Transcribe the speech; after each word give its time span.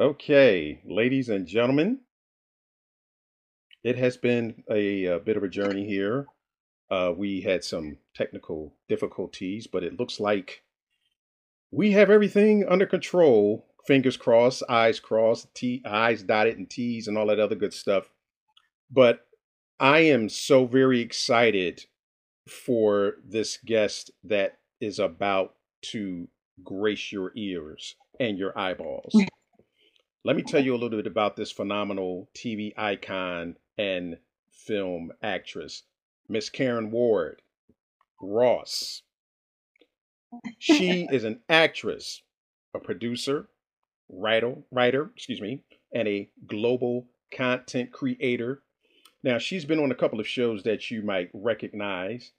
Okay, 0.00 0.80
ladies 0.84 1.28
and 1.28 1.44
gentlemen, 1.44 1.98
it 3.82 3.98
has 3.98 4.16
been 4.16 4.62
a, 4.70 5.06
a 5.06 5.18
bit 5.18 5.36
of 5.36 5.42
a 5.42 5.48
journey 5.48 5.88
here. 5.88 6.28
Uh, 6.88 7.12
we 7.16 7.40
had 7.40 7.64
some 7.64 7.96
technical 8.14 8.76
difficulties, 8.88 9.66
but 9.66 9.82
it 9.82 9.98
looks 9.98 10.20
like 10.20 10.62
we 11.72 11.90
have 11.92 12.10
everything 12.10 12.64
under 12.68 12.86
control. 12.86 13.66
Fingers 13.88 14.16
crossed, 14.16 14.62
eyes 14.68 15.00
crossed, 15.00 15.52
T, 15.56 15.82
eyes 15.84 16.22
dotted, 16.22 16.58
and 16.58 16.70
T's, 16.70 17.08
and 17.08 17.18
all 17.18 17.26
that 17.26 17.40
other 17.40 17.56
good 17.56 17.74
stuff. 17.74 18.08
But 18.88 19.26
I 19.80 20.00
am 20.00 20.28
so 20.28 20.66
very 20.66 21.00
excited 21.00 21.86
for 22.48 23.14
this 23.26 23.58
guest 23.66 24.12
that 24.22 24.58
is 24.80 25.00
about 25.00 25.56
to 25.86 26.28
grace 26.62 27.10
your 27.10 27.32
ears 27.34 27.96
and 28.20 28.38
your 28.38 28.56
eyeballs. 28.56 29.12
Let 30.28 30.36
me 30.36 30.42
tell 30.42 30.62
you 30.62 30.74
a 30.74 30.76
little 30.76 30.98
bit 30.98 31.06
about 31.06 31.36
this 31.36 31.50
phenomenal 31.50 32.28
TV 32.34 32.74
icon 32.76 33.56
and 33.78 34.18
film 34.50 35.10
actress, 35.22 35.84
Miss 36.28 36.50
Caryn 36.50 36.90
Ward 36.90 37.40
Ross. 38.20 39.00
She 40.58 41.08
is 41.10 41.24
an 41.24 41.40
actress, 41.48 42.20
a 42.74 42.78
producer, 42.78 43.48
writer, 44.10 44.56
writer, 44.70 45.10
excuse 45.16 45.40
me, 45.40 45.62
and 45.94 46.06
a 46.06 46.28
global 46.46 47.06
content 47.32 47.90
creator. 47.90 48.60
Now, 49.22 49.38
she's 49.38 49.64
been 49.64 49.80
on 49.80 49.92
a 49.92 49.94
couple 49.94 50.20
of 50.20 50.28
shows 50.28 50.62
that 50.64 50.90
you 50.90 51.00
might 51.00 51.30
recognize. 51.32 52.32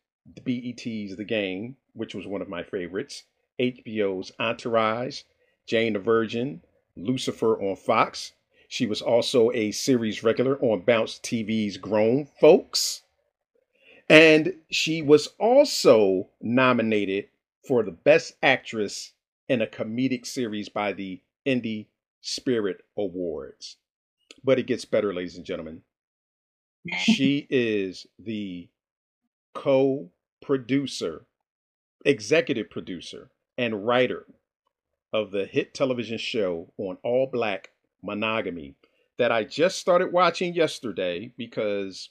BET's 0.46 1.16
The 1.16 1.26
Game, 1.27 1.76
which 1.94 2.13
was 2.13 2.27
one 2.27 2.44
of 2.44 2.49
my 2.49 2.62
favorites, 2.62 3.24
HBO's 3.60 4.32
Entourage, 4.40 5.24
Jane 5.66 5.94
the 5.94 5.99
Virgin, 5.99 6.62
Lucifer 7.05 7.62
on 7.62 7.76
Fox. 7.76 8.34
She 8.67 8.85
was 8.85 9.02
also 9.02 9.52
a 9.52 9.71
series 9.71 10.23
regular 10.23 10.57
on 10.59 10.81
Bounce 10.81 11.20
TV's 11.20 11.77
Grown 11.77 12.26
Folks. 12.26 13.01
And 14.07 14.55
she 14.70 15.01
was 15.01 15.27
also 15.40 16.29
nominated 16.41 17.29
for 17.68 17.84
the 17.84 17.91
Best 17.91 18.34
Actress 18.41 19.13
in 19.48 19.62
a 19.62 19.68
Comedic 19.68 20.26
Series 20.26 20.70
by 20.70 20.93
the 20.93 21.21
Indie 21.46 21.87
Spirit 22.21 22.84
Awards. 22.98 23.77
But 24.43 24.59
it 24.59 24.68
gets 24.68 24.85
better, 24.85 25.13
ladies 25.13 25.37
and 25.37 25.46
gentlemen. 25.46 25.81
She 26.98 27.48
is 27.49 28.07
the 28.18 28.70
co 29.54 30.09
producer, 30.41 31.26
executive 32.05 32.70
producer, 32.70 33.29
and 33.57 33.85
writer 33.85 34.26
of 35.13 35.32
the 35.32 35.46
hit 35.46 35.74
television 35.74 36.18
show 36.18 36.71
on 36.77 36.98
ALLBLK 37.05 37.65
monogamy 38.02 38.76
that 39.18 39.32
I 39.32 39.43
just 39.43 39.79
started 39.79 40.13
watching 40.13 40.54
yesterday 40.54 41.34
because 41.38 42.10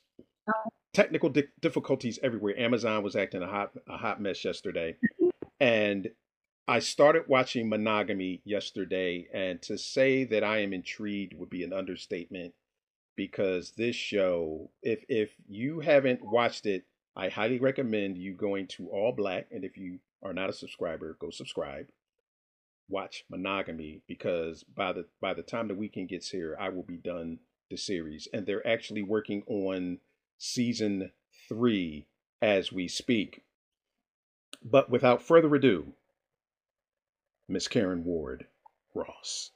technical 0.93 1.31
di- 1.31 1.45
difficulties 1.61 2.19
everywhere. 2.23 2.59
Amazon 2.59 3.03
was 3.03 3.17
acting 3.17 3.43
a 3.43 3.47
hot 3.47 3.71
a 3.89 3.97
hot 3.97 4.21
mess 4.21 4.45
yesterday. 4.45 4.97
and 5.61 6.11
I 6.67 6.81
started 6.81 7.25
watching 7.29 7.71
Monogamy 7.71 8.43
yesterday 8.45 9.27
and 9.33 9.63
to 9.63 9.79
say 9.79 10.25
that 10.25 10.45
I 10.45 10.59
am 10.59 10.75
intrigued 10.75 11.33
would 11.33 11.49
be 11.49 11.65
an 11.65 11.73
understatement 11.73 12.53
because 13.17 13.73
this 13.73 13.97
show 13.97 14.71
if 14.83 15.05
if 15.09 15.31
you 15.49 15.81
haven't 15.81 16.21
watched 16.23 16.67
it, 16.67 16.85
I 17.17 17.29
highly 17.31 17.59
recommend 17.59 18.19
you 18.19 18.35
going 18.35 18.67
to 18.69 18.91
ALLBLK 18.93 19.47
and 19.51 19.65
if 19.65 19.79
you 19.79 20.01
are 20.23 20.35
not 20.35 20.51
a 20.51 20.53
subscriber, 20.53 21.17
go 21.21 21.31
subscribe 21.31 21.87
watch 22.89 23.25
monogamy 23.31 24.01
because 24.07 24.65
by 24.65 24.93
the 24.93 25.05
by 25.21 25.35
the 25.35 25.43
time 25.43 25.69
the 25.69 25.75
weekend 25.75 26.09
gets 26.09 26.31
here 26.31 26.57
i 26.59 26.69
will 26.69 26.83
be 26.83 26.97
done 26.97 27.39
the 27.71 27.77
series. 27.77 28.29
And 28.33 28.47
they're 28.47 28.67
actually 28.67 29.03
working 29.03 29.43
on 29.47 29.99
season 30.39 31.13
three 31.49 32.07
as 32.41 32.73
we 32.73 32.89
speak. 32.89 33.43
But 34.65 34.91
without 34.91 35.23
further 35.23 35.55
ado 35.55 35.93
miss 37.49 37.69
caryn 37.69 38.03
ward 38.03 38.47
ross. 38.95 39.53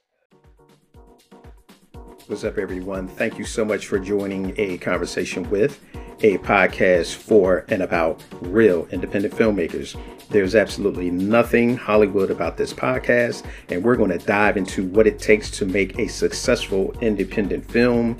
What's 2.27 2.43
up 2.43 2.57
everyone? 2.57 3.07
Thank 3.07 3.37
you 3.37 3.45
so 3.45 3.65
much 3.65 3.87
for 3.87 3.99
joining 3.99 4.53
a 4.57 4.77
conversation 4.77 5.47
with 5.49 5.79
a 6.21 6.37
podcast 6.39 7.15
for 7.15 7.65
and 7.69 7.81
about 7.81 8.23
real 8.41 8.87
independent 8.91 9.33
filmmakers. 9.33 9.99
There's 10.29 10.55
absolutely 10.55 11.11
nothing 11.11 11.77
Hollywood 11.77 12.31
about 12.31 12.57
this 12.57 12.73
podcast, 12.73 13.45
and 13.69 13.83
we're 13.83 13.95
going 13.95 14.09
to 14.09 14.25
dive 14.25 14.57
into 14.57 14.87
what 14.87 15.05
it 15.07 15.19
takes 15.19 15.51
to 15.51 15.65
make 15.65 15.99
a 15.99 16.07
successful 16.07 16.93
independent 17.01 17.69
film 17.69 18.17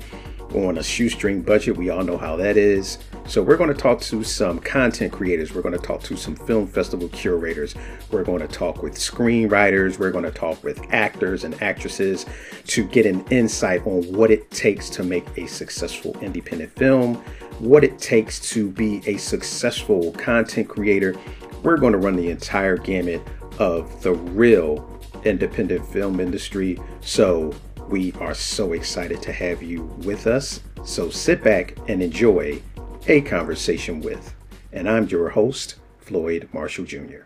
on 0.54 0.78
a 0.78 0.82
shoestring 0.82 1.42
budget. 1.42 1.76
We 1.76 1.90
all 1.90 2.04
know 2.04 2.18
how 2.18 2.36
that 2.36 2.56
is. 2.56 2.98
So, 3.26 3.42
we're 3.42 3.56
going 3.56 3.72
to 3.72 3.80
talk 3.80 4.00
to 4.02 4.22
some 4.22 4.58
content 4.58 5.12
creators. 5.12 5.54
We're 5.54 5.62
going 5.62 5.78
to 5.78 5.84
talk 5.84 6.02
to 6.02 6.16
some 6.16 6.36
film 6.36 6.66
festival 6.66 7.08
curators. 7.08 7.74
We're 8.10 8.24
going 8.24 8.40
to 8.40 8.48
talk 8.48 8.82
with 8.82 8.94
screenwriters. 8.94 9.98
We're 9.98 10.10
going 10.12 10.24
to 10.24 10.30
talk 10.30 10.62
with 10.62 10.80
actors 10.92 11.44
and 11.44 11.60
actresses 11.62 12.26
to 12.66 12.84
get 12.84 13.06
an 13.06 13.24
insight 13.30 13.86
on 13.86 14.02
what 14.12 14.30
it 14.30 14.50
takes 14.50 14.90
to 14.90 15.02
make 15.02 15.24
a 15.38 15.46
successful 15.46 16.16
independent 16.20 16.74
film 16.76 17.22
what 17.58 17.84
it 17.84 17.98
takes 17.98 18.40
to 18.50 18.70
be 18.70 19.02
a 19.06 19.16
successful 19.16 20.12
content 20.12 20.68
creator. 20.68 21.14
We're 21.62 21.76
going 21.76 21.92
to 21.92 21.98
run 21.98 22.16
the 22.16 22.30
entire 22.30 22.76
gamut 22.76 23.22
of 23.58 24.02
the 24.02 24.12
real 24.12 24.88
independent 25.24 25.86
film 25.86 26.20
industry. 26.20 26.78
So 27.00 27.54
we 27.88 28.12
are 28.14 28.34
so 28.34 28.72
excited 28.72 29.22
to 29.22 29.32
have 29.32 29.62
you 29.62 29.82
with 30.04 30.26
us. 30.26 30.60
So 30.84 31.10
sit 31.10 31.42
back 31.42 31.76
and 31.88 32.02
enjoy 32.02 32.62
a 33.06 33.20
conversation 33.20 34.00
with. 34.00 34.34
And 34.72 34.88
I'm 34.88 35.06
your 35.08 35.28
host, 35.28 35.76
Floyd 35.98 36.48
Marshall 36.52 36.84
Jr. 36.84 37.24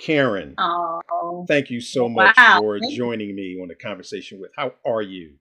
Caryn, 0.00 0.54
oh, 0.58 1.44
thank 1.46 1.70
you 1.70 1.80
so 1.80 2.08
much 2.08 2.34
wow. 2.36 2.60
for 2.60 2.78
joining 2.90 3.34
me 3.34 3.60
on 3.60 3.68
the 3.68 3.74
conversation 3.74 4.40
with. 4.40 4.50
How 4.56 4.72
are 4.86 5.02
you? 5.02 5.34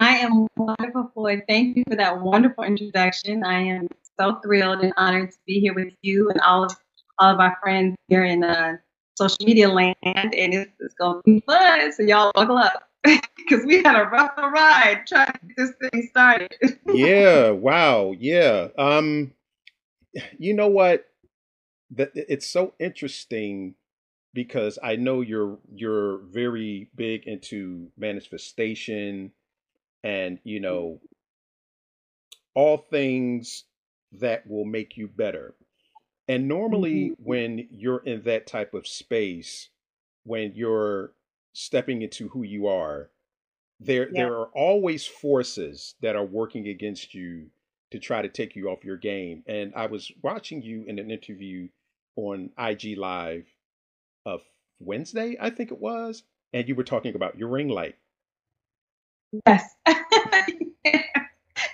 I 0.00 0.16
am 0.18 0.46
wonderful, 0.56 1.10
Floyd. 1.12 1.42
Thank 1.46 1.76
you 1.76 1.84
for 1.88 1.96
that 1.96 2.20
wonderful 2.20 2.64
introduction. 2.64 3.44
I 3.44 3.60
am 3.60 3.88
so 4.18 4.40
thrilled 4.42 4.80
and 4.80 4.94
honored 4.96 5.30
to 5.32 5.36
be 5.46 5.60
here 5.60 5.74
with 5.74 5.92
you 6.00 6.30
and 6.30 6.40
all 6.40 6.64
of 6.64 6.74
all 7.18 7.34
of 7.34 7.40
our 7.40 7.58
friends 7.62 7.96
here 8.08 8.24
in 8.24 8.42
uh, 8.42 8.76
social 9.20 9.46
media 9.46 9.68
land, 9.68 9.96
and 10.02 10.54
it's, 10.54 10.72
it's 10.80 10.94
going 10.94 11.16
to 11.16 11.22
be 11.24 11.40
fun. 11.46 11.92
So 11.92 12.02
y'all 12.02 12.32
buckle 12.34 12.58
up 12.58 12.88
because 13.04 13.64
we 13.66 13.82
had 13.82 13.96
a 13.96 14.04
rough 14.04 14.32
ride 14.36 15.04
trying 15.06 15.32
to 15.32 15.40
get 15.46 15.56
this 15.56 15.72
thing 15.80 16.08
started. 16.10 16.54
yeah. 16.94 17.50
Wow. 17.50 18.14
Yeah. 18.18 18.68
Um. 18.78 19.32
You 20.38 20.54
know 20.54 20.68
what? 20.68 21.06
That 21.92 22.12
it's 22.14 22.46
so 22.46 22.74
interesting 22.80 23.74
because 24.34 24.78
I 24.82 24.96
know 24.96 25.20
you're 25.20 25.58
you're 25.74 26.18
very 26.18 26.88
big 26.94 27.26
into 27.26 27.88
manifestation 27.98 29.32
and 30.02 30.38
you 30.44 30.60
know 30.60 31.00
all 32.54 32.78
things 32.78 33.64
that 34.12 34.48
will 34.48 34.64
make 34.64 34.96
you 34.96 35.08
better 35.08 35.54
and 36.30 36.46
normally 36.46 37.10
mm-hmm. 37.10 37.22
when 37.24 37.68
you're 37.70 38.04
in 38.04 38.22
that 38.22 38.46
type 38.46 38.72
of 38.74 38.86
space 38.86 39.68
when 40.24 40.52
you're 40.54 41.12
stepping 41.52 42.02
into 42.02 42.28
who 42.28 42.42
you 42.42 42.68
are 42.68 43.10
there 43.80 44.08
yeah. 44.12 44.22
there 44.22 44.34
are 44.34 44.50
always 44.54 45.06
forces 45.06 45.94
that 46.00 46.14
are 46.14 46.24
working 46.24 46.68
against 46.68 47.14
you 47.14 47.46
to 47.90 47.98
try 47.98 48.22
to 48.22 48.28
take 48.28 48.54
you 48.54 48.68
off 48.68 48.84
your 48.84 48.96
game 48.96 49.42
and 49.46 49.72
i 49.74 49.86
was 49.86 50.12
watching 50.22 50.62
you 50.62 50.84
in 50.86 50.98
an 50.98 51.10
interview 51.10 51.68
on 52.16 52.50
ig 52.68 52.96
live 52.96 53.46
of 54.24 54.40
wednesday 54.78 55.36
i 55.40 55.50
think 55.50 55.72
it 55.72 55.80
was 55.80 56.22
and 56.52 56.68
you 56.68 56.74
were 56.74 56.84
talking 56.84 57.14
about 57.14 57.36
your 57.38 57.48
ring 57.48 57.68
light 57.68 57.96
Yes. 59.46 59.62
and 59.86 59.94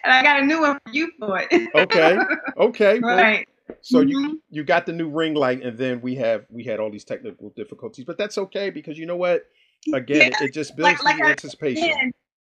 I 0.05 0.23
got 0.23 0.43
a 0.43 0.47
new 0.47 0.61
one 0.61 0.79
for 0.85 0.93
you 0.93 1.11
for 1.19 1.39
it. 1.39 1.71
okay. 1.75 2.19
Okay. 2.59 2.99
Right. 3.01 3.47
So 3.81 4.01
mm-hmm. 4.01 4.09
you 4.09 4.43
you 4.51 4.65
got 4.65 4.87
the 4.87 4.93
new 4.93 5.09
ring 5.09 5.35
light, 5.35 5.63
and 5.63 5.77
then 5.77 6.01
we 6.01 6.15
have 6.17 6.47
we 6.51 6.65
had 6.65 6.81
all 6.81 6.91
these 6.91 7.05
technical 7.05 7.51
difficulties, 7.57 8.05
but 8.05 8.19
that's 8.19 8.39
okay 8.39 8.71
because 8.71 8.99
you 8.99 9.07
know 9.07 9.17
what? 9.17 9.45
Again, 9.93 10.17
yeah. 10.17 10.27
it, 10.27 10.49
it, 10.49 10.53
just 10.53 10.77
builds 10.77 11.03
like, 11.03 11.19
like 11.19 11.31
anticipation. 11.31 12.13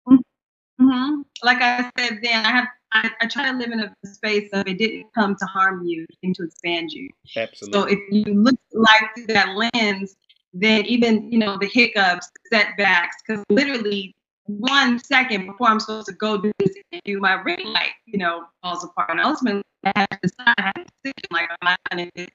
Mm-hmm. 0.08 1.20
Like 1.42 1.60
I 1.60 1.90
said, 1.98 2.18
then 2.22 2.44
I 2.46 2.50
have 2.50 2.66
I, 2.92 3.10
I, 3.20 3.26
try 3.26 3.50
to 3.50 3.56
live 3.56 3.70
in 3.70 3.80
a 3.80 3.94
space 4.04 4.48
of 4.52 4.66
it 4.66 4.78
didn't 4.78 5.06
come 5.14 5.36
to 5.36 5.44
harm 5.46 5.84
you, 5.84 6.06
and 6.22 6.34
to 6.34 6.44
expand 6.44 6.90
you. 6.90 7.08
Absolutely. 7.36 7.78
So 7.78 7.86
if 7.86 7.98
you 8.10 8.34
look 8.34 8.56
like 8.72 9.02
through 9.14 9.26
that 9.28 9.54
lens, 9.74 10.16
then 10.52 10.86
even 10.86 11.30
you 11.30 11.38
know 11.38 11.56
the 11.58 11.66
hiccups, 11.66 12.28
setbacks, 12.52 13.16
because 13.26 13.44
literally 13.50 14.14
one 14.58 14.98
second 14.98 15.46
before 15.46 15.68
I'm 15.68 15.80
supposed 15.80 16.06
to 16.08 16.14
go 16.14 16.40
do 16.40 16.52
this 16.58 16.74
do 17.04 17.20
my 17.20 17.34
ring 17.34 17.64
light, 17.66 17.92
you 18.06 18.18
know, 18.18 18.44
falls 18.62 18.84
apart. 18.84 19.10
And 19.10 19.20
ultimately, 19.20 19.62
I 19.84 19.92
have 19.96 20.08
to 20.08 20.18
decide, 20.22 20.54
I 20.58 20.62
have 20.62 20.74
to 20.74 20.92
decision, 21.02 21.28
like, 21.30 21.48
I'm 21.50 21.56
not 21.62 21.78
going 21.90 22.10
to 22.16 22.26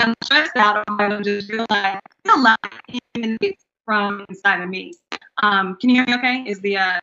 I'm 0.00 0.14
stressed 0.22 0.56
out, 0.56 0.84
I'm 0.86 0.96
going 0.96 1.10
to 1.10 1.22
just 1.22 1.50
realize, 1.50 1.98
feel 2.26 2.42
like, 2.42 2.58
even 3.14 3.38
from 3.84 4.24
inside 4.28 4.60
of 4.60 4.68
me. 4.68 4.92
Um, 5.42 5.76
can 5.80 5.90
you 5.90 5.96
hear 5.96 6.06
me 6.06 6.14
okay? 6.14 6.44
Is 6.46 6.60
the 6.60 6.76
uh, 6.76 7.00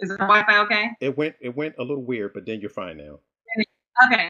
is 0.00 0.10
the 0.10 0.16
Wi-Fi 0.18 0.58
okay? 0.64 0.90
It 1.00 1.16
went 1.16 1.36
it 1.40 1.56
went 1.56 1.76
a 1.78 1.82
little 1.82 2.02
weird, 2.02 2.34
but 2.34 2.44
then 2.44 2.60
you're 2.60 2.68
fine 2.68 2.98
now. 2.98 3.20
Okay. 4.04 4.28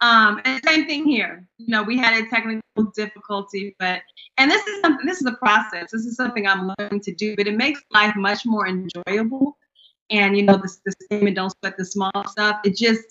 Um, 0.00 0.40
and 0.44 0.62
same 0.64 0.86
thing 0.86 1.06
here. 1.06 1.46
You 1.58 1.68
know, 1.68 1.82
we 1.82 1.98
had 1.98 2.22
a 2.22 2.28
technical 2.28 2.62
difficulty, 2.94 3.74
but 3.78 4.02
and 4.36 4.50
this 4.50 4.64
is 4.66 4.80
something. 4.80 5.06
This 5.06 5.20
is 5.20 5.26
a 5.26 5.36
process. 5.36 5.90
This 5.92 6.04
is 6.04 6.16
something 6.16 6.46
I'm 6.46 6.72
learning 6.78 7.00
to 7.02 7.14
do, 7.14 7.36
but 7.36 7.46
it 7.46 7.56
makes 7.56 7.80
life 7.92 8.14
much 8.16 8.42
more 8.46 8.66
enjoyable. 8.66 9.56
And 10.10 10.36
you 10.36 10.42
know, 10.42 10.56
this 10.56 10.80
the 10.84 10.92
statement 11.02 11.36
"Don't 11.36 11.52
sweat 11.60 11.76
the 11.76 11.84
small 11.84 12.12
stuff." 12.26 12.60
It 12.64 12.76
just 12.76 13.02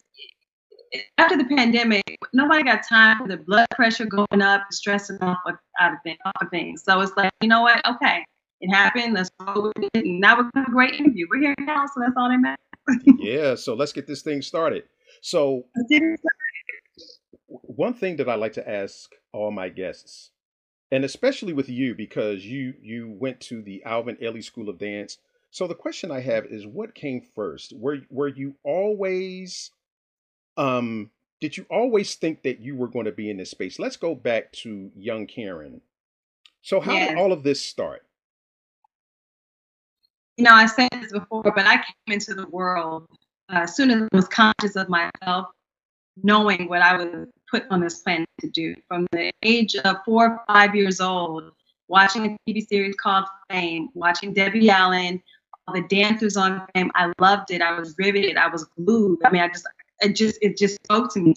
after 1.18 1.38
the 1.38 1.45
pandemic, 1.45 2.18
nobody 2.33 2.63
got 2.63 2.81
time 2.88 3.18
for 3.19 3.28
the 3.28 3.38
blood 3.38 3.68
pressure 3.75 4.06
going 4.06 4.42
up, 4.42 4.62
stressing 4.72 5.18
off 5.22 5.40
of, 5.45 5.56
out 5.80 5.94
of, 5.94 6.00
things, 6.04 6.18
off 6.25 6.42
of 6.42 6.50
things. 6.50 6.83
So 6.83 7.00
it's 7.01 7.12
like, 7.18 7.31
you 7.42 7.50
know 7.50 7.62
what? 7.62 7.86
Okay, 7.86 8.24
it 8.62 8.69
happened. 8.69 9.13
Let's 9.13 9.30
go 9.40 9.72
with 9.75 9.90
it. 9.94 10.06
And 10.06 10.19
now 10.19 10.38
we're 10.38 10.50
going 10.54 10.66
to 10.66 10.72
a 10.72 10.74
great 10.74 10.94
interview. 10.95 11.28
We're 11.30 11.42
here 11.42 11.56
now, 11.60 11.86
so 11.88 12.00
that's 12.00 12.13
all 12.18 12.30
that 12.30 12.38
matters. 12.38 13.04
yeah. 13.19 13.56
So 13.56 13.74
let's 13.74 13.94
get 13.94 14.07
this 14.07 14.22
thing 14.22 14.42
started. 14.42 14.83
So 15.28 15.66
one 17.48 17.94
thing 17.94 18.16
that 18.16 18.30
I 18.30 18.36
like 18.36 18.54
to 18.54 18.70
ask 18.70 19.12
all 19.34 19.52
my 19.52 19.68
guests, 19.68 20.32
and 20.90 21.04
especially 21.04 21.52
with 21.52 21.68
you 21.68 21.96
because 21.96 22.46
you 22.46 22.76
you 22.82 23.10
went 23.10 23.42
to 23.42 23.62
the 23.62 23.84
Alvin 23.84 24.16
Ailey 24.24 24.42
School 24.42 24.70
of 24.70 24.78
Dance. 24.78 25.18
So 25.52 25.68
the 25.68 25.76
question 25.76 26.12
I 26.12 26.22
have 26.22 26.46
is, 26.46 26.66
what 26.66 26.96
came 26.96 27.20
first? 27.36 27.74
Were 27.76 27.98
were 28.10 28.30
you 28.30 28.56
always 28.64 29.72
um, 30.56 31.12
did 31.42 31.58
you 31.58 31.66
always 31.70 32.16
think 32.16 32.44
that 32.44 32.62
you 32.62 32.78
were 32.78 32.88
going 32.88 33.06
to 33.06 33.12
be 33.12 33.30
in 33.30 33.36
this 33.36 33.52
space? 33.52 33.80
Let's 33.80 33.98
go 33.98 34.16
back 34.16 34.54
to 34.64 34.90
young 34.96 35.28
Caryn. 35.28 35.82
So 36.62 36.80
how 36.80 36.94
did 36.94 37.18
all 37.18 37.34
of 37.34 37.44
this 37.44 37.60
start? 37.60 38.06
You 40.38 40.46
know, 40.46 40.54
I 40.54 40.68
said 40.68 40.88
this 40.94 41.12
before, 41.12 41.44
but 41.44 41.68
I 41.68 41.76
came 41.76 42.14
into 42.14 42.34
the 42.34 42.48
world 42.48 43.10
uh, 43.50 43.60
as 43.60 43.76
soon 43.76 43.92
as 43.92 44.02
I 44.02 44.16
was 44.16 44.28
conscious 44.28 44.76
of 44.76 44.90
myself, 44.90 45.48
knowing 46.24 46.68
what 46.68 46.82
I 46.82 46.98
was 46.98 47.28
put 47.50 47.64
on 47.70 47.82
this 47.82 48.00
planet 48.00 48.28
to 48.42 48.50
do. 48.50 48.76
From 48.88 49.08
the 49.12 49.32
age 49.44 49.76
of 49.76 49.98
four 50.06 50.26
or 50.26 50.40
five 50.48 50.76
years 50.76 51.00
old, 51.00 51.52
watching 51.88 52.26
a 52.26 52.52
TV 52.52 52.68
series 52.68 52.96
called 52.96 53.26
Fame, 53.50 53.90
watching 53.94 54.34
Debbie 54.34 54.70
Allen, 54.70 55.22
all 55.68 55.74
the 55.74 55.88
dancers 55.88 56.38
on 56.38 56.66
Fame, 56.74 56.92
I 56.96 57.12
loved 57.20 57.52
it. 57.52 57.62
I 57.62 57.80
was 57.80 57.96
riveted. 57.98 58.38
I 58.38 58.48
was 58.48 58.66
glued. 58.78 59.20
I 59.26 59.32
mean, 59.32 59.42
I 59.42 59.48
just 59.50 59.68
it 60.02 60.16
just 60.16 60.38
it 60.42 60.58
just 60.58 60.76
spoke 60.84 61.14
to 61.14 61.20
me. 61.20 61.34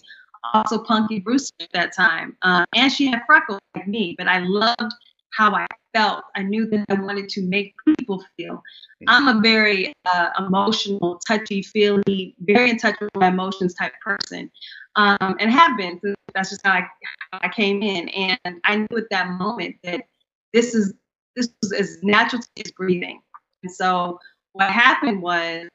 Also, 0.53 0.79
Punky 0.79 1.19
Brewster 1.19 1.53
at 1.61 1.71
that 1.73 1.95
time, 1.95 2.35
uh, 2.41 2.65
and 2.75 2.91
she 2.91 3.05
had 3.05 3.21
freckles 3.27 3.59
like 3.75 3.87
me, 3.87 4.15
but 4.17 4.27
I 4.27 4.39
loved 4.39 4.93
how 5.31 5.53
I 5.53 5.67
felt. 5.93 6.23
I 6.35 6.43
knew 6.43 6.67
that 6.67 6.85
I 6.89 6.93
wanted 6.95 7.29
to 7.29 7.41
make 7.41 7.73
people 7.85 8.23
feel. 8.37 8.61
I'm 9.07 9.27
a 9.27 9.41
very 9.41 9.93
uh, 10.05 10.29
emotional, 10.39 11.19
touchy, 11.27 11.61
feely, 11.61 12.35
very 12.41 12.69
in 12.69 12.77
touch 12.77 12.95
with 12.99 13.09
my 13.15 13.27
emotions 13.27 13.73
type 13.73 13.93
person, 14.03 14.51
um, 14.95 15.35
and 15.39 15.51
have 15.51 15.77
been. 15.77 15.99
So 16.03 16.13
that's 16.33 16.49
just 16.49 16.65
how 16.65 16.73
I, 16.73 16.87
how 17.31 17.39
I 17.41 17.49
came 17.49 17.81
in, 17.81 18.09
and 18.09 18.61
I 18.63 18.75
knew 18.75 18.97
at 18.97 19.09
that 19.11 19.29
moment 19.31 19.75
that 19.83 20.05
this 20.53 20.75
is 20.75 20.93
this 21.35 21.49
was 21.61 21.71
as 21.71 21.97
natural 22.03 22.41
as 22.63 22.71
breathing. 22.71 23.21
And 23.63 23.71
so 23.71 24.19
what 24.53 24.69
happened 24.69 25.21
was 25.21 25.67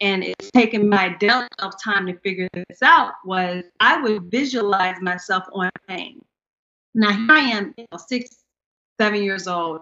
and 0.00 0.24
it's 0.24 0.50
taken 0.52 0.88
my 0.88 1.10
delta 1.20 1.48
of 1.58 1.74
time 1.82 2.06
to 2.06 2.18
figure 2.20 2.48
this 2.54 2.82
out 2.82 3.12
was 3.24 3.64
I 3.80 4.00
would 4.00 4.30
visualize 4.30 4.96
myself 5.00 5.44
on 5.52 5.70
Fame. 5.86 6.24
Now 6.94 7.12
here 7.12 7.26
I 7.30 7.40
am, 7.40 7.74
you 7.76 7.86
know, 7.92 7.98
six, 7.98 8.36
seven 9.00 9.22
years 9.22 9.48
old, 9.48 9.80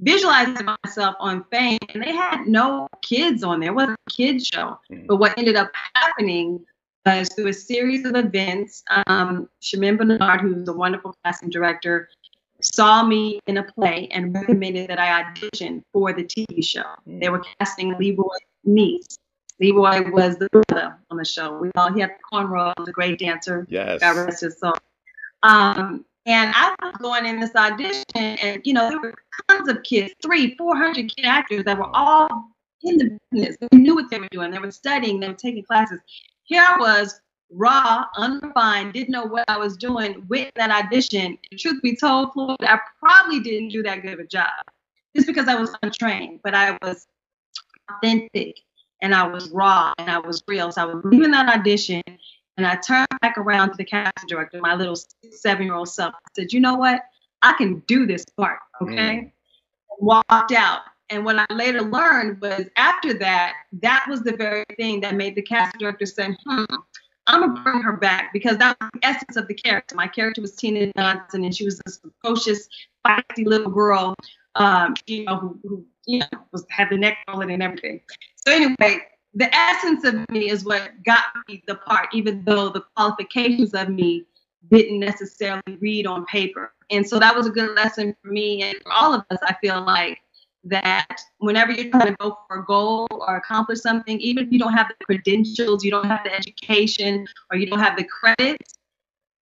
visualizing 0.00 0.66
myself 0.84 1.14
on 1.20 1.44
fame, 1.50 1.78
and 1.92 2.02
they 2.02 2.12
had 2.12 2.46
no 2.46 2.88
kids 3.02 3.42
on 3.42 3.60
there. 3.60 3.70
It 3.70 3.74
wasn't 3.74 3.98
a 4.06 4.10
kids 4.10 4.46
show. 4.46 4.78
Mm-hmm. 4.90 5.06
But 5.06 5.16
what 5.16 5.36
ended 5.36 5.56
up 5.56 5.70
happening 5.94 6.64
was 7.04 7.28
through 7.34 7.48
a 7.48 7.52
series 7.52 8.06
of 8.06 8.16
events, 8.16 8.82
um, 9.06 9.50
Shamin 9.60 9.98
Bernard, 9.98 10.40
who's 10.40 10.66
a 10.68 10.72
wonderful 10.72 11.14
casting 11.22 11.50
director, 11.50 12.08
saw 12.62 13.04
me 13.04 13.38
in 13.46 13.58
a 13.58 13.62
play 13.62 14.08
and 14.10 14.34
recommended 14.34 14.88
that 14.88 14.98
I 14.98 15.22
audition 15.22 15.84
for 15.92 16.14
the 16.14 16.24
TV 16.24 16.64
show. 16.64 16.80
Mm-hmm. 16.80 17.18
They 17.18 17.28
were 17.28 17.44
casting 17.58 17.98
Leroy 17.98 18.38
Niece. 18.64 19.18
Leroy 19.60 20.10
was 20.10 20.38
the 20.38 20.48
brother 20.50 20.96
on 21.10 21.18
the 21.18 21.24
show. 21.24 21.58
We 21.58 21.70
all 21.76 21.92
he 21.92 22.00
had 22.00 22.12
cornrows, 22.32 22.88
a 22.88 22.92
great 22.92 23.18
dancer. 23.18 23.66
Yes. 23.68 24.00
God 24.00 24.16
rest 24.16 24.40
his 24.40 24.58
soul. 24.58 24.74
Um, 25.42 26.06
and 26.26 26.52
I 26.54 26.74
was 26.82 26.96
going 27.00 27.26
in 27.26 27.40
this 27.40 27.54
audition, 27.54 28.04
and 28.14 28.60
you 28.64 28.72
know 28.72 28.88
there 28.88 29.00
were 29.00 29.14
tons 29.48 29.68
of 29.68 29.82
kids, 29.82 30.14
three, 30.22 30.56
four 30.56 30.76
hundred 30.76 31.14
kid 31.14 31.24
actors 31.24 31.64
that 31.64 31.78
were 31.78 31.94
all 31.94 32.28
in 32.82 32.98
the 32.98 33.18
business. 33.30 33.56
They 33.60 33.78
knew 33.78 33.94
what 33.94 34.10
they 34.10 34.18
were 34.18 34.28
doing. 34.30 34.50
They 34.50 34.58
were 34.58 34.70
studying. 34.70 35.20
They 35.20 35.28
were 35.28 35.34
taking 35.34 35.64
classes. 35.64 36.00
Here 36.44 36.64
I 36.66 36.78
was, 36.78 37.20
raw, 37.50 38.04
unrefined, 38.16 38.92
didn't 38.92 39.10
know 39.10 39.24
what 39.24 39.44
I 39.48 39.58
was 39.58 39.76
doing 39.76 40.24
with 40.28 40.50
that 40.56 40.70
audition. 40.70 41.38
And 41.50 41.60
truth 41.60 41.82
be 41.82 41.96
told, 41.96 42.32
Floyd, 42.32 42.56
I 42.60 42.78
probably 43.00 43.40
didn't 43.40 43.70
do 43.70 43.82
that 43.82 44.02
good 44.02 44.14
of 44.14 44.20
a 44.20 44.26
job, 44.26 44.48
just 45.14 45.26
because 45.26 45.48
I 45.48 45.54
was 45.54 45.74
untrained. 45.82 46.40
But 46.42 46.54
I 46.54 46.78
was 46.82 47.06
authentic 47.90 48.60
and 49.02 49.14
I 49.14 49.26
was 49.26 49.50
raw 49.50 49.92
and 49.98 50.10
I 50.10 50.18
was 50.18 50.42
real. 50.46 50.72
So 50.72 50.82
I 50.82 50.84
was 50.86 51.04
leaving 51.04 51.30
that 51.32 51.48
audition 51.48 52.02
and 52.56 52.66
I 52.66 52.76
turned 52.76 53.08
back 53.20 53.36
around 53.36 53.70
to 53.70 53.76
the 53.76 53.84
casting 53.84 54.28
director, 54.28 54.60
my 54.60 54.74
little 54.74 54.96
seven 55.30 55.66
year 55.66 55.74
old 55.74 55.88
self. 55.88 56.14
I 56.14 56.28
said, 56.36 56.52
you 56.52 56.60
know 56.60 56.74
what? 56.74 57.02
I 57.42 57.52
can 57.54 57.80
do 57.86 58.06
this 58.06 58.24
part. 58.36 58.58
Okay. 58.80 58.92
Mm. 58.94 59.32
Walked 59.98 60.52
out. 60.52 60.80
And 61.10 61.24
what 61.24 61.36
I 61.38 61.46
later 61.52 61.82
learned 61.82 62.40
was 62.40 62.64
after 62.76 63.14
that, 63.14 63.52
that 63.82 64.06
was 64.08 64.22
the 64.22 64.36
very 64.36 64.64
thing 64.76 65.00
that 65.00 65.14
made 65.14 65.34
the 65.34 65.42
casting 65.42 65.78
director 65.78 66.06
say, 66.06 66.36
hmm, 66.46 66.64
I'm 67.26 67.40
gonna 67.40 67.62
bring 67.62 67.82
her 67.82 67.96
back 67.96 68.32
because 68.32 68.56
that 68.58 68.76
was 68.80 68.90
the 68.94 69.06
essence 69.06 69.36
of 69.36 69.48
the 69.48 69.54
character. 69.54 69.94
My 69.94 70.08
character 70.08 70.40
was 70.40 70.54
Tina 70.54 70.92
Johnson, 70.96 71.44
and 71.44 71.54
she 71.54 71.64
was 71.64 71.78
this 71.84 71.98
precocious, 71.98 72.68
feisty 73.06 73.46
little 73.46 73.70
girl, 73.70 74.14
um, 74.56 74.94
you 75.06 75.24
know, 75.24 75.36
who, 75.36 75.58
who 75.62 75.86
you 76.06 76.20
know 76.20 76.26
was 76.52 76.66
had 76.70 76.88
the 76.90 76.96
neck 76.96 77.18
rolling 77.28 77.50
and 77.50 77.62
everything. 77.62 78.00
So 78.46 78.52
anyway, 78.52 79.00
the 79.34 79.54
essence 79.54 80.04
of 80.04 80.28
me 80.30 80.50
is 80.50 80.64
what 80.64 80.90
got 81.04 81.24
me 81.48 81.62
the 81.66 81.74
part, 81.74 82.08
even 82.12 82.42
though 82.44 82.68
the 82.68 82.82
qualifications 82.96 83.74
of 83.74 83.88
me 83.88 84.24
didn't 84.70 85.00
necessarily 85.00 85.76
read 85.80 86.06
on 86.06 86.24
paper. 86.26 86.72
And 86.90 87.06
so 87.06 87.18
that 87.18 87.34
was 87.34 87.46
a 87.46 87.50
good 87.50 87.74
lesson 87.74 88.14
for 88.22 88.28
me 88.28 88.62
and 88.62 88.78
for 88.82 88.92
all 88.92 89.12
of 89.12 89.24
us. 89.30 89.38
I 89.42 89.54
feel 89.60 89.82
like 89.84 90.18
that 90.64 91.20
whenever 91.38 91.72
you're 91.72 91.90
trying 91.90 92.06
to 92.06 92.16
go 92.18 92.38
for 92.46 92.60
a 92.60 92.64
goal 92.64 93.06
or 93.10 93.36
accomplish 93.36 93.80
something, 93.80 94.18
even 94.20 94.46
if 94.46 94.52
you 94.52 94.58
don't 94.58 94.72
have 94.72 94.88
the 94.88 95.04
credentials, 95.04 95.84
you 95.84 95.90
don't 95.90 96.06
have 96.06 96.24
the 96.24 96.32
education, 96.32 97.26
or 97.50 97.58
you 97.58 97.66
don't 97.66 97.80
have 97.80 97.96
the 97.98 98.04
credits, 98.04 98.78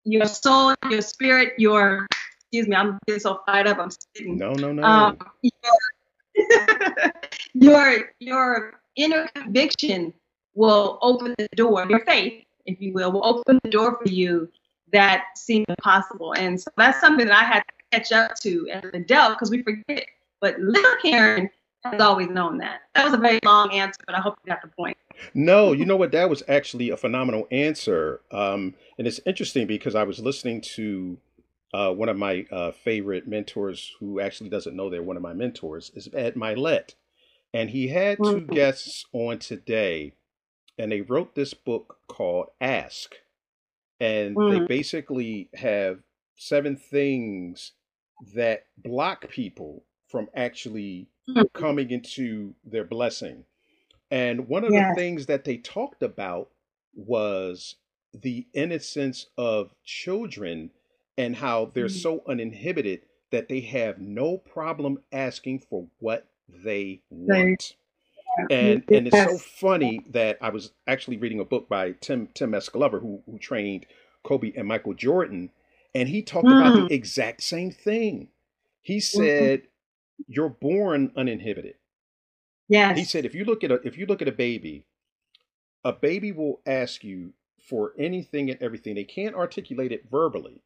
your 0.05 0.27
soul, 0.27 0.75
your 0.91 1.03
spirit, 1.03 1.53
your 1.59 2.07
excuse 2.41 2.67
me, 2.67 2.77
I'm 2.77 2.99
getting 3.07 3.21
so 3.21 3.41
fired 3.47 3.67
up. 3.67 3.79
I'm 3.79 3.91
sitting. 4.15 4.37
No, 4.37 4.53
no, 4.53 4.73
no. 4.73 4.83
Um, 4.83 5.19
your, 5.43 7.13
your 7.55 8.11
your 8.19 8.82
inner 8.97 9.29
conviction 9.35 10.13
will 10.55 10.99
open 11.03 11.35
the 11.39 11.49
door, 11.57 11.87
your 11.89 12.05
faith, 12.05 12.45
if 12.67 12.81
you 12.81 12.93
will, 12.93 13.13
will 13.13 13.25
open 13.25 13.59
the 13.65 13.71
door 13.71 13.99
for 14.03 14.09
you 14.09 14.49
that 14.93 15.25
seemed 15.37 15.67
impossible. 15.69 16.35
And 16.35 16.61
so 16.61 16.71
that's 16.77 17.01
something 17.01 17.27
that 17.27 17.35
I 17.35 17.45
had 17.45 17.61
to 17.61 17.85
catch 17.91 18.13
up 18.13 18.37
to 18.43 18.69
as 18.71 18.85
an 18.85 18.95
adult 18.95 19.35
because 19.35 19.51
we 19.51 19.63
forget. 19.63 20.07
But 20.41 20.59
little 20.59 20.97
Caryn 21.03 21.49
has 21.85 22.01
always 22.01 22.29
known 22.29 22.59
that. 22.59 22.83
That 22.95 23.05
was 23.05 23.15
a 23.15 23.19
very 23.19 23.41
long 23.45 23.73
answer, 23.73 24.01
but 24.07 24.15
I 24.15 24.21
hope 24.21 24.37
you 24.45 24.51
got 24.51 24.63
the 24.63 24.69
point. 24.69 24.97
No, 25.35 25.73
you 25.73 25.85
know 25.85 25.97
what? 25.97 26.13
That 26.13 26.29
was 26.29 26.43
actually 26.49 26.91
a 26.91 26.97
phenomenal 26.97 27.47
answer. 27.51 28.21
Um, 28.31 28.75
and 28.99 29.07
it's 29.07 29.21
interesting 29.27 29.67
because 29.67 29.95
I 29.95 30.05
was 30.05 30.21
listening 30.21 30.61
to 30.61 31.19
uh, 31.75 31.93
one 31.93 32.09
of 32.09 32.17
my 32.17 32.47
uh, 32.51 32.73
favorite 32.73 33.27
mentors 33.27 33.95
who 33.99 34.21
actually 34.21 34.51
doesn't 34.51 34.77
know 34.77 34.91
they're 34.91 35.03
one 35.03 35.17
of 35.17 35.23
my 35.23 35.33
mentors 35.33 35.91
is 35.95 36.09
Ed 36.13 36.35
Mylett. 36.35 36.95
And 37.55 37.71
he 37.71 37.89
had 37.89 38.19
2 38.19 38.23
mm-hmm. 38.23 38.53
guests 38.55 39.05
on 39.13 39.39
today, 39.39 40.15
and 40.79 40.91
they 40.91 41.03
wrote 41.03 41.35
this 41.35 41.55
book 41.55 41.99
called 42.09 42.47
Ask. 42.61 43.15
And 44.01 44.37
mm-hmm. 44.37 44.61
they 44.61 44.67
basically 44.67 45.51
have 45.55 46.01
seven 46.37 46.77
things 46.77 47.73
that 48.35 48.67
block 48.77 49.29
people 49.29 49.85
from 50.09 50.29
actually 50.35 51.09
mm-hmm. 51.29 51.43
coming 51.53 51.91
into 51.91 52.55
their 52.65 52.85
blessing. 52.85 53.45
And 54.11 54.49
one 54.49 54.65
of 54.65 54.73
yes. 54.73 54.91
the 54.91 55.01
things 55.01 55.27
that 55.27 55.45
they 55.45 55.57
talked 55.57 56.03
about 56.03 56.51
was 56.95 57.77
the 58.13 58.47
innocence 58.53 59.27
of 59.39 59.75
children 59.85 60.71
and 61.17 61.37
how 61.37 61.71
they're 61.73 61.87
mm-hmm. 61.87 61.97
so 61.97 62.23
uninhibited 62.29 63.03
that 63.31 63.49
they 63.49 63.61
have 63.61 63.99
no 63.99 64.37
problem 64.37 64.99
asking 65.11 65.61
for 65.61 65.87
what 65.99 66.29
they 66.65 67.03
want. 67.11 67.75
And 68.51 68.83
and 68.91 69.09
it's 69.09 69.17
so 69.17 69.39
funny 69.39 70.07
that 70.11 70.39
I 70.41 70.49
was 70.49 70.73
actually 70.87 71.19
reading 71.19 71.41
a 71.41 71.45
book 71.45 71.69
by 71.69 71.93
Tim 72.01 72.29
Tim 72.35 72.55
S. 72.55 72.69
Grover 72.69 72.99
who 72.99 73.23
who 73.27 73.39
trained 73.39 73.87
Kobe 74.23 74.53
and 74.57 74.67
Michael 74.67 74.95
Jordan, 74.95 75.51
and 75.95 76.09
he 76.09 76.23
talked 76.23 76.47
mm. 76.47 76.59
about 76.59 76.75
the 76.75 76.87
mm. 76.87 76.91
exact 76.91 77.43
same 77.43 77.71
thing. 77.71 78.29
He 78.81 78.97
mm-hmm. 78.97 79.23
said, 79.23 79.63
you're 80.27 80.49
born 80.49 81.13
uninhibited. 81.17 81.75
Yes. 82.69 82.97
He 82.97 83.05
said 83.05 83.27
if 83.27 83.35
you 83.35 83.45
look 83.45 83.63
at 83.65 83.71
a 83.71 83.81
if 83.85 83.99
you 83.99 84.07
look 84.07 84.23
at 84.23 84.29
a 84.29 84.33
baby, 84.33 84.87
a 85.85 85.93
baby 85.93 86.33
will 86.33 86.61
ask 86.65 87.05
you 87.05 87.35
for 87.69 87.93
anything 87.99 88.51
and 88.51 88.63
everything. 88.63 88.95
They 88.95 89.05
can't 89.05 89.35
articulate 89.35 89.93
it 89.93 90.11
verbally, 90.11 90.63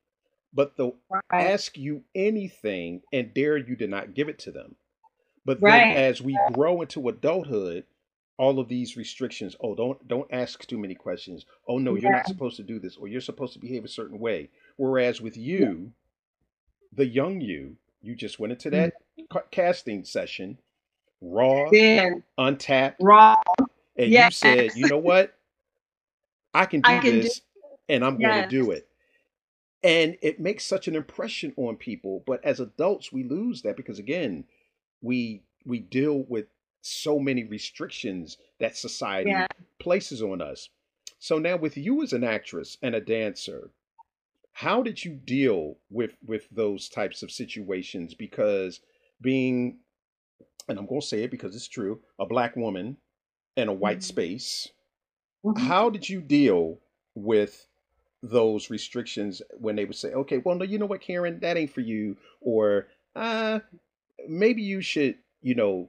but 0.55 0.77
they'll 0.77 0.97
right. 1.11 1.23
ask 1.33 1.77
you 1.77 2.05
anything 2.15 3.03
and 3.13 3.35
dare 3.35 3.57
you 3.57 3.77
to 3.77 3.87
not 3.87 4.15
give 4.15 4.29
it 4.29 4.39
to 4.41 4.53
them. 4.53 4.77
But 5.47 5.63
Right. 5.63 5.95
then 5.95 5.97
as 5.97 6.21
we 6.21 6.39
grow 6.53 6.83
into 6.83 7.09
adulthood, 7.09 7.85
all 8.37 8.59
of 8.59 8.69
these 8.69 8.97
restrictions, 8.97 9.57
oh, 9.61 9.75
don't 9.75 10.07
don't 10.09 10.29
ask 10.33 10.67
too 10.67 10.77
many 10.79 10.95
questions. 10.95 11.47
Oh 11.69 11.79
no, 11.79 11.95
you're 11.95 12.11
Yeah. 12.11 12.19
not 12.19 12.27
supposed 12.27 12.57
to 12.59 12.65
do 12.65 12.79
this, 12.79 12.97
or 12.99 13.09
you're 13.09 13.23
supposed 13.23 13.55
to 13.55 13.61
behave 13.61 13.85
a 13.85 13.89
certain 13.89 14.19
way. 14.19 14.51
Whereas 14.77 15.23
with 15.23 15.37
you, 15.39 15.93
the 16.93 17.07
young 17.07 17.41
you, 17.41 17.77
you 18.03 18.15
just 18.17 18.39
went 18.41 18.53
into 18.53 18.71
that 18.71 18.95
mm-hmm. 18.95 19.25
ca- 19.31 19.47
casting 19.51 20.05
session, 20.05 20.59
raw, 21.23 21.71
Then 21.71 22.25
untapped, 22.37 23.01
raw. 23.01 23.37
and 23.97 24.13
you 24.13 24.31
said, 24.33 24.73
you 24.77 24.89
know 24.89 24.99
what? 24.99 25.35
I 26.53 26.67
can 26.67 26.81
do 26.83 26.91
I 26.91 26.99
can 26.99 27.13
do 27.13 27.23
this 27.23 27.41
and 27.89 28.05
I'm 28.05 28.19
going 28.19 28.43
to 28.43 28.49
do 28.49 28.73
it. 28.73 28.89
And 29.85 30.17
it 30.23 30.41
makes 30.41 30.65
such 30.65 30.89
an 30.89 30.97
impression 30.97 31.55
on 31.57 31.77
people, 31.77 32.25
but 32.27 32.45
as 32.45 32.59
adults 32.61 33.13
we 33.13 33.23
lose 33.23 33.63
that 33.63 33.77
because 33.77 33.99
again, 34.01 34.45
we 35.03 35.43
we 35.65 35.81
deal 35.81 36.25
with 36.29 36.47
so 36.83 37.19
many 37.19 37.45
restrictions 37.45 38.39
that 38.61 38.77
society 38.77 39.31
Yeah. 39.31 39.47
places 39.81 40.23
on 40.23 40.41
us. 40.41 40.69
So 41.19 41.39
now 41.39 41.57
with 41.57 41.77
you 41.77 42.03
as 42.03 42.13
an 42.13 42.25
actress 42.25 42.79
and 42.83 42.95
a 42.95 43.01
dancer, 43.01 43.71
how 44.53 44.83
did 44.83 45.05
you 45.05 45.15
deal 45.15 45.79
with 45.91 46.17
with 46.27 46.49
those 46.51 46.89
types 46.89 47.23
of 47.23 47.31
situations 47.31 48.15
because 48.15 48.81
being 49.21 49.79
and 50.69 50.79
I'm 50.79 50.87
going 50.87 51.01
to 51.01 51.07
say 51.07 51.23
it 51.25 51.31
because 51.31 51.55
it's 51.55 51.69
true, 51.69 52.01
a 52.19 52.27
black 52.27 52.57
woman 52.57 52.97
in 53.57 53.69
a 53.69 53.73
white 53.73 53.99
Mhm. 53.99 54.05
space 54.05 54.69
Mhm. 55.45 55.59
how 55.59 55.91
did 55.91 56.09
you 56.09 56.21
deal 56.21 56.81
with 57.15 57.67
those 58.23 58.71
restrictions 58.71 59.43
when 59.59 59.77
they 59.77 59.85
would 59.85 59.97
say, 59.97 60.13
okay, 60.13 60.39
well, 60.39 60.57
no, 60.57 60.65
you 60.65 60.79
know 60.79 60.87
what, 60.87 61.03
Caryn, 61.03 61.41
that 61.41 61.57
ain't 61.57 61.73
for 61.73 61.81
you, 61.81 62.17
or 62.41 62.89
uh, 63.15 63.61
maybe 64.29 64.63
you 64.63 64.81
should, 64.81 65.17
you 65.43 65.55
know, 65.55 65.89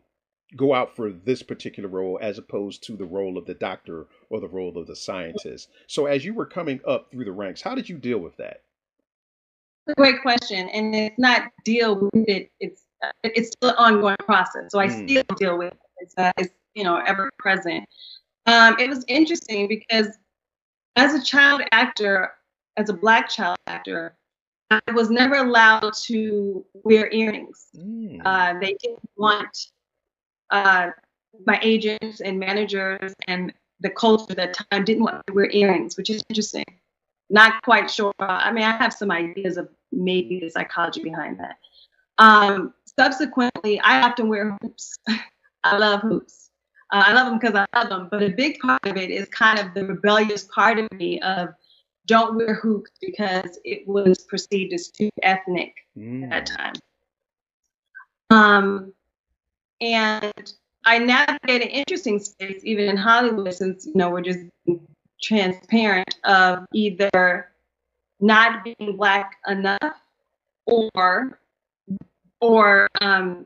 go 0.55 0.73
out 0.73 0.95
for 0.95 1.11
this 1.11 1.43
particular 1.43 1.89
role 1.89 2.17
as 2.21 2.37
opposed 2.37 2.83
to 2.83 2.95
the 2.95 3.05
role 3.05 3.37
of 3.37 3.45
the 3.45 3.53
doctor 3.53 4.07
or 4.29 4.39
the 4.39 4.47
role 4.47 4.77
of 4.77 4.87
the 4.87 4.95
scientist. 4.95 5.69
So 5.87 6.05
as 6.05 6.23
you 6.23 6.33
were 6.33 6.45
coming 6.45 6.79
up 6.87 7.11
through 7.11 7.25
the 7.25 7.31
ranks, 7.33 7.61
how 7.61 7.75
did 7.75 7.89
you 7.89 7.97
deal 7.97 8.19
with 8.19 8.37
that? 8.37 8.61
a 9.87 9.93
great 9.95 10.21
question, 10.21 10.69
and 10.69 10.93
it's 10.93 11.17
not 11.17 11.51
deal 11.63 11.95
with 11.95 12.27
it. 12.27 12.51
It's 12.59 12.83
uh, 13.03 13.11
it's 13.23 13.49
still 13.51 13.69
an 13.69 13.75
ongoing 13.77 14.17
process. 14.19 14.63
So 14.69 14.79
I 14.79 14.87
Mm. 14.87 15.09
still 15.09 15.37
deal 15.37 15.57
with 15.57 15.73
it. 15.73 15.79
It's, 15.99 16.13
uh, 16.17 16.31
it's 16.37 16.53
you 16.73 16.83
know 16.83 16.97
ever 16.97 17.29
present. 17.39 17.85
Um, 18.45 18.75
it 18.79 18.89
was 18.89 19.03
interesting 19.07 19.67
because 19.67 20.07
as 20.95 21.13
a 21.13 21.23
child 21.23 21.61
actor, 21.71 22.33
as 22.75 22.89
a 22.89 22.93
black 22.93 23.29
child 23.29 23.57
actor, 23.67 24.15
I 24.69 24.81
was 24.93 25.09
never 25.09 25.35
allowed 25.35 25.93
to 26.05 26.65
wear 26.73 27.09
earrings. 27.11 27.67
Mm. 27.75 28.21
Uh, 28.23 28.59
they 28.59 28.75
didn't 28.81 29.09
want 29.15 29.57
uh, 30.49 30.89
my 31.45 31.59
agents 31.61 32.21
and 32.21 32.39
managers 32.39 33.13
and 33.27 33.53
the 33.79 33.89
culture 33.89 34.31
at 34.31 34.37
that 34.37 34.57
time 34.71 34.83
didn't 34.83 35.03
want 35.03 35.25
to 35.27 35.33
wear 35.33 35.49
earrings, 35.51 35.97
which 35.97 36.09
is 36.09 36.23
interesting. 36.29 36.65
Not 37.29 37.61
quite 37.63 37.89
sure. 37.89 38.13
I 38.19 38.51
mean, 38.51 38.63
I 38.63 38.75
have 38.77 38.93
some 38.93 39.11
ideas 39.11 39.57
of 39.57 39.69
maybe 39.91 40.39
the 40.39 40.49
psychology 40.49 41.03
behind 41.03 41.39
that. 41.39 41.57
Um, 42.17 42.73
subsequently, 42.97 43.79
I 43.79 44.01
often 44.01 44.27
wear 44.27 44.57
hoops. 44.61 44.97
I 45.63 45.77
love 45.77 46.01
hoops. 46.01 46.49
Uh, 46.91 47.03
I 47.05 47.13
love 47.13 47.27
them 47.27 47.39
because 47.39 47.55
I 47.55 47.65
love 47.77 47.89
them, 47.89 48.07
but 48.09 48.23
a 48.23 48.29
big 48.29 48.59
part 48.59 48.85
of 48.85 48.95
it 48.95 49.11
is 49.11 49.27
kind 49.29 49.59
of 49.59 49.73
the 49.73 49.85
rebellious 49.85 50.45
part 50.45 50.79
of 50.79 50.91
me 50.93 51.19
of 51.19 51.49
don't 52.07 52.35
wear 52.35 52.55
hoops 52.55 52.91
because 53.01 53.59
it 53.63 53.87
was 53.87 54.23
perceived 54.23 54.73
as 54.73 54.87
too 54.89 55.09
ethnic 55.21 55.75
at 55.95 56.29
that 56.29 56.47
Mm. 56.47 56.57
time. 56.57 56.73
Um, 58.29 58.93
and 59.81 60.53
I 60.85 60.97
navigate 60.99 61.61
an 61.61 61.69
interesting 61.69 62.19
space, 62.19 62.61
even 62.63 62.89
in 62.89 62.97
Hollywood, 62.97 63.53
since 63.53 63.85
you 63.85 63.93
know 63.95 64.09
we're 64.09 64.21
just 64.21 64.39
transparent 65.21 66.15
of 66.23 66.65
either 66.73 67.51
not 68.19 68.63
being 68.63 68.95
black 68.97 69.35
enough 69.47 70.01
or 70.65 71.39
or 72.39 72.87
um, 73.01 73.45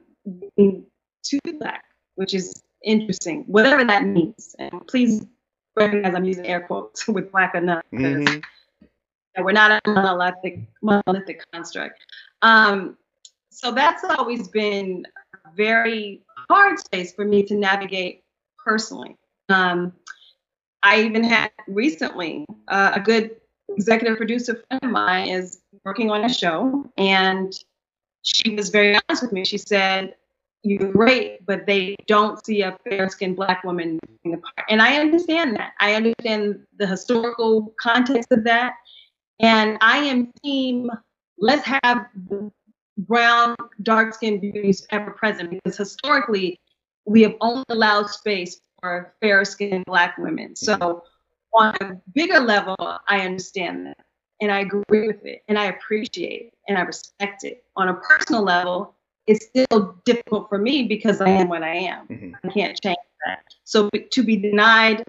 being 0.56 0.86
too 1.24 1.40
black, 1.60 1.84
which 2.16 2.34
is 2.34 2.62
interesting, 2.84 3.44
whatever 3.48 3.84
that 3.86 4.06
means. 4.06 4.56
And 4.60 4.86
please 4.88 5.26
recognize 5.76 6.14
I'm 6.16 6.26
using 6.26 6.46
air 6.46 6.62
quotes 6.62 7.08
with 7.08 7.32
black 7.32 7.56
enough 7.56 7.84
Mhm. 7.92 8.44
we're 9.40 9.52
not 9.52 9.72
a 9.72 9.90
monolithic 9.90 10.60
monolithic 10.82 11.50
construct. 11.52 12.00
Um, 12.42 12.98
so 13.50 13.72
that's 13.72 14.04
always 14.04 14.48
been 14.50 15.06
a 15.34 15.56
very 15.56 16.22
hard 16.50 16.80
space 16.80 17.14
for 17.14 17.26
me 17.26 17.44
to 17.44 17.56
navigate 17.56 18.24
personally. 18.58 19.16
Um, 19.50 19.94
I 20.84 21.02
even 21.02 21.24
had 21.24 21.52
recently 21.68 22.46
uh, 22.68 22.92
a 22.96 23.00
good 23.00 23.36
executive 23.70 24.18
producer 24.18 24.64
friend 24.68 24.84
of 24.84 24.90
mine 24.90 25.30
is 25.30 25.62
working 25.86 26.12
on 26.12 26.26
a 26.26 26.34
show, 26.34 26.90
and 26.98 27.54
she 28.24 28.56
was 28.56 28.70
very 28.70 28.96
honest 28.96 29.24
with 29.24 29.32
me. 29.32 29.46
She 29.46 29.58
said, 29.58 30.16
"You're 30.64 30.92
great, 30.92 31.46
but 31.46 31.66
they 31.66 31.96
don't 32.08 32.44
see 32.46 32.62
a 32.62 32.78
fair-skinned 32.84 33.36
black 33.36 33.64
woman 33.64 34.00
in 34.24 34.32
the 34.32 34.38
part." 34.38 34.68
And 34.70 34.82
I 34.82 34.98
understand 35.00 35.56
that. 35.58 35.74
I 35.80 35.96
understand 35.96 36.60
the 36.78 36.88
historical 36.88 37.74
context 37.80 38.32
of 38.32 38.44
that. 38.44 38.74
And 39.40 39.78
I 39.82 39.98
am 39.98 40.32
team, 40.44 40.92
let's 41.40 41.66
have 41.66 42.06
brown, 42.98 43.56
dark 43.82 44.14
skinned 44.14 44.42
beauties 44.42 44.86
ever 44.92 45.12
present 45.12 45.50
because 45.50 45.78
historically 45.78 46.60
we 47.06 47.24
have 47.24 47.36
only 47.42 47.66
allowed 47.70 48.10
space 48.10 48.62
for 48.80 49.14
fair 49.22 49.44
skinned 49.46 49.86
black 49.86 50.18
women. 50.18 50.56
So 50.56 51.04
on 51.54 51.76
a 51.82 51.94
bigger 52.14 52.40
level, 52.40 52.76
I 52.80 53.22
understand 53.22 53.88
that 53.88 53.98
and 54.40 54.52
I 54.52 54.60
agree 54.60 55.08
with 55.08 55.26
it 55.26 55.44
and 55.48 55.58
I 55.58 55.66
appreciate 55.66 56.42
it 56.48 56.54
and 56.68 56.78
I 56.78 56.82
respect 56.82 57.44
it. 57.44 57.64
On 57.76 57.90
a 57.90 57.94
personal 57.96 58.44
level, 58.44 58.96
it's 59.32 59.46
still 59.46 59.96
difficult 60.04 60.50
for 60.50 60.58
me 60.58 60.84
because 60.84 61.22
I 61.22 61.30
am 61.30 61.48
what 61.48 61.64
I 61.64 61.76
am. 61.76 62.08
Mhm. 62.08 62.34
I 62.44 62.48
can't 62.50 62.82
change 62.82 62.98
that. 63.26 63.44
So 63.64 63.90
to 63.90 64.24
be 64.24 64.36
denied 64.36 65.06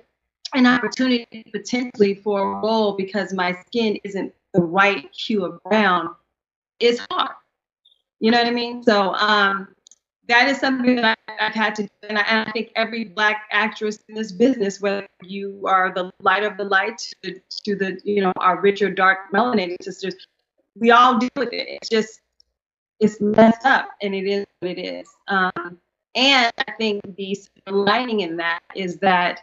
an 0.55 0.67
opportunity 0.67 1.45
potentially 1.52 2.14
for 2.14 2.41
a 2.41 2.61
role 2.61 2.93
because 2.93 3.33
my 3.33 3.52
skin 3.67 3.99
isn't 4.05 4.33
the 4.55 4.61
right 4.61 5.09
hue 5.12 5.45
of 5.45 5.62
brown 5.64 6.14
is 6.79 7.00
hard. 7.11 7.35
You 8.21 8.31
know 8.31 8.38
what 8.38 8.47
I 8.47 8.50
mean? 8.50 8.83
So 8.83 9.14
um, 9.14 9.75
that 10.29 10.49
is 10.49 10.59
something 10.59 10.97
that 10.97 11.19
I, 11.29 11.47
I've 11.47 11.55
had 11.55 11.75
to 11.76 11.83
do. 11.83 11.88
And 12.09 12.19
I, 12.19 12.23
and 12.23 12.49
I 12.49 12.52
think 12.52 12.71
every 12.76 13.05
black 13.05 13.49
actress 13.50 13.99
in 14.09 14.14
this 14.14 14.31
business, 14.31 14.81
whether 14.81 15.09
you 15.23 15.64
are 15.67 15.93
the 15.93 16.12
light 16.21 16.45
of 16.45 16.57
the 16.57 16.64
light 16.64 16.99
to, 17.25 17.41
to 17.64 17.75
the, 17.75 18.00
you 18.05 18.23
know, 18.23 18.33
our 18.37 18.61
richer, 18.61 18.91
dark 18.91 19.33
melanated 19.33 19.83
sisters, 19.83 20.14
we 20.76 20.91
all 20.93 21.19
deal 21.19 21.31
with 21.37 21.52
it. 21.52 21.67
It's 21.69 21.88
just, 21.88 22.21
it's 23.01 23.21
messed 23.21 23.67
up 23.67 23.91
and 24.01 24.15
it 24.15 24.27
is 24.27 24.47
what 24.61 24.71
it 24.73 24.81
is. 24.81 25.09
Um, 25.29 25.79
and 26.15 26.53
I 26.59 26.73
think 26.79 27.01
the 27.17 27.37
lining 27.67 28.21
in 28.21 28.37
that 28.37 28.61
is 28.75 28.99
that 28.99 29.41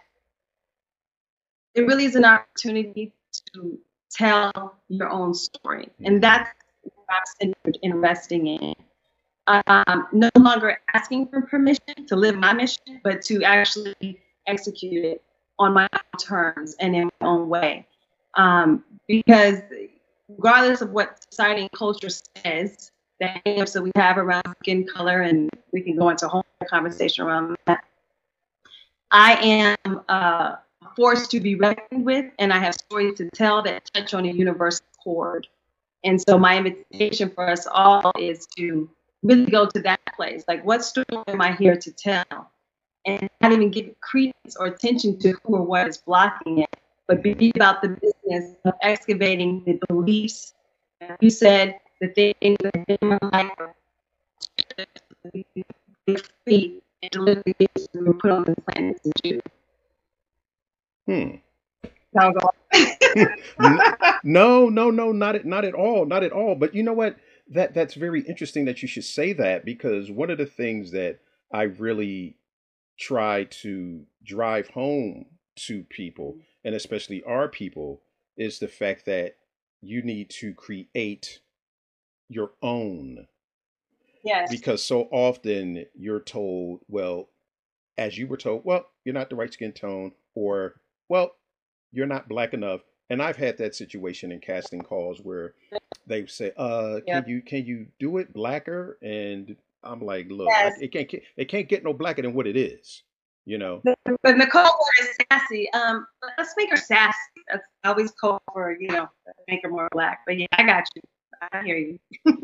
it 1.73 1.81
really 1.81 2.05
is 2.05 2.15
an 2.15 2.25
opportunity 2.25 3.13
to 3.53 3.79
tell 4.11 4.75
your 4.87 5.09
own 5.09 5.33
story. 5.33 5.89
And 6.03 6.21
that's 6.21 6.49
what 6.83 7.05
I'm 7.09 7.23
centered 7.39 7.79
in 7.81 7.91
investing 7.91 8.47
in. 8.47 8.75
Um, 9.47 10.07
no 10.11 10.29
longer 10.37 10.79
asking 10.93 11.27
for 11.27 11.41
permission 11.41 12.05
to 12.07 12.15
live 12.15 12.35
my 12.35 12.53
mission, 12.53 13.01
but 13.03 13.23
to 13.23 13.43
actually 13.43 14.19
execute 14.45 15.03
it 15.03 15.23
on 15.57 15.73
my 15.73 15.87
own 15.91 16.19
terms 16.19 16.75
and 16.79 16.95
in 16.95 17.09
my 17.19 17.27
own 17.27 17.49
way. 17.49 17.87
Um, 18.35 18.83
because 19.07 19.59
regardless 20.27 20.81
of 20.81 20.91
what 20.91 21.23
society 21.31 21.61
and 21.61 21.71
culture 21.71 22.09
says, 22.09 22.91
hangups 23.27 23.73
that 23.73 23.81
we 23.81 23.91
have 23.95 24.17
around 24.17 24.43
skin 24.61 24.85
color, 24.85 25.21
and 25.21 25.49
we 25.71 25.81
can 25.81 25.97
go 25.97 26.09
into 26.09 26.25
a 26.25 26.29
whole 26.29 26.45
conversation 26.69 27.25
around 27.25 27.57
that. 27.67 27.83
I 29.11 29.33
am 29.35 30.01
uh, 30.09 30.55
a 30.81 30.95
force 30.95 31.27
to 31.29 31.39
be 31.39 31.55
reckoned 31.55 32.05
with, 32.05 32.31
and 32.39 32.53
I 32.53 32.59
have 32.59 32.75
stories 32.75 33.17
to 33.17 33.29
tell 33.31 33.61
that 33.63 33.89
touch 33.93 34.13
on 34.13 34.25
a 34.25 34.31
universal 34.31 34.85
chord. 35.03 35.47
And 36.03 36.21
so, 36.21 36.37
my 36.37 36.57
invitation 36.57 37.29
for 37.29 37.49
us 37.49 37.67
all 37.69 38.11
is 38.17 38.47
to 38.57 38.89
really 39.23 39.45
go 39.45 39.65
to 39.65 39.81
that 39.81 39.99
place. 40.15 40.43
Like, 40.47 40.63
what 40.65 40.83
story 40.83 41.05
am 41.27 41.41
I 41.41 41.53
here 41.53 41.75
to 41.75 41.91
tell? 41.91 42.51
And 43.05 43.29
not 43.41 43.51
even 43.51 43.71
give 43.71 43.99
credence 44.01 44.55
or 44.57 44.67
attention 44.67 45.19
to 45.19 45.33
who 45.43 45.55
or 45.55 45.63
what 45.63 45.87
is 45.87 45.97
blocking 45.97 46.59
it, 46.59 46.75
but 47.07 47.23
be 47.23 47.51
about 47.55 47.81
the 47.81 47.89
business 47.89 48.55
of 48.65 48.73
excavating 48.81 49.63
the 49.65 49.79
beliefs. 49.87 50.53
You 51.19 51.29
said 51.29 51.79
the 52.01 52.09
things 52.41 52.57
that 52.61 52.85
in 52.87 53.09
my 53.09 53.19
life 53.33 53.51
free 56.45 56.81
and 57.01 57.11
deliver 57.11 57.43
the 57.45 57.53
gifts 57.59 57.87
we 57.93 58.01
were 58.03 58.13
put 58.13 58.31
on 58.31 58.43
the 58.45 58.55
planet 58.61 59.01
to 59.03 59.11
do. 59.23 59.41
Hmm. 61.07 61.35
Was 62.13 62.35
no, 64.23 64.69
no, 64.69 64.91
no, 64.91 65.11
not 65.11 65.35
at 65.35 65.45
not 65.45 65.65
at 65.65 65.73
all, 65.75 66.05
not 66.05 66.23
at 66.23 66.31
all. 66.31 66.55
But 66.55 66.75
you 66.75 66.83
know 66.83 66.93
what? 66.93 67.17
That 67.49 67.73
that's 67.73 67.95
very 67.95 68.21
interesting 68.21 68.65
that 68.65 68.81
you 68.81 68.87
should 68.87 69.05
say 69.05 69.33
that 69.33 69.65
because 69.65 70.11
one 70.11 70.29
of 70.29 70.37
the 70.37 70.45
things 70.45 70.91
that 70.91 71.19
I 71.53 71.63
really 71.63 72.37
try 72.99 73.45
to 73.45 74.03
drive 74.23 74.69
home 74.69 75.25
to 75.55 75.83
people 75.85 76.37
and 76.63 76.75
especially 76.75 77.23
our 77.23 77.47
people 77.47 78.01
is 78.37 78.59
the 78.59 78.67
fact 78.67 79.05
that 79.05 79.35
you 79.81 80.01
need 80.01 80.29
to 80.29 80.53
create 80.53 81.39
your 82.29 82.51
own 82.61 83.27
yes. 84.23 84.49
because 84.51 84.83
so 84.83 85.03
often 85.11 85.85
you're 85.95 86.19
told, 86.19 86.81
well, 86.87 87.29
as 87.97 88.17
you 88.17 88.27
were 88.27 88.37
told, 88.37 88.63
well, 88.63 88.85
you're 89.03 89.13
not 89.13 89.29
the 89.29 89.35
right 89.35 89.51
skin 89.51 89.71
tone, 89.73 90.11
or 90.35 90.75
well, 91.09 91.31
you're 91.91 92.05
not 92.07 92.29
black 92.29 92.53
enough. 92.53 92.81
And 93.09 93.21
I've 93.21 93.35
had 93.35 93.57
that 93.57 93.75
situation 93.75 94.31
in 94.31 94.39
casting 94.39 94.81
calls 94.81 95.19
where 95.19 95.55
they 96.05 96.27
say, 96.27 96.51
"Uh, 96.55 96.99
Yeah. 97.07 97.21
can 97.21 97.29
you 97.29 97.41
can 97.41 97.65
you 97.65 97.87
do 97.99 98.17
it 98.19 98.31
blacker?" 98.31 98.99
And 99.01 99.57
I'm 99.83 99.99
like, 100.01 100.27
"Look, 100.29 100.47
Yes. 100.49 100.75
I, 100.79 100.83
it 100.85 100.91
can't 100.91 101.09
get- 101.09 101.23
it 101.35 101.45
can't 101.45 101.67
get 101.67 101.83
no 101.83 101.93
blacker 101.93 102.21
than 102.21 102.33
what 102.33 102.45
it 102.47 102.55
is." 102.55 103.03
You 103.45 103.57
know? 103.57 103.81
But 104.21 104.37
Nicole 104.37 104.85
is 105.01 105.17
sassy. 105.31 105.71
Um, 105.73 106.05
let's 106.37 106.53
make 106.55 106.69
her 106.69 106.77
sassy. 106.77 107.17
That's 107.47 107.65
I 107.83 107.89
always 107.89 108.11
call 108.11 108.39
for, 108.53 108.77
you 108.79 108.89
know, 108.89 109.09
make 109.47 109.63
her 109.63 109.69
more 109.69 109.87
black. 109.91 110.19
But 110.27 110.37
yeah, 110.37 110.45
I 110.51 110.63
got 110.63 110.87
you. 110.95 111.01
I 111.41 111.63
hear 111.63 111.77
you. 111.77 111.99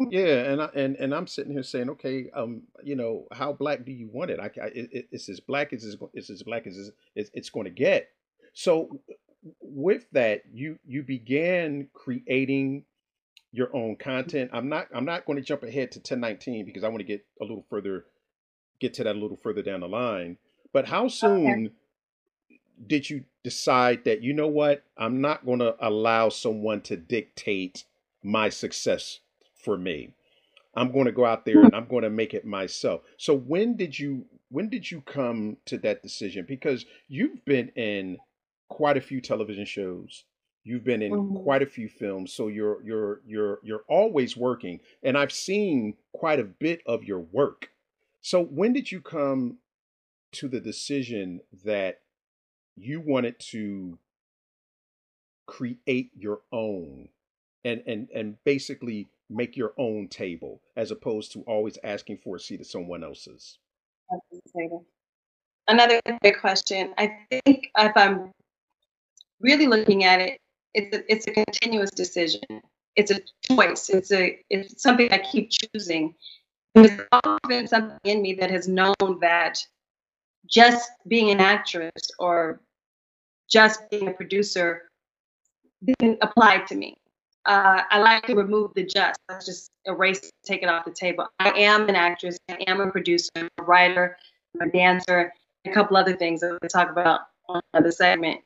Yeah, 0.10 0.52
and 0.52 0.62
I, 0.62 0.70
and 0.76 0.96
and 0.98 1.16
I'm 1.16 1.28
sitting 1.28 1.54
here 1.54 1.64
saying, 1.64 1.90
okay, 1.92 2.30
um, 2.34 2.64
you 2.84 2.96
know, 2.96 3.28
how 3.32 3.54
black 3.54 3.86
do 3.86 3.92
you 3.92 4.08
want 4.12 4.32
it? 4.32 4.40
I, 4.40 4.46
I 4.62 4.68
it, 4.68 4.90
it- 4.92 5.08
it's 5.12 5.30
as 5.30 5.40
black 5.40 5.74
as 5.74 5.84
it's, 5.86 5.98
it's 6.14 6.30
as 6.30 6.44
black 6.44 6.68
as 6.68 6.78
it's, 6.78 6.92
it's, 7.16 7.30
it's 7.34 7.50
going 7.50 7.66
to 7.66 7.72
get. 7.72 8.10
So 8.54 9.00
with 9.62 10.06
that, 10.12 10.44
you 10.54 10.80
you 10.86 11.04
began 11.04 11.88
creating 11.94 12.86
your 13.52 13.76
own 13.76 13.96
content. 13.96 14.52
I'm 14.54 14.70
not 14.70 14.88
I'm 14.94 15.06
not 15.06 15.26
going 15.26 15.38
to 15.38 15.44
jump 15.46 15.64
ahead 15.64 15.92
to 15.94 16.00
1019 16.00 16.66
because 16.66 16.84
I 16.84 16.90
want 16.90 17.00
to 17.00 17.06
get 17.06 17.26
a 17.42 17.44
little 17.46 17.66
further, 17.70 18.06
get 18.80 18.94
to 18.96 19.04
that 19.06 19.16
a 19.16 19.20
little 19.20 19.38
further 19.38 19.62
down 19.62 19.82
the 19.82 19.88
line. 19.88 20.38
But 20.74 20.88
how 20.88 21.08
soon 21.08 21.72
did 22.88 23.10
you 23.10 23.24
decide 23.44 24.04
that 24.06 24.22
you 24.22 24.34
know 24.34 24.48
what 24.48 24.84
i'm 24.98 25.22
not 25.22 25.46
going 25.46 25.60
to 25.60 25.76
allow 25.80 26.30
someone 26.30 26.82
to 26.82 26.98
dictate 26.98 27.86
my 28.26 28.50
success 28.50 29.22
for 29.56 29.78
me. 29.78 30.16
I'm 30.76 30.92
going 30.92 31.06
to 31.06 31.12
go 31.12 31.26
out 31.26 31.46
there 31.46 31.64
and 31.64 31.76
i'm 31.76 31.88
going 31.88 32.04
to 32.04 32.10
make 32.10 32.34
it 32.34 32.46
myself. 32.46 33.04
So 33.18 33.34
when 33.34 33.78
did 33.78 33.98
you 33.98 34.28
when 34.50 34.70
did 34.70 34.92
you 34.92 35.02
come 35.02 35.58
to 35.66 35.78
that 35.80 36.04
decision? 36.04 36.46
Because 36.46 36.86
you've 37.08 37.44
been 37.46 37.70
in 37.70 38.22
quite 38.70 38.98
a 38.98 39.02
few 39.02 39.22
television 39.22 39.66
shows. 39.66 40.26
You've 40.64 40.84
been 40.84 41.02
in 41.02 41.18
Mhm. 41.18 41.36
quite 41.36 41.62
a 41.64 41.68
few 41.68 41.90
films. 41.90 42.34
So 42.34 42.48
you're 42.48 42.82
you're 42.84 43.22
you're 43.26 43.60
you're 43.64 43.86
always 43.88 44.38
working. 44.38 44.82
And 45.04 45.18
i've 45.18 45.32
seen 45.34 45.98
quite 46.14 46.40
a 46.40 46.44
bit 46.46 46.82
of 46.86 47.04
your 47.04 47.20
work. 47.20 47.72
So 48.22 48.44
when 48.44 48.74
did 48.74 48.92
you 48.92 49.02
come 49.02 49.60
to 50.34 50.48
the 50.48 50.62
decision 50.62 51.42
that 51.66 52.02
you 52.76 53.02
wanted 53.02 53.40
to 53.40 54.00
create 55.48 56.12
your 56.16 56.42
own 56.52 57.10
and 57.66 57.82
and 57.86 58.08
and 58.16 58.38
basically 58.46 59.10
make 59.30 59.58
your 59.58 59.74
own 59.78 60.08
table 60.08 60.62
as 60.78 60.92
opposed 60.92 61.32
to 61.34 61.42
always 61.42 61.78
asking 61.84 62.18
for 62.18 62.38
a 62.38 62.40
seat 62.40 62.62
at 62.62 62.68
someone 62.68 63.04
else's 63.04 63.58
Another 65.68 66.00
great 66.22 66.40
question. 66.40 66.94
I 66.98 67.18
think 67.30 67.72
if 67.76 67.92
I'm 67.96 68.32
really 69.40 69.66
looking 69.66 70.04
at 70.04 70.22
it, 70.22 70.38
it's 70.76 70.96
a, 70.96 71.12
it's 71.12 71.28
a 71.28 71.32
continuous 71.32 71.90
decision. 71.90 72.62
It's 72.96 73.12
a 73.12 73.20
choice. 73.42 73.90
It's 73.90 74.12
a 74.12 74.40
it's 74.50 74.82
something 74.82 75.12
I 75.12 75.18
keep 75.18 75.50
choosing. 75.50 76.14
There's 76.76 77.00
always 77.12 77.40
been 77.48 77.68
something 77.68 77.98
in 78.04 78.22
me 78.22 78.34
that 78.36 78.52
has 78.52 78.68
known 78.68 79.20
that 79.22 79.58
just 80.48 80.92
being 81.08 81.32
an 81.32 81.40
actress 81.40 82.12
or 82.20 82.62
just 83.50 83.90
being 83.90 84.08
a 84.08 84.12
producer 84.12 84.84
didn't 85.84 86.20
apply 86.22 86.60
to 86.68 86.76
me. 86.76 86.96
Uh, 87.46 87.82
I 87.90 88.00
like 88.00 88.26
to 88.28 88.36
remove 88.36 88.72
the 88.74 88.84
just. 88.84 89.20
Let's 89.30 89.46
just 89.46 89.72
erase, 89.86 90.32
take 90.46 90.64
it 90.64 90.70
off 90.70 90.86
the 90.86 90.92
table. 90.92 91.28
I 91.40 91.52
am 91.52 91.88
an 91.90 91.96
actress. 91.96 92.38
I 92.50 92.58
am 92.68 92.82
a 92.82 92.90
producer, 92.90 93.30
a 93.36 93.64
writer, 93.64 94.18
a 94.62 94.68
dancer, 94.68 95.32
a 95.66 95.72
couple 95.72 95.98
other 95.98 96.16
things 96.16 96.42
that 96.42 96.58
we'll 96.60 96.70
talk 96.70 96.90
about 96.90 97.22
on 97.48 97.62
another 97.74 97.92
segment. 97.92 98.42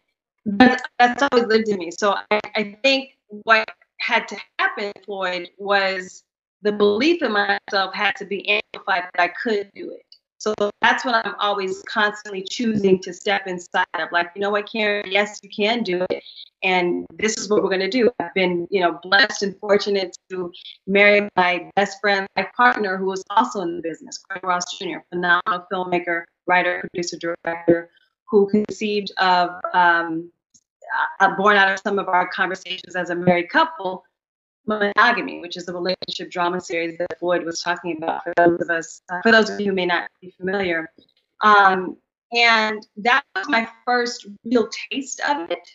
But 0.46 0.82
that's 0.98 1.24
always 1.24 1.46
lived 1.46 1.70
in 1.70 1.78
me. 1.78 1.92
So 1.92 2.16
I, 2.32 2.40
I 2.56 2.78
think 2.84 3.18
what 3.30 3.70
had 4.00 4.28
to 4.30 4.38
happen, 4.58 4.92
Floyd, 5.06 5.50
was 5.58 6.24
the 6.62 6.72
belief 6.72 7.22
in 7.22 7.32
myself 7.32 7.94
had 7.94 8.16
to 8.18 8.26
be 8.26 8.50
amplified 8.50 9.04
that 9.14 9.22
I 9.22 9.28
could 9.42 9.72
do 9.76 9.92
it. 9.92 10.06
So 10.40 10.54
that's 10.82 11.04
what 11.04 11.26
I'm 11.26 11.36
always 11.38 11.84
constantly 11.84 12.46
choosing 12.50 13.00
to 13.00 13.14
step 13.14 13.46
inside 13.46 13.86
of. 13.96 14.10
Like, 14.14 14.32
you 14.36 14.42
know 14.42 14.50
what, 14.50 14.70
Caryn? 14.70 15.04
Yes, 15.06 15.40
you 15.44 15.50
can 15.50 15.84
do 15.84 16.06
it. 16.10 16.24
And 16.64 17.06
this 17.14 17.38
is 17.38 17.50
what 17.50 17.62
we're 17.62 17.70
going 17.70 17.82
to 17.82 17.90
do. 17.90 18.10
I've 18.20 18.34
been, 18.34 18.66
you 18.72 18.80
know, 18.80 19.00
blessed 19.04 19.44
and 19.44 19.58
fortunate 19.60 20.18
to 20.30 20.52
marry 20.88 21.28
my 21.36 21.70
best 21.76 22.00
friend, 22.00 22.26
my 22.38 22.48
partner, 22.56 22.96
who 22.96 23.06
was 23.06 23.22
also 23.30 23.62
in 23.62 23.76
the 23.76 23.82
business, 23.82 24.18
Craig 24.18 24.44
Ross 24.44 24.64
Jr., 24.78 25.00
phenomenal 25.10 25.66
filmmaker, 25.72 26.24
writer, 26.48 26.88
producer, 26.94 27.18
director, 27.18 27.90
who 28.30 28.48
conceived 28.50 29.12
of, 29.18 29.50
um, 29.74 30.32
uh, 31.20 31.36
born 31.36 31.58
out 31.58 31.72
of 31.72 31.80
some 31.80 32.00
of 32.00 32.08
our 32.08 32.28
conversations 32.30 32.96
as 32.96 33.10
a 33.10 33.16
married 33.16 33.50
couple, 33.50 34.04
monogamy, 34.66 35.40
which 35.40 35.58
is 35.58 35.68
a 35.68 35.74
relationship 35.74 36.32
drama 36.32 36.62
series 36.62 36.98
that 36.98 37.20
Floyd 37.20 37.44
was 37.44 37.62
talking 37.62 37.98
about 37.98 38.24
for 38.24 38.34
those 38.38 38.62
of 38.62 38.70
us, 38.70 39.02
uh, 39.12 39.22
for 39.24 39.32
those 39.32 39.50
of 39.50 39.60
you 39.60 39.68
who 39.68 39.74
may 39.74 39.86
not 39.86 40.10
be 40.22 40.32
familiar. 40.38 40.90
Um, 41.42 41.98
and 42.32 42.86
that 42.98 43.24
was 43.36 43.50
my 43.50 43.68
first 43.86 44.28
real 44.46 44.70
taste 44.92 45.22
of 45.28 45.50
it, 45.50 45.68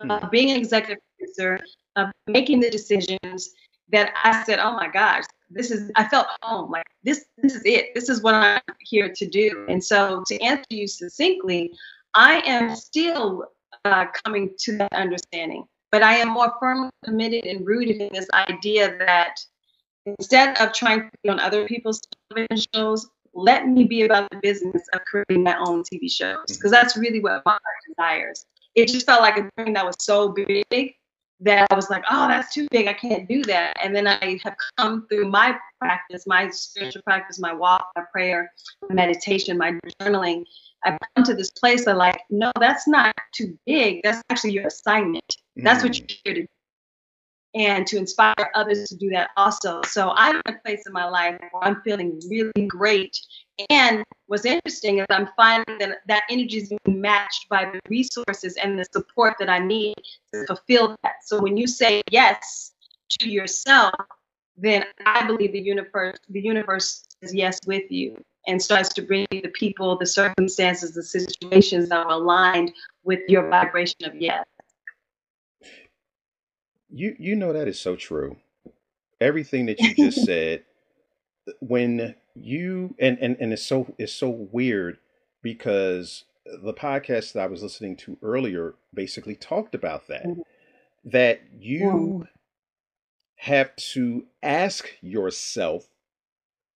uh, 0.00 0.28
being 0.28 0.50
an 0.50 0.56
executive 0.56 1.02
producer, 1.18 1.60
uh, 1.96 2.10
making 2.26 2.60
the 2.60 2.70
decisions 2.70 3.50
that 3.92 4.12
I 4.22 4.42
said, 4.44 4.58
oh 4.58 4.72
my 4.72 4.88
gosh, 4.88 5.24
this 5.50 5.70
is, 5.70 5.90
I 5.94 6.08
felt 6.08 6.26
home, 6.42 6.70
like 6.70 6.86
this, 7.04 7.26
this 7.38 7.54
is 7.54 7.62
it. 7.64 7.94
This 7.94 8.08
is 8.08 8.22
what 8.22 8.34
I'm 8.34 8.60
here 8.80 9.12
to 9.14 9.26
do. 9.26 9.66
And 9.68 9.82
so 9.82 10.24
to 10.26 10.40
answer 10.40 10.64
you 10.70 10.88
succinctly, 10.88 11.72
I 12.14 12.40
am 12.40 12.74
still 12.74 13.44
uh, 13.84 14.06
coming 14.24 14.54
to 14.60 14.78
that 14.78 14.92
understanding 14.92 15.64
but 15.94 16.02
I 16.02 16.16
am 16.16 16.30
more 16.30 16.52
firmly 16.58 16.90
committed 17.04 17.46
and 17.46 17.64
rooted 17.64 18.00
in 18.00 18.12
this 18.12 18.26
idea 18.48 18.98
that 18.98 19.38
instead 20.06 20.60
of 20.60 20.72
trying 20.72 21.02
to 21.02 21.10
be 21.22 21.28
on 21.28 21.38
other 21.38 21.68
people's 21.68 22.02
television 22.28 22.66
shows, 22.74 23.08
let 23.32 23.68
me 23.68 23.84
be 23.84 24.02
about 24.02 24.28
the 24.30 24.40
business 24.42 24.82
of 24.92 25.02
creating 25.04 25.44
my 25.44 25.56
own 25.56 25.84
TV 25.84 26.10
shows 26.10 26.34
mm-hmm. 26.34 26.54
because 26.54 26.72
that's 26.72 26.96
really 26.96 27.20
what 27.20 27.42
my 27.46 27.52
heart 27.52 27.62
desires. 27.88 28.44
It 28.74 28.88
just 28.88 29.06
felt 29.06 29.22
like 29.22 29.36
a 29.36 29.48
dream 29.56 29.74
that 29.74 29.86
was 29.86 29.94
so 30.00 30.34
big 30.34 30.96
that 31.38 31.68
I 31.70 31.74
was 31.76 31.90
like, 31.90 32.02
oh, 32.10 32.26
that's 32.26 32.52
too 32.52 32.66
big. 32.72 32.88
I 32.88 32.92
can't 32.92 33.28
do 33.28 33.44
that. 33.44 33.76
And 33.80 33.94
then 33.94 34.08
I 34.08 34.40
have 34.42 34.56
come 34.76 35.06
through 35.06 35.30
my 35.30 35.56
practice, 35.78 36.24
my 36.26 36.50
spiritual 36.50 37.02
practice, 37.02 37.38
my 37.38 37.52
walk, 37.52 37.86
my 37.94 38.02
prayer, 38.10 38.50
my 38.88 38.96
meditation, 38.96 39.56
my 39.56 39.78
journaling. 40.00 40.42
I've 40.84 40.98
come 41.14 41.24
to 41.24 41.34
this 41.34 41.50
place 41.50 41.86
of 41.86 41.96
like, 41.96 42.20
no, 42.30 42.52
that's 42.60 42.86
not 42.86 43.14
too 43.32 43.58
big. 43.66 44.00
That's 44.02 44.22
actually 44.30 44.52
your 44.52 44.66
assignment. 44.66 45.36
That's 45.56 45.82
what 45.82 45.92
mm. 45.92 45.98
you're 45.98 46.18
here 46.24 46.34
to 46.34 46.40
do. 46.42 46.48
And 47.56 47.86
to 47.86 47.96
inspire 47.96 48.50
others 48.56 48.88
to 48.88 48.96
do 48.96 49.10
that 49.10 49.30
also. 49.36 49.80
So 49.82 50.10
I'm 50.16 50.42
in 50.44 50.54
a 50.54 50.58
place 50.64 50.82
in 50.88 50.92
my 50.92 51.04
life 51.04 51.38
where 51.52 51.62
I'm 51.62 51.80
feeling 51.82 52.20
really 52.28 52.66
great. 52.66 53.16
And 53.70 54.02
what's 54.26 54.44
interesting 54.44 54.98
is 54.98 55.06
I'm 55.08 55.28
finding 55.36 55.78
that 55.78 55.98
that 56.08 56.24
energy 56.28 56.56
is 56.56 56.72
being 56.84 57.00
matched 57.00 57.48
by 57.48 57.66
the 57.66 57.80
resources 57.88 58.56
and 58.56 58.76
the 58.76 58.84
support 58.92 59.34
that 59.38 59.48
I 59.48 59.60
need 59.60 59.94
to 60.32 60.44
fulfill 60.46 60.96
that. 61.04 61.24
So 61.24 61.40
when 61.40 61.56
you 61.56 61.68
say 61.68 62.02
yes 62.10 62.72
to 63.20 63.30
yourself, 63.30 63.94
then 64.56 64.84
I 65.06 65.24
believe 65.24 65.52
the 65.52 65.60
universe 65.60 66.18
the 66.28 66.40
universe 66.40 67.04
says 67.20 67.34
yes 67.34 67.60
with 67.66 67.90
you 67.90 68.16
and 68.46 68.62
starts 68.62 68.90
to 68.90 69.02
bring 69.02 69.26
the 69.30 69.52
people, 69.54 69.96
the 69.98 70.06
circumstances, 70.06 70.92
the 70.94 71.02
situations 71.02 71.88
that 71.88 72.06
are 72.06 72.12
aligned 72.12 72.72
with 73.04 73.20
your 73.28 73.48
vibration 73.48 74.04
of 74.04 74.14
yes. 74.14 74.44
You 76.90 77.16
you 77.18 77.34
know 77.34 77.52
that 77.52 77.68
is 77.68 77.80
so 77.80 77.96
true. 77.96 78.36
Everything 79.20 79.66
that 79.66 79.80
you 79.80 79.94
just 79.94 80.24
said 80.24 80.64
when 81.60 82.14
you 82.34 82.94
and, 82.98 83.18
and 83.20 83.36
and 83.40 83.52
it's 83.52 83.62
so 83.62 83.94
it's 83.98 84.12
so 84.12 84.28
weird 84.28 84.98
because 85.42 86.24
the 86.62 86.74
podcast 86.74 87.32
that 87.32 87.44
I 87.44 87.46
was 87.46 87.62
listening 87.62 87.96
to 87.98 88.18
earlier 88.22 88.74
basically 88.92 89.34
talked 89.34 89.74
about 89.74 90.08
that. 90.08 90.26
Mhm. 90.26 90.42
That 91.06 91.42
you 91.58 92.26
have 93.36 93.76
to 93.76 94.26
ask 94.42 94.88
yourself 95.02 95.86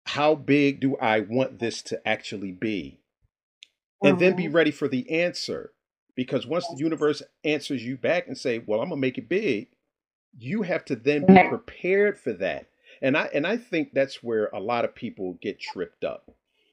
how 0.07 0.35
big 0.35 0.81
do 0.81 0.97
I 0.97 1.21
want 1.21 1.59
this 1.59 1.83
to 1.83 2.09
actually 2.09 2.53
be? 2.53 3.01
And 4.03 4.19
then 4.19 4.35
be 4.35 4.49
Mhm. 4.49 4.53
ready 4.55 4.71
for 4.71 4.89
the 4.89 5.11
answer. 5.11 5.73
Because 6.15 6.47
once 6.47 6.69
the 6.69 6.77
universe 6.79 7.23
answers 7.45 7.85
you 7.85 7.97
back 7.99 8.27
and 8.27 8.39
say, 8.39 8.59
"Well, 8.59 8.81
I'm 8.81 8.89
going 8.89 8.99
to 9.01 9.07
make 9.07 9.19
it 9.19 9.29
big," 9.29 9.69
you 10.39 10.63
have 10.63 10.85
to 10.87 10.97
then 10.97 11.25
be 11.25 11.39
prepared 11.49 12.19
for 12.19 12.33
that. 12.35 12.69
And 13.03 13.17
I 13.17 13.27
and 13.35 13.47
I 13.47 13.57
think 13.57 13.93
that's 13.93 14.23
where 14.23 14.47
a 14.49 14.61
lot 14.61 14.85
of 14.85 14.95
people 14.95 15.35
get 15.35 15.61
tripped 15.61 16.05
up. 16.05 16.31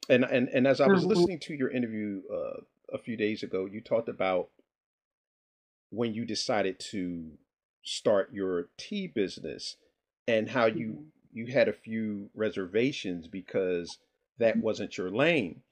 And 0.10 0.24
and 0.24 0.50
and 0.50 0.68
as 0.68 0.82
I 0.82 0.88
was 0.88 1.06
Mhm. 1.06 1.10
listening 1.10 1.40
to 1.40 1.54
your 1.56 1.70
interview 1.70 2.22
uh, 2.32 2.62
a 2.94 2.98
few 2.98 3.18
days 3.18 3.44
ago, 3.44 3.66
you 3.66 3.82
talked 3.82 4.10
about 4.10 4.50
when 5.90 6.14
you 6.14 6.26
decided 6.26 6.80
to 6.80 7.38
start 7.84 8.34
your 8.34 8.70
tea 8.78 9.08
business 9.08 9.78
and 10.28 10.50
how 10.50 10.66
you 10.66 11.00
Mhm. 11.00 11.12
You 11.34 11.48
had 11.48 11.68
a 11.68 11.74
few 11.74 12.30
reservations 12.36 13.28
because 13.28 14.00
that 14.38 14.60
wasn't 14.62 14.98
your 14.98 15.12
lane. 15.12 15.64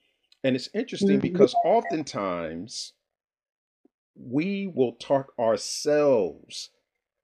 And 0.43 0.55
it's 0.55 0.69
interesting 0.73 1.19
Mhm. 1.19 1.21
because 1.21 1.55
oftentimes 1.63 2.93
we 4.15 4.67
will 4.67 4.93
talk 4.93 5.33
ourselves 5.39 6.69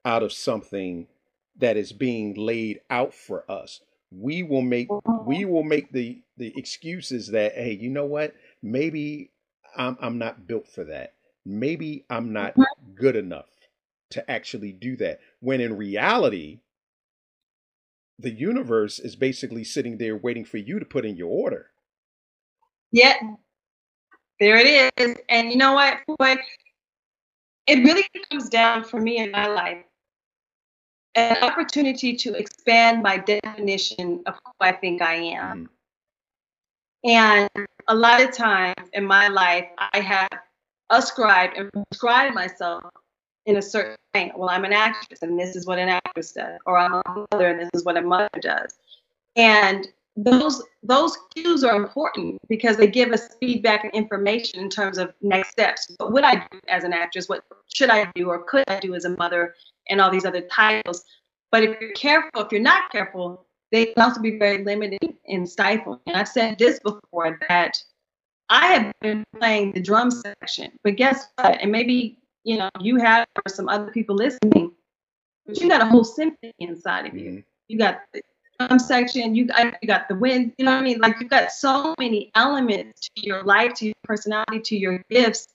out 0.04 0.22
of 0.22 0.32
something 0.32 1.08
that 1.56 1.76
is 1.76 1.92
being 1.92 2.34
laid 2.34 2.80
out 2.90 3.14
for 3.14 3.50
us. 3.50 3.82
We 4.10 4.42
will 4.42 4.62
make 4.62 4.96
we 5.20 5.44
will 5.44 5.64
make 5.64 5.92
the 5.92 6.22
the 6.36 6.56
excuses 6.58 7.28
that 7.28 7.54
hey, 7.54 7.72
you 7.72 7.90
know 7.90 8.06
what? 8.06 8.34
Maybe 8.62 9.32
I'm 9.76 9.96
I'm 10.00 10.18
not 10.18 10.46
built 10.46 10.68
for 10.68 10.84
that. 10.84 11.14
Maybe 11.44 12.06
I'm 12.10 12.32
not 12.32 12.56
Mhm. 12.56 12.88
good 12.94 13.16
enough 13.16 13.50
to 14.10 14.30
actually 14.30 14.72
do 14.72 14.96
that. 14.96 15.20
When 15.40 15.60
in 15.60 15.76
reality, 15.76 16.60
the 18.18 18.30
universe 18.30 18.98
is 18.98 19.16
basically 19.16 19.64
sitting 19.64 19.98
there 19.98 20.16
waiting 20.16 20.44
for 20.44 20.58
you 20.58 20.78
to 20.78 20.84
put 20.84 21.04
in 21.04 21.16
your 21.16 21.28
order. 21.28 21.70
Yeah, 22.90 23.14
there 24.40 24.56
it 24.56 24.92
is. 24.98 25.16
And 25.28 25.50
you 25.50 25.56
know 25.56 25.74
what? 25.74 25.98
What 26.06 26.38
it 27.66 27.84
really 27.84 28.04
comes 28.30 28.48
down 28.48 28.84
for 28.84 29.00
me 29.00 29.18
in 29.18 29.30
my 29.30 29.46
life 29.46 29.84
an 31.18 31.42
opportunity 31.42 32.16
to 32.16 32.34
expand 32.34 33.02
my 33.02 33.18
definition 33.18 34.22
of 34.26 34.34
who 34.44 34.52
I 34.60 34.72
think 34.72 35.02
I 35.02 35.14
am. 35.14 35.68
Mhm. 37.04 37.10
And 37.10 37.66
a 37.88 37.94
lot 37.94 38.20
of 38.20 38.32
times 38.32 38.88
in 38.92 39.04
my 39.04 39.28
life, 39.28 39.68
I 39.78 40.00
have 40.00 40.28
ascribed 40.90 41.56
and 41.56 41.70
prescribed 41.72 42.34
myself 42.34 42.84
in 43.48 43.56
a 43.56 43.62
certain 43.62 43.96
way. 44.14 44.30
Well, 44.36 44.50
I'm 44.50 44.64
an 44.64 44.74
actress, 44.74 45.22
and 45.22 45.40
this 45.40 45.56
is 45.56 45.66
what 45.66 45.78
an 45.78 45.88
actress 45.88 46.32
does, 46.32 46.58
or 46.66 46.78
I'm 46.78 46.92
a 46.92 47.26
mother, 47.32 47.48
and 47.48 47.58
this 47.58 47.70
is 47.72 47.84
what 47.84 47.96
a 47.96 48.02
mother 48.02 48.28
does. 48.40 48.74
And 49.36 49.88
those 50.16 50.62
those 50.82 51.16
cues 51.34 51.64
are 51.64 51.76
important 51.76 52.38
because 52.48 52.76
they 52.76 52.88
give 52.88 53.10
us 53.12 53.34
feedback 53.40 53.84
and 53.84 53.94
information 53.94 54.60
in 54.60 54.68
terms 54.68 54.98
of 54.98 55.14
next 55.22 55.50
steps. 55.50 55.90
What 55.96 56.12
would 56.12 56.24
I 56.24 56.46
do 56.50 56.60
as 56.68 56.84
an 56.84 56.92
actress? 56.92 57.28
What 57.28 57.44
should 57.72 57.88
I 57.88 58.10
do 58.14 58.28
or 58.28 58.42
could 58.42 58.64
I 58.68 58.80
do 58.80 58.94
as 58.94 59.04
a 59.04 59.10
mother? 59.16 59.54
And 59.88 60.00
all 60.00 60.10
these 60.10 60.26
other 60.26 60.42
titles. 60.42 61.02
But 61.50 61.62
if 61.62 61.80
you're 61.80 61.92
careful, 61.92 62.42
if 62.42 62.52
you're 62.52 62.60
not 62.60 62.92
careful, 62.92 63.46
they 63.72 63.86
can 63.86 64.02
also 64.02 64.20
be 64.20 64.38
very 64.38 64.62
limiting 64.62 65.16
and 65.26 65.48
stifling. 65.48 66.00
And 66.06 66.16
I've 66.16 66.28
said 66.28 66.58
this 66.58 66.78
before 66.80 67.38
that 67.48 67.72
I 68.50 68.66
have 68.66 68.92
been 69.00 69.24
playing 69.38 69.72
the 69.72 69.80
drum 69.80 70.10
section, 70.10 70.72
but 70.82 70.96
guess 70.96 71.28
what? 71.36 71.62
And 71.62 71.72
maybe 71.72 72.18
you 72.48 72.56
know 72.56 72.70
you 72.80 72.96
have 72.96 73.26
or 73.36 73.48
some 73.48 73.68
other 73.68 73.90
people 73.92 74.16
listening, 74.16 74.72
but 75.46 75.60
you 75.60 75.68
got 75.68 75.82
a 75.82 75.86
whole 75.86 76.04
symphony 76.04 76.54
inside 76.58 77.06
of 77.06 77.14
you. 77.14 77.30
Mhm. 77.30 77.44
You 77.68 77.78
got 77.78 78.00
the 78.12 78.22
drum 78.58 78.78
section, 78.78 79.34
you 79.34 79.44
got 79.44 79.76
you 79.82 79.86
got 79.86 80.08
the 80.08 80.14
wind. 80.14 80.54
You 80.56 80.64
know 80.64 80.72
what 80.72 80.80
I 80.80 80.82
mean? 80.82 80.98
Like 80.98 81.20
you 81.20 81.28
got 81.28 81.52
so 81.52 81.94
many 82.00 82.30
elements 82.34 83.10
to 83.14 83.26
your 83.26 83.42
life, 83.44 83.74
to 83.74 83.86
your 83.86 84.02
personality, 84.04 84.60
to 84.60 84.76
your 84.76 85.04
gifts 85.10 85.48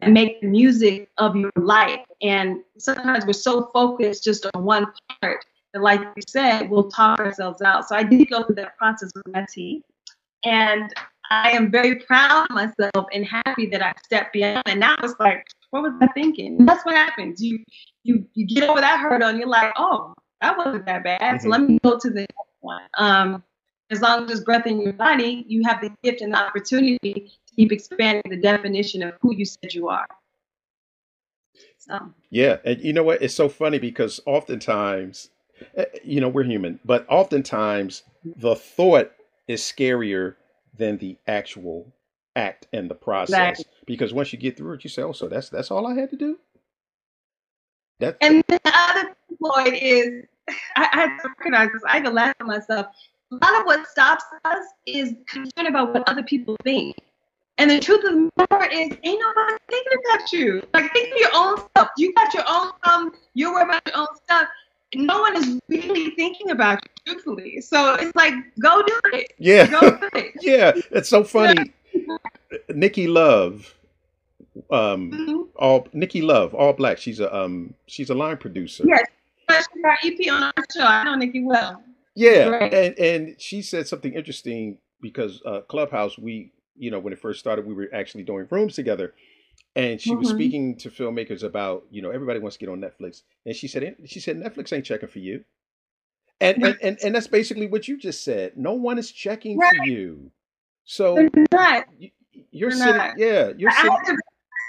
that 0.00 0.10
make 0.10 0.40
the 0.42 0.48
music 0.48 1.08
of 1.16 1.36
your 1.36 1.52
life. 1.56 2.04
And 2.20 2.62
sometimes 2.76 3.24
we're 3.24 3.32
so 3.32 3.70
focused 3.72 4.22
just 4.24 4.46
on 4.52 4.64
one 4.64 4.86
part 5.22 5.44
that, 5.72 5.82
like 5.82 6.02
you 6.16 6.22
said, 6.28 6.68
we'll 6.68 6.90
talk 6.90 7.18
ourselves 7.18 7.62
out. 7.62 7.88
So 7.88 7.96
I 7.96 8.02
did 8.02 8.28
go 8.28 8.42
through 8.42 8.56
that 8.56 8.76
process 8.76 9.10
with 9.14 9.26
my 9.32 9.46
tea. 9.50 9.82
And 10.44 10.92
I 11.30 11.50
am 11.50 11.70
very 11.70 11.96
proud 11.96 12.46
of 12.48 12.54
myself 12.54 13.06
and 13.12 13.24
happy 13.24 13.66
that 13.66 13.82
I 13.82 13.92
stepped 14.04 14.32
beyond. 14.32 14.62
And 14.66 14.80
now 14.80 14.96
it's 15.02 15.14
like, 15.18 15.46
what 15.70 15.82
was 15.82 15.92
I 16.00 16.06
thinking? 16.08 16.58
And 16.58 16.68
that's 16.68 16.84
what 16.84 16.94
happens. 16.94 17.42
You 17.42 17.62
you 18.04 18.26
you 18.34 18.46
get 18.46 18.68
over 18.68 18.80
that 18.80 19.00
hurdle 19.00 19.28
and 19.28 19.38
you're 19.38 19.48
like, 19.48 19.72
oh, 19.76 20.14
that 20.40 20.56
wasn't 20.56 20.86
that 20.86 21.02
bad. 21.04 21.40
So 21.40 21.48
Mhm. 21.48 21.50
let 21.50 21.60
me 21.62 21.78
go 21.82 21.98
to 21.98 22.10
the 22.10 22.20
next 22.20 22.56
one. 22.60 22.82
Um, 22.98 23.42
as 23.90 24.00
long 24.00 24.22
as 24.22 24.26
there's 24.28 24.44
breath 24.44 24.66
in 24.66 24.80
your 24.80 24.92
body, 24.92 25.44
you 25.48 25.62
have 25.64 25.80
the 25.80 25.92
gift 26.02 26.20
and 26.20 26.32
the 26.32 26.38
opportunity 26.38 26.98
to 27.14 27.54
keep 27.54 27.72
expanding 27.72 28.22
the 28.30 28.36
definition 28.36 29.02
of 29.02 29.14
who 29.20 29.34
you 29.34 29.44
said 29.44 29.72
you 29.74 29.88
are. 29.88 30.06
So 31.78 32.12
Yeah, 32.30 32.58
and 32.64 32.80
you 32.80 32.92
know 32.92 33.02
what? 33.02 33.22
It's 33.22 33.34
so 33.34 33.48
funny 33.48 33.78
because 33.78 34.20
oftentimes, 34.26 35.30
eh, 35.76 35.84
you 36.04 36.20
know, 36.20 36.28
we're 36.28 36.42
human, 36.44 36.80
but 36.84 37.06
oftentimes 37.08 38.02
the 38.24 38.56
thought 38.56 39.12
is 39.48 39.62
scarier 39.62 40.34
than 40.76 40.98
the 40.98 41.18
actual 41.26 41.92
act 42.34 42.68
and 42.72 42.90
the 42.90 42.94
process. 42.94 43.62
Because 43.86 44.12
once 44.12 44.32
you 44.32 44.38
get 44.38 44.56
through 44.56 44.74
it, 44.74 44.84
you 44.84 44.90
say, 44.90 45.02
"Oh, 45.02 45.12
so 45.12 45.28
that's 45.28 45.48
that's 45.48 45.70
all 45.70 45.86
I 45.86 45.94
had 45.94 46.10
to 46.10 46.16
do." 46.16 46.38
That 48.00 48.18
And 48.20 48.44
the 48.48 48.60
other 48.64 49.16
point 49.42 49.74
is 49.74 50.24
I, 50.76 50.88
I 50.92 51.00
have 51.00 51.22
to 51.22 51.28
recognize 51.28 51.70
this. 51.72 51.82
I 51.88 52.00
can 52.00 52.14
laugh 52.14 52.34
at 52.40 52.46
myself. 52.46 52.86
A 53.32 53.34
lot 53.34 53.60
of 53.60 53.66
what 53.66 53.86
stops 53.88 54.24
us 54.44 54.64
is 54.86 55.14
concern 55.26 55.66
about 55.66 55.92
what 55.92 56.08
other 56.08 56.22
people 56.22 56.56
think. 56.62 56.96
And 57.58 57.70
the 57.70 57.80
truth 57.80 58.04
of 58.04 58.12
the 58.12 58.30
matter 58.36 58.70
is, 58.70 58.90
ain't 59.02 59.20
nobody 59.20 59.56
thinking 59.68 59.98
about 60.04 60.32
you. 60.32 60.62
Like, 60.74 60.92
think 60.92 61.12
of 61.12 61.18
your 61.18 61.30
own 61.34 61.58
stuff. 61.70 61.88
You 61.96 62.12
got 62.12 62.34
your 62.34 62.44
own 62.46 62.70
um, 62.84 63.12
you're 63.34 63.52
worried 63.52 63.68
about 63.68 63.82
your 63.86 63.96
own 63.96 64.06
stuff. 64.24 64.46
No 64.96 65.20
one 65.20 65.36
is 65.36 65.60
really 65.68 66.10
thinking 66.10 66.50
about 66.50 66.80
you, 67.06 67.12
truthfully. 67.14 67.60
So 67.60 67.94
it's 67.94 68.14
like, 68.16 68.34
go 68.60 68.82
do 68.82 69.00
it. 69.12 69.32
yeah, 69.38 69.66
Go 69.66 69.80
do 69.98 70.08
it. 70.14 70.34
yeah, 70.42 70.72
it's 70.90 71.08
so 71.08 71.24
funny. 71.24 71.72
Nikki 72.74 73.06
Love, 73.06 73.74
um, 74.70 75.10
Mhm. 75.12 75.48
all 75.56 75.88
Nikki 75.92 76.22
Love, 76.22 76.52
ALLBLK. 76.52 76.98
She's 76.98 77.20
a 77.20 77.34
um, 77.34 77.74
she's 77.86 78.10
a 78.10 78.14
line 78.14 78.36
producer. 78.36 78.84
Yes. 78.86 79.04
She 79.74 79.82
got 79.82 79.98
EP 80.04 80.32
on 80.32 80.42
our 80.44 80.52
show. 80.74 80.82
I 80.84 81.04
know 81.04 81.14
Nikki 81.14 81.44
well. 81.44 81.82
Yeah, 82.14 82.48
Right. 82.48 82.72
and 82.74 82.98
and 82.98 83.40
she 83.40 83.62
said 83.62 83.86
something 83.86 84.12
interesting 84.14 84.78
because 85.00 85.42
uh, 85.44 85.60
Clubhouse, 85.62 86.18
we 86.18 86.52
you 86.78 86.90
know 86.90 86.98
when 86.98 87.12
it 87.12 87.18
first 87.18 87.40
started, 87.40 87.66
we 87.66 87.74
were 87.74 87.88
actually 87.92 88.24
doing 88.24 88.46
rooms 88.50 88.74
together, 88.74 89.14
and 89.76 90.00
she 90.00 90.16
was 90.16 90.28
Mhm. 90.28 90.32
speaking 90.32 90.76
to 90.78 90.90
filmmakers 90.90 91.44
about 91.44 91.86
you 91.90 92.02
know 92.02 92.10
everybody 92.10 92.40
wants 92.40 92.56
to 92.56 92.60
get 92.66 92.70
on 92.72 92.80
Netflix, 92.80 93.22
and 93.46 93.54
she 93.56 93.68
said 93.68 93.96
she 94.06 94.20
said 94.20 94.38
Netflix 94.38 94.72
ain't 94.72 94.86
checking 94.86 95.08
for 95.10 95.20
you, 95.20 95.44
and 96.40 96.58
and 96.62 96.78
and, 96.82 96.98
and 97.04 97.14
that's 97.14 97.28
basically 97.28 97.68
what 97.68 97.88
you 97.88 97.98
just 97.98 98.24
said. 98.24 98.56
No 98.56 98.74
one 98.74 98.98
is 98.98 99.12
checking 99.12 99.60
for 99.60 99.76
you, 99.76 100.32
so 100.84 101.16
They're 101.16 101.30
not. 101.52 101.86
you, 101.98 102.10
you're 102.52 102.70
They're 102.70 102.78
sitting, 102.78 102.98
not. 102.98 103.18
yeah, 103.18 103.52
you're 103.56 103.70
I 103.70 103.82
sitting. 103.82 103.98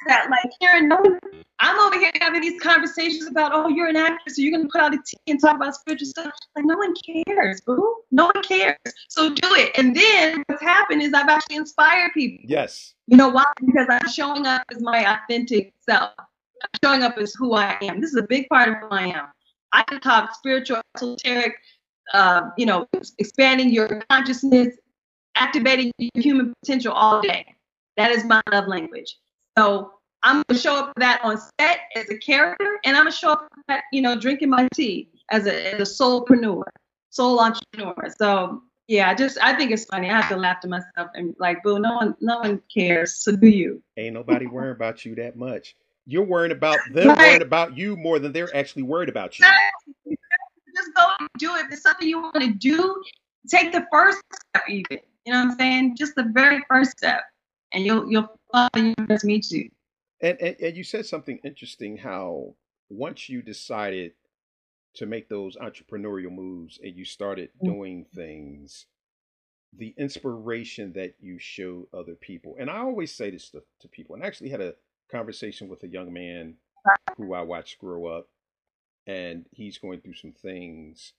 That 0.07 0.29
like 0.29 0.51
Caryn, 0.61 0.87
no 0.87 1.19
I'm 1.59 1.79
over 1.79 1.97
here 1.97 2.11
having 2.21 2.41
these 2.41 2.61
conversations 2.61 3.25
about, 3.25 3.51
oh, 3.53 3.67
you're 3.67 3.87
an 3.87 3.95
actress, 3.95 4.35
so 4.35 4.41
you're 4.41 4.51
gonna 4.51 4.69
put 4.69 4.79
out 4.79 4.93
a 4.93 4.97
tea 4.97 5.17
and 5.27 5.41
talk 5.41 5.55
about 5.55 5.73
spiritual 5.73 6.07
stuff. 6.07 6.33
Like 6.55 6.65
no 6.65 6.77
one 6.77 6.93
cares, 6.95 7.61
boo. 7.61 8.03
No 8.11 8.25
one 8.25 8.43
cares. 8.43 8.77
So 9.09 9.29
do 9.29 9.55
it. 9.55 9.71
And 9.75 9.95
then 9.95 10.43
what's 10.47 10.61
happened 10.61 11.01
is 11.01 11.13
I've 11.13 11.29
actually 11.29 11.55
inspired 11.55 12.11
people. 12.13 12.45
Yes, 12.47 12.93
You 13.07 13.17
know 13.17 13.29
why? 13.29 13.45
Because 13.65 13.87
I'm 13.89 14.07
showing 14.09 14.45
up 14.45 14.63
as 14.71 14.81
my 14.81 15.17
authentic 15.17 15.73
self. 15.79 16.11
I'm 16.19 16.69
showing 16.83 17.01
up 17.01 17.17
as 17.17 17.33
who 17.33 17.55
I 17.55 17.77
am. 17.81 18.01
This 18.01 18.11
is 18.11 18.17
a 18.17 18.27
big 18.27 18.47
part 18.49 18.69
of 18.69 18.75
who 18.75 18.89
I 18.89 19.07
am. 19.07 19.25
I 19.73 19.83
can 19.83 19.99
talk 19.99 20.35
spiritual, 20.35 20.81
esoteric, 20.95 21.55
uh, 22.13 22.49
you 22.57 22.65
know, 22.65 22.87
expanding 23.17 23.69
your 23.69 24.03
consciousness, 24.09 24.75
activating 25.35 25.91
your 25.97 26.23
human 26.23 26.53
potential 26.61 26.93
all 26.93 27.21
day. 27.21 27.55
That 27.97 28.11
is 28.11 28.23
my 28.25 28.41
love 28.51 28.67
language. 28.67 29.17
So 29.57 29.96
I'm 30.23 30.43
gonna 30.47 30.59
show 30.59 30.75
up 30.75 30.93
that 30.97 31.21
on 31.23 31.37
set 31.59 31.79
as 31.95 32.09
a 32.09 32.17
character, 32.17 32.79
and 32.83 32.97
I'm 32.97 33.03
gonna 33.03 33.11
show 33.11 33.31
up 33.31 33.47
that, 33.67 33.83
you 33.91 34.01
know, 34.01 34.19
drinking 34.19 34.49
my 34.49 34.67
tea 34.73 35.09
as 35.29 35.45
a, 35.45 35.73
as 35.73 35.89
a 35.89 36.03
soulpreneur, 36.03 36.63
soul 37.09 37.39
entrepreneur. 37.39 37.95
So 38.17 38.63
yeah, 38.87 39.13
just 39.13 39.37
I 39.41 39.55
think 39.55 39.71
it's 39.71 39.85
funny. 39.85 40.09
I 40.09 40.19
have 40.19 40.29
to 40.29 40.37
laugh 40.37 40.59
to 40.61 40.67
myself 40.67 41.11
and 41.13 41.35
like, 41.39 41.61
boo, 41.63 41.79
no 41.79 41.95
one, 41.95 42.15
no 42.19 42.39
one 42.39 42.61
cares. 42.73 43.15
So 43.15 43.35
do 43.35 43.47
you? 43.47 43.81
ain't 43.97 44.13
nobody 44.13 44.45
worrying 44.51 44.75
about 44.75 45.05
you 45.05 45.15
that 45.15 45.35
much. 45.35 45.75
You're 46.05 46.23
worrying 46.23 46.51
about 46.51 46.79
them 46.93 47.09
Right. 47.09 47.19
worrying 47.19 47.41
about 47.41 47.77
you 47.77 47.95
more 47.97 48.19
than 48.19 48.31
they're 48.31 48.55
actually 48.55 48.83
worried 48.83 49.09
about 49.09 49.39
you. 49.39 49.45
Just 50.75 50.93
go 50.95 51.07
and 51.19 51.29
do 51.37 51.55
it. 51.55 51.65
If 51.65 51.73
it's 51.73 51.81
something 51.83 52.07
you 52.07 52.21
want 52.21 52.35
to 52.41 52.53
do, 52.53 53.03
take 53.49 53.71
the 53.71 53.85
first 53.91 54.21
step. 54.33 54.63
Even 54.69 54.99
you 55.25 55.33
know 55.33 55.39
what 55.39 55.51
I'm 55.51 55.57
saying? 55.57 55.95
Just 55.97 56.15
the 56.15 56.23
very 56.23 56.63
first 56.69 56.91
step, 56.91 57.23
and 57.73 57.85
you'll 57.85 58.09
you'll 58.09 58.29
find 58.51 58.69
the 58.73 58.95
universe 58.97 59.23
meet 59.23 59.51
you. 59.51 59.69
And, 60.21 60.37
and 60.41 60.55
and 60.59 60.77
you 60.77 60.83
said 60.83 61.05
something 61.05 61.39
interesting 61.43 61.97
how 61.97 62.55
once 62.89 63.29
you 63.29 63.41
decided 63.41 64.13
to 64.95 65.05
make 65.05 65.29
those 65.29 65.55
entrepreneurial 65.57 66.31
moves 66.31 66.79
and 66.83 66.95
you 66.95 67.05
started 67.05 67.49
Mm. 67.61 67.65
doing 67.65 68.05
things, 68.15 68.87
the 69.77 69.93
inspiration 69.97 70.93
that 70.93 71.15
you 71.19 71.39
show 71.39 71.87
other 71.93 72.15
people. 72.15 72.55
And 72.59 72.69
I 72.69 72.79
always 72.79 73.13
say 73.15 73.29
this 73.31 73.49
to, 73.51 73.63
to 73.81 73.87
people, 73.87 74.15
and 74.15 74.23
I 74.23 74.27
actually 74.27 74.49
had 74.49 74.61
a 74.61 74.75
conversation 75.11 75.69
with 75.69 75.83
a 75.83 75.87
young 75.87 76.11
man 76.13 76.55
who 77.17 77.33
I 77.33 77.41
watched 77.41 77.79
grow 77.79 78.05
up, 78.07 78.29
and 79.07 79.45
he's 79.51 79.77
going 79.77 80.01
through 80.01 80.15
some 80.15 80.33
things. 80.33 81.13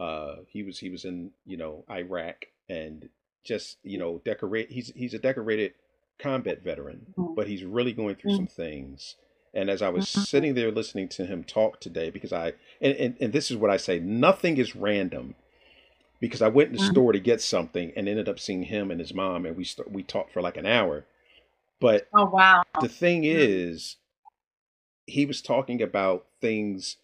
Uh, 0.00 0.36
he 0.48 0.62
was 0.62 0.78
he 0.78 0.90
was 0.90 1.04
in 1.04 1.32
you 1.46 1.56
know 1.56 1.84
Iraq 1.90 2.46
and 2.68 3.08
just 3.44 3.78
you 3.82 3.98
know 3.98 4.20
decorate. 4.24 4.70
He's 4.70 4.92
he's 4.94 5.14
a 5.14 5.18
decorated 5.18 5.74
combat 6.18 6.62
veteran, 6.62 7.08
Mm-hmm. 7.18 7.34
but 7.34 7.48
he's 7.48 7.64
really 7.64 7.92
going 7.92 8.16
through 8.16 8.30
some 8.30 8.46
things. 8.46 9.16
And 9.54 9.70
as 9.70 9.82
I 9.82 9.88
was 9.90 10.06
Mhm. 10.16 10.26
sitting 10.28 10.54
there 10.54 10.70
listening 10.70 11.08
to 11.10 11.26
him 11.26 11.44
talk 11.44 11.80
today, 11.80 12.10
because 12.10 12.32
I 12.32 12.54
and, 12.80 12.94
and, 12.96 13.16
and 13.20 13.32
this 13.32 13.50
is 13.50 13.56
what 13.56 13.70
I 13.70 13.76
say, 13.78 13.98
nothing 14.00 14.58
is 14.58 14.76
random. 14.76 15.34
Because 16.20 16.42
I 16.42 16.48
went 16.48 16.68
in 16.68 16.72
the 16.74 16.78
Mhm. 16.78 16.80
store 16.80 17.12
to 17.12 17.20
get 17.20 17.42
something 17.42 17.92
and 17.96 18.08
ended 18.08 18.28
up 18.28 18.40
seeing 18.40 18.64
him 18.64 18.90
and 18.90 19.00
his 19.00 19.14
mom, 19.14 19.46
and 19.46 19.56
we 19.56 19.64
st- 19.64 19.90
we 19.92 20.02
talked 20.02 20.32
for 20.32 20.42
like 20.42 20.56
an 20.56 20.66
hour. 20.66 21.06
But 21.80 22.08
Oh 22.14 22.26
wow. 22.26 22.62
the 22.80 22.88
thing 22.88 23.24
is, 23.24 23.96
he 25.06 25.26
was 25.26 25.42
talking 25.42 25.82
about 25.82 26.26
things 26.40 26.96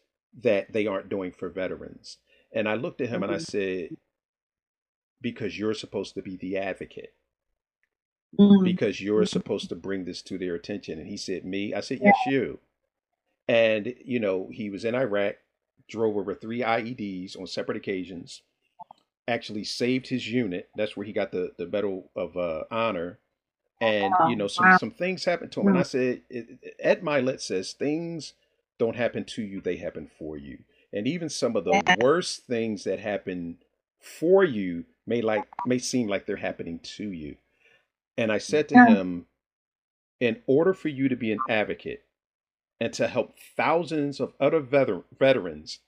that 0.42 0.72
they 0.72 0.87
aren't 0.87 1.09
doing 1.09 1.33
for 1.33 1.48
veterans. 1.48 2.18
And 2.53 2.68
I 2.68 2.75
looked 2.75 3.01
at 3.01 3.09
him 3.09 3.22
and 3.22 3.33
I 3.33 3.38
Mhm. 3.38 3.38
said, 3.38 3.92
because 5.20 5.59
you're 5.59 5.75
supposed 5.75 6.14
to 6.14 6.22
be 6.22 6.37
the 6.37 6.57
advocate, 6.59 7.14
Mm. 8.38 8.64
because 8.64 9.01
you're 9.01 9.27
supposed 9.27 9.68
to 9.68 9.75
bring 9.77 10.05
this 10.05 10.23
to 10.23 10.38
their 10.38 10.55
attention. 10.55 10.99
And 10.99 11.07
he 11.09 11.16
said, 11.18 11.45
Me? 11.45 11.75
I 11.75 11.81
said, 11.81 12.01
Yes, 12.03 12.16
you. 12.27 12.59
And, 13.49 13.95
you 14.05 14.21
know, 14.21 14.49
he 14.51 14.71
was 14.71 14.85
in 14.85 14.95
Iraq, 14.95 15.35
drove 15.88 16.16
over 16.16 16.35
three 16.35 16.61
IEDs 16.61 17.38
on 17.38 17.47
separate 17.47 17.77
occasions, 17.77 18.40
actually 19.29 19.64
saved 19.64 20.09
his 20.09 20.29
unit. 20.31 20.68
That's 20.77 20.97
where 20.97 21.05
he 21.05 21.12
got 21.12 21.33
the, 21.33 21.53
the 21.59 21.66
Medal 21.66 22.11
of 22.16 22.37
uh, 22.37 22.64
Honor. 22.71 23.18
And, 23.81 24.14
you 24.31 24.37
know, 24.37 24.47
some, 24.47 24.79
some 24.79 24.90
things 24.92 25.25
happened 25.25 25.53
to 25.53 25.61
him. 25.61 25.68
And 25.68 25.79
I 25.79 25.83
said, 25.83 26.23
it- 26.31 26.47
it- 26.62 26.77
Ed 26.79 27.03
Mylett 27.03 27.40
says, 27.40 27.73
things 27.73 28.33
don't 28.79 28.97
happen 28.97 29.25
to 29.25 29.42
you, 29.42 29.61
they 29.61 29.77
happen 29.77 30.07
for 30.18 30.37
you. 30.38 30.59
And 30.92 31.07
even 31.07 31.29
some 31.29 31.57
of 31.57 31.64
the 31.64 31.73
worst 32.01 32.47
things 32.47 32.85
that 32.85 33.01
happen 33.01 33.59
for 34.01 34.45
you 34.45 34.85
may 35.07 35.21
like 35.21 35.45
may 35.66 35.79
seem 35.79 36.07
like 36.09 36.27
they're 36.27 36.37
happening 36.37 36.79
to 36.97 37.11
you. 37.11 37.37
And 38.18 38.33
I 38.33 38.38
said 38.38 38.68
to 38.70 38.77
Yeah. 38.77 38.87
him, 38.88 39.27
in 40.20 40.42
order 40.46 40.75
for 40.75 40.88
you 40.88 41.09
to 41.09 41.16
be 41.16 41.33
an 41.33 41.44
advocate 41.48 42.05
and 42.81 42.92
to 42.94 43.09
help 43.09 43.35
thousands 43.57 44.20
of 44.20 44.35
other 44.40 44.61
veter- 44.62 45.05
veterans 45.18 45.81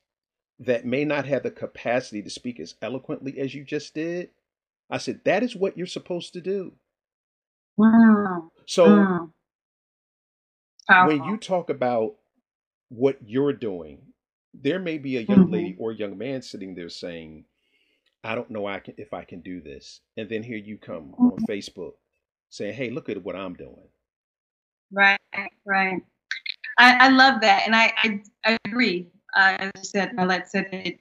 that 0.60 0.86
may 0.86 1.04
not 1.04 1.26
have 1.26 1.44
the 1.44 1.50
capacity 1.52 2.22
to 2.22 2.30
speak 2.30 2.60
as 2.60 2.76
eloquently 2.82 3.38
as 3.38 3.54
you 3.54 3.64
just 3.64 3.94
did, 3.94 4.30
I 4.90 4.98
said, 4.98 5.22
that 5.24 5.42
is 5.42 5.56
what 5.56 5.78
you're 5.78 5.86
supposed 5.86 6.34
to 6.34 6.40
do. 6.42 6.74
Mm. 7.78 8.50
So 8.66 9.10
Mm. 9.10 9.30
when 10.98 11.24
you 11.24 11.38
talk 11.38 11.70
about 11.70 12.16
what 12.90 13.18
you're 13.26 13.52
doing, 13.54 14.00
there 14.54 14.80
may 14.80 14.98
be 14.98 15.18
a 15.18 15.22
young 15.22 15.50
lady 15.50 15.76
or 15.78 15.92
young 15.92 16.18
man 16.18 16.42
sitting 16.42 16.74
there 16.74 16.90
saying, 16.90 17.46
I 18.24 18.34
don't 18.34 18.50
know 18.50 18.66
I 18.66 18.80
can, 18.80 18.94
if 18.98 19.14
I 19.14 19.24
can 19.24 19.40
do 19.42 19.60
this. 19.60 20.00
And 20.16 20.28
then 20.28 20.42
here 20.42 20.58
you 20.58 20.78
come 20.78 21.16
on 21.24 21.38
Facebook 21.38 21.94
saying, 22.54 22.74
hey, 22.74 22.90
look 22.90 23.08
at 23.08 23.22
what 23.22 23.36
I'm 23.36 23.54
doing. 23.54 23.88
Right, 24.92 25.18
right. 25.66 26.00
I, 26.78 27.06
I 27.06 27.08
love 27.08 27.40
that, 27.40 27.62
and 27.66 27.74
I 27.74 27.92
I, 28.02 28.20
I 28.44 28.58
agree. 28.64 29.08
Uh, 29.36 29.56
as 29.58 29.70
you 29.76 29.84
said, 29.84 30.12
Mylett 30.16 30.46
said 30.46 30.68
it, 30.72 31.00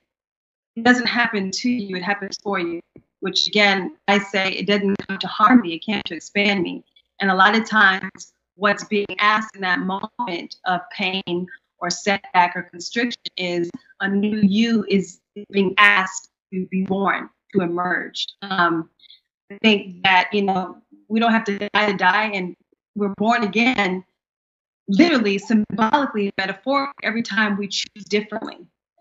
it 0.76 0.84
doesn't 0.84 1.08
happen 1.08 1.52
to 1.52 1.70
you; 1.70 1.96
it 1.96 2.04
happens 2.04 2.38
for 2.42 2.60
you. 2.60 2.80
Which 3.20 3.48
again, 3.48 3.96
I 4.08 4.20
say 4.20 4.52
it 4.52 4.68
doesn't 4.68 4.96
come 5.08 5.18
to 5.20 5.28
harm 5.28 5.62
me; 5.62 5.74
it 5.74 5.80
came 5.80 6.02
to 6.06 6.16
expand 6.16 6.64
me. 6.64 6.84
And 7.22 7.30
a 7.30 7.36
lot 7.36 7.56
of 7.56 7.68
times, 7.68 8.34
what's 8.56 8.84
being 8.86 9.16
asked 9.20 9.56
in 9.56 9.62
that 9.62 9.80
moment 9.80 10.56
of 10.66 10.82
pain 10.92 11.48
or 11.80 11.90
setback 11.90 12.56
or 12.56 12.64
constriction 12.64 13.22
is 13.38 13.70
a 14.00 14.08
new 14.08 14.38
you 14.38 14.86
is 14.90 15.20
being 15.52 15.74
asked 15.78 16.30
to 16.52 16.66
be 16.68 16.84
born, 16.84 17.30
to 17.54 17.62
emerge. 17.62 18.28
Um, 18.42 18.90
think 19.62 20.04
that 20.04 20.30
you 20.34 20.44
know 20.44 20.78
we 21.08 21.20
don't 21.20 21.32
have 21.32 21.44
to 21.46 21.58
die 21.74 21.92
to 21.92 21.98
die, 21.98 22.32
and 22.34 22.56
we're 22.96 23.14
born 23.18 23.44
again, 23.44 24.04
literally, 24.88 25.38
symbolically, 25.38 26.32
metaphorically, 26.38 26.94
every 27.04 27.24
time 27.24 27.58
we 27.58 27.68
choose 27.68 28.06
differently. 28.10 28.58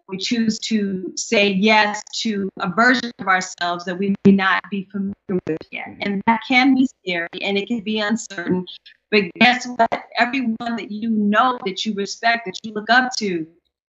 We 0.09 0.19
choose 0.19 0.59
to 0.61 1.13
say 1.17 1.49
yes 1.49 2.03
to 2.21 2.51
a 2.61 2.69
version 2.69 3.13
of 3.19 3.29
ourselves 3.29 3.85
that 3.87 3.99
we 3.99 4.15
may 4.25 4.33
not 4.33 4.63
be 4.71 4.85
familiar 4.91 5.15
with 5.47 5.57
yet. 5.71 5.89
Mm-hmm. 5.89 6.01
And 6.03 6.23
that 6.27 6.41
can 6.47 6.75
be 6.75 6.87
scary 6.87 7.29
and 7.41 7.57
it 7.57 7.67
can 7.67 7.81
be 7.81 8.01
uncertain. 8.01 8.67
But 9.11 9.25
guess 9.41 9.67
what? 9.67 10.05
Everyone 10.19 10.77
that 10.77 10.91
you 10.91 11.09
know, 11.09 11.59
that 11.65 11.87
you 11.87 11.95
respect, 11.95 12.45
that 12.47 12.59
you 12.63 12.73
look 12.75 12.91
up 12.91 13.13
to, 13.19 13.47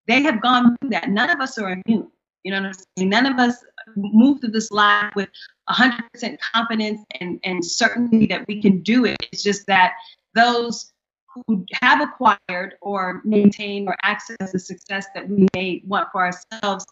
they 0.07 0.23
have 0.23 0.41
gone 0.41 0.77
through 0.77 0.91
that. 0.91 1.09
None 1.09 1.31
of 1.31 1.41
us 1.41 1.59
are 1.59 1.81
immune. 1.87 2.11
You 2.45 2.53
know 2.53 2.63
what 2.63 2.69
I'm 2.69 2.75
saying? 2.97 3.09
None 3.09 3.27
of 3.27 3.39
us 3.39 3.65
move 3.97 4.41
through 4.41 4.51
this 4.51 4.71
life 4.71 5.13
with 5.15 5.29
100% 5.69 6.39
confidence 6.55 7.01
and, 7.21 7.41
and 7.45 7.65
certainty 7.65 8.27
that 8.27 8.47
we 8.49 8.61
can 8.61 8.83
do 8.83 9.05
it. 9.05 9.17
It's 9.33 9.43
just 9.43 9.67
that 9.67 9.93
those 10.35 10.93
who 11.47 11.65
have 11.81 12.01
acquired 12.01 12.75
or 12.81 13.23
maintain 13.25 13.89
or 13.89 13.97
access 14.03 14.53
the 14.53 14.59
success 14.59 15.07
that 15.15 15.29
we 15.29 15.47
may 15.55 15.83
want 15.87 16.09
for 16.13 16.25
ourselves, 16.25 16.85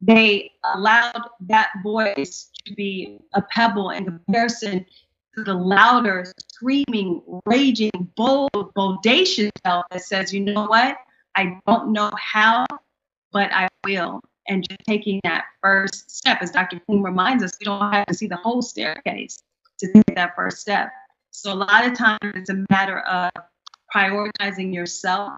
they 0.00 0.52
allowed 0.74 1.22
that 1.40 1.72
voice 1.82 2.50
to 2.64 2.74
be 2.74 3.18
a 3.34 3.42
pebble 3.42 3.90
in 3.90 4.04
comparison 4.04 4.84
to 5.34 5.42
the 5.42 5.54
louder, 5.54 6.30
screaming, 6.50 7.22
raging, 7.46 7.90
bold, 8.16 8.50
bodacious 8.76 9.50
self 9.64 9.86
that 9.90 10.02
says, 10.02 10.32
you 10.32 10.40
know 10.40 10.66
what? 10.66 10.98
I 11.34 11.58
don't 11.66 11.92
know 11.92 12.10
how, 12.16 12.66
but 13.32 13.50
I 13.52 13.68
will. 13.84 14.20
And 14.48 14.68
just 14.68 14.80
taking 14.86 15.20
that 15.24 15.44
first 15.62 16.10
step, 16.10 16.42
as 16.42 16.50
Dr. 16.50 16.80
Poon 16.86 17.02
reminds 17.02 17.44
us, 17.44 17.52
we 17.60 17.64
don't 17.64 17.92
have 17.92 18.06
to 18.06 18.14
see 18.14 18.26
the 18.26 18.36
whole 18.36 18.62
staircase 18.62 19.42
to 19.78 19.92
take 19.92 20.16
that 20.16 20.34
first 20.34 20.58
step. 20.58 20.90
So 21.30 21.52
a 21.52 21.54
lot 21.54 21.86
of 21.86 21.94
times 21.94 22.18
it's 22.22 22.50
a 22.50 22.64
matter 22.70 23.00
of 23.00 23.30
prioritizing 23.94 24.74
yourself 24.74 25.34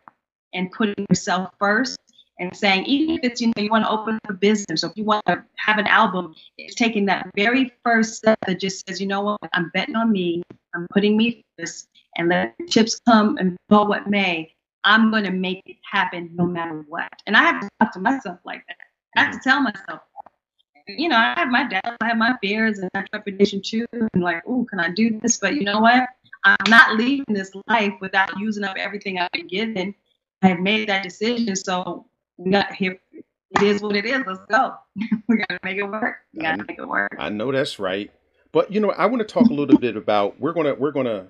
and 0.52 0.70
putting 0.72 1.06
yourself 1.10 1.50
first 1.58 1.98
and 2.38 2.56
saying, 2.56 2.84
even 2.86 3.16
if 3.16 3.20
it's, 3.22 3.40
you 3.40 3.48
know, 3.48 3.62
you 3.62 3.70
want 3.70 3.84
to 3.84 3.90
open 3.90 4.18
a 4.28 4.32
business 4.32 4.82
or 4.82 4.88
if 4.90 4.96
you 4.96 5.04
want 5.04 5.24
to 5.26 5.44
have 5.56 5.78
an 5.78 5.86
album, 5.86 6.34
it's 6.58 6.74
taking 6.74 7.06
that 7.06 7.30
very 7.36 7.72
first 7.84 8.14
step 8.14 8.38
that 8.46 8.58
just 8.58 8.84
says, 8.88 9.00
you 9.00 9.06
know 9.06 9.20
what, 9.20 9.38
I'm 9.52 9.70
betting 9.72 9.96
on 9.96 10.10
me, 10.10 10.42
I'm 10.74 10.86
putting 10.92 11.16
me 11.16 11.44
first, 11.58 11.88
and 12.16 12.28
let 12.28 12.54
the 12.58 12.66
chips 12.66 13.00
come 13.06 13.36
and 13.38 13.56
go 13.70 13.84
what 13.84 14.08
may. 14.08 14.52
I'm 14.84 15.10
going 15.10 15.24
to 15.24 15.30
make 15.30 15.62
it 15.66 15.76
happen 15.90 16.30
no 16.34 16.44
matter 16.44 16.84
what. 16.88 17.08
And 17.26 17.36
I 17.36 17.42
have 17.42 17.60
to 17.62 17.68
talk 17.80 17.92
to 17.92 18.00
myself 18.00 18.38
like 18.44 18.64
that. 18.68 18.76
I 19.16 19.24
have 19.24 19.32
to 19.32 19.40
tell 19.42 19.60
myself, 19.60 20.00
you 20.86 21.08
know, 21.08 21.16
I 21.16 21.34
have 21.36 21.48
my 21.48 21.66
doubts, 21.66 21.96
I 22.00 22.08
have 22.08 22.16
my 22.16 22.34
fears 22.42 22.78
and 22.78 22.90
my 22.94 23.04
trepidation 23.10 23.62
too. 23.62 23.86
And 23.92 24.22
like, 24.22 24.42
oh, 24.46 24.66
can 24.68 24.80
I 24.80 24.90
do 24.90 25.18
this? 25.20 25.38
But 25.38 25.54
you 25.54 25.62
know 25.62 25.80
what? 25.80 26.08
I'm 26.44 26.68
not 26.70 26.96
leaving 26.96 27.24
this 27.34 27.52
life 27.68 27.94
without 28.00 28.38
using 28.38 28.64
up 28.64 28.76
everything 28.76 29.18
I've 29.18 29.32
been 29.32 29.46
given. 29.46 29.94
I 30.42 30.48
have 30.48 30.60
made 30.60 30.88
that 30.88 31.02
decision. 31.02 31.56
So 31.56 32.06
we 32.36 32.50
got 32.50 32.72
here. 32.74 32.98
It 33.12 33.62
is 33.62 33.80
what 33.80 33.96
it 33.96 34.04
is. 34.04 34.22
Let's 34.26 34.40
go. 34.50 34.74
we 35.28 35.36
got 35.38 35.48
to 35.48 35.58
make 35.62 35.78
it 35.78 35.84
work. 35.84 36.16
We 36.34 36.42
got 36.42 36.56
to 36.56 36.64
make 36.66 36.78
it 36.78 36.86
work. 36.86 37.14
I 37.18 37.30
know 37.30 37.50
that's 37.50 37.78
right. 37.78 38.10
But 38.52 38.70
you 38.70 38.80
know, 38.80 38.90
I 38.90 39.06
want 39.06 39.26
to 39.26 39.32
talk 39.32 39.48
a 39.48 39.54
little 39.54 39.78
bit 39.78 39.96
about 39.96 40.38
we're 40.38 40.52
gonna 40.52 40.74
we're 40.74 40.92
gonna 40.92 41.28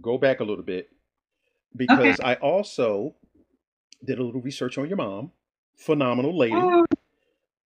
go 0.00 0.18
back 0.18 0.40
a 0.40 0.44
little 0.44 0.64
bit 0.64 0.88
because 1.74 2.20
I 2.20 2.34
also 2.34 3.14
did 4.04 4.18
a 4.18 4.22
little 4.22 4.40
research 4.40 4.78
on 4.78 4.86
your 4.86 4.96
mom, 4.96 5.32
phenomenal 5.80 6.36
lady, 6.36 6.54
Oh, 6.56 6.84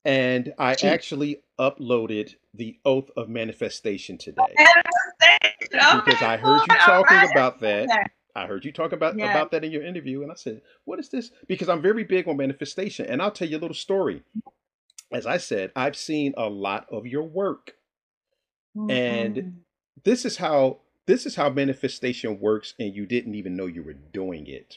and 0.05 0.55
I 0.59 0.77
She- 0.77 0.87
actually 0.87 1.43
uploaded 1.59 2.35
the 2.55 2.79
oath 2.85 3.11
of 3.17 3.29
manifestation 3.29 4.19
today 4.19 4.43
manifestation. 4.57 6.01
because 6.05 6.23
I 6.23 6.37
heard 6.37 6.61
you 6.69 6.77
talking 6.77 7.17
right. 7.17 7.31
about 7.31 7.61
that. 7.61 7.89
I 8.37 8.47
heard 8.47 8.65
you 8.65 8.73
talk 8.73 8.93
about 8.93 9.17
Yeah. 9.17 9.31
about 9.31 9.51
that 9.53 9.65
in 9.65 9.71
your 9.73 9.83
interview, 9.85 10.23
and 10.23 10.31
I 10.33 10.35
said, 10.35 10.61
"What 10.85 10.99
is 10.99 11.09
this?" 11.09 11.31
Because 11.47 11.69
I'm 11.69 11.81
very 11.83 12.05
big 12.05 12.27
on 12.29 12.37
manifestation, 12.37 13.07
and 13.07 13.23
I'll 13.23 13.31
tell 13.31 13.49
you 13.49 13.57
a 13.59 13.61
little 13.65 13.75
story. 13.75 14.23
As 15.13 15.27
I 15.27 15.37
said, 15.37 15.71
I've 15.77 15.97
seen 15.97 16.35
a 16.37 16.49
lot 16.49 16.87
of 16.91 17.07
your 17.07 17.23
work. 17.23 17.77
And- 18.91 19.37
Mhm. 19.37 19.53
This 20.03 20.25
is 20.27 20.37
how 20.37 20.81
this 21.07 21.25
is 21.27 21.37
how 21.37 21.49
manifestation 21.51 22.41
works, 22.41 22.75
and 22.79 22.95
you 22.95 23.05
didn't 23.07 23.35
even 23.35 23.55
know 23.57 23.67
you 23.67 23.83
were 23.83 23.93
doing 23.93 24.47
it. 24.47 24.77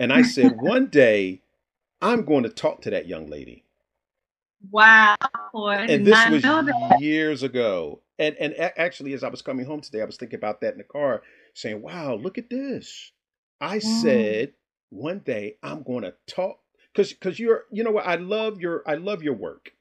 And 0.00 0.12
I 0.12 0.22
said, 0.22 0.56
one 0.60 0.86
day, 0.88 1.42
I'm 2.02 2.24
going 2.24 2.44
to 2.44 2.50
talk 2.50 2.82
to 2.82 2.90
that 2.90 3.08
young 3.08 3.28
lady. 3.28 3.64
wow, 4.70 5.16
boy, 5.52 5.88
and 5.88 6.04
this 6.04 6.26
was 6.26 6.46
years 6.46 7.42
ago. 7.42 8.02
And 8.18 8.36
and 8.36 8.54
actually, 8.78 9.12
as 9.14 9.24
I 9.24 9.28
was 9.28 9.42
coming 9.42 9.66
home 9.66 9.80
today, 9.82 10.02
I 10.02 10.06
was 10.06 10.16
thinking 10.16 10.38
about 10.38 10.60
that 10.62 10.72
in 10.72 10.78
the 10.78 10.84
car, 10.84 11.22
saying, 11.54 11.82
"Wow, 11.82 12.14
look 12.16 12.38
at 12.38 12.50
this." 12.50 13.12
I 13.60 13.80
Mm. 13.84 14.38
said 14.40 14.54
one 14.90 15.20
day 15.20 15.56
I'm 15.62 15.82
going 15.82 16.04
to 16.04 16.14
talk 16.28 16.60
because 16.92 17.12
because 17.12 17.38
you're 17.40 17.64
you 17.72 17.84
know 17.84 17.92
what 17.92 18.06
I 18.06 18.16
love 18.16 18.60
your 18.60 18.82
I 18.86 18.94
love 18.96 19.22
your 19.22 19.34
work, 19.34 19.72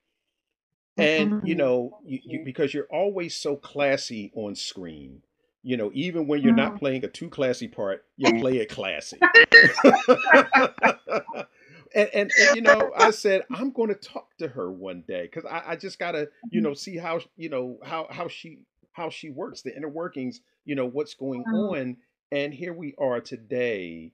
And 0.98 1.36
you 1.42 1.56
Mhm. 1.56 1.58
know, 1.58 1.96
you, 2.06 2.22
you 2.26 2.42
because 2.46 2.74
you're 2.74 2.88
always 2.92 3.36
so 3.36 3.58
classy 3.58 4.32
on 4.36 4.56
screen. 4.56 5.24
You 5.64 5.78
know, 5.78 5.92
even 5.94 6.28
when 6.28 6.42
you're 6.44 6.54
not 6.54 6.78
playing 6.78 7.06
a 7.06 7.10
too 7.10 7.30
classy 7.30 7.68
part, 7.68 8.06
you 8.18 8.32
play 8.32 8.60
it 8.60 8.70
classy. 8.70 9.34
and, 11.96 12.10
and 12.14 12.32
and 12.38 12.54
you 12.54 12.62
know, 12.62 12.92
I 12.96 13.12
said 13.12 13.44
I'm 13.54 13.72
going 13.72 13.90
to 13.90 13.96
talk 13.96 14.36
to 14.38 14.48
her 14.48 14.72
one 14.72 15.04
day 15.08 15.24
because 15.24 15.46
I, 15.46 15.72
I 15.72 15.76
just 15.76 16.00
gotta 16.00 16.30
you 16.50 16.62
know 16.62 16.74
see 16.74 16.98
how 16.98 17.20
you 17.36 17.50
know 17.50 17.80
how 17.84 18.08
how 18.10 18.28
she 18.28 18.60
how 18.92 19.10
she 19.10 19.30
works 19.30 19.62
the 19.62 19.76
inner 19.76 19.90
workings. 19.90 20.42
You 20.66 20.76
know 20.76 20.86
what's 20.86 21.14
going 21.14 21.46
Mhm. 21.46 21.70
on, 21.72 21.98
and 22.32 22.54
here 22.54 22.74
we 22.74 22.96
are 22.98 23.22
today, 23.22 24.14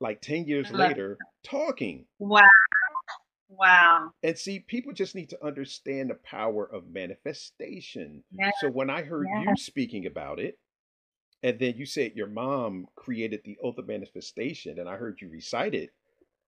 like 0.00 0.20
ten 0.20 0.46
years 0.46 0.70
later, 0.70 1.18
talking. 1.44 2.06
Wow. 2.18 2.48
Wow. 3.48 4.12
And 4.22 4.38
see, 4.38 4.60
people 4.60 4.92
just 4.92 5.14
need 5.14 5.30
to 5.30 5.44
understand 5.44 6.10
the 6.10 6.14
power 6.14 6.64
of 6.64 6.88
manifestation. 6.88 8.22
So 8.60 8.68
when 8.70 8.90
I 8.90 9.02
heard 9.02 9.26
you 9.26 9.56
speaking 9.56 10.06
about 10.06 10.38
it, 10.38 10.58
and 11.42 11.58
then 11.58 11.74
you 11.76 11.86
said 11.86 12.12
your 12.16 12.26
mom 12.26 12.86
created 12.96 13.42
the 13.44 13.58
oath 13.62 13.78
of 13.78 13.86
manifestation, 13.88 14.78
and 14.78 14.88
I 14.88 14.96
heard 14.96 15.20
you 15.20 15.28
recite 15.30 15.74
it, 15.74 15.90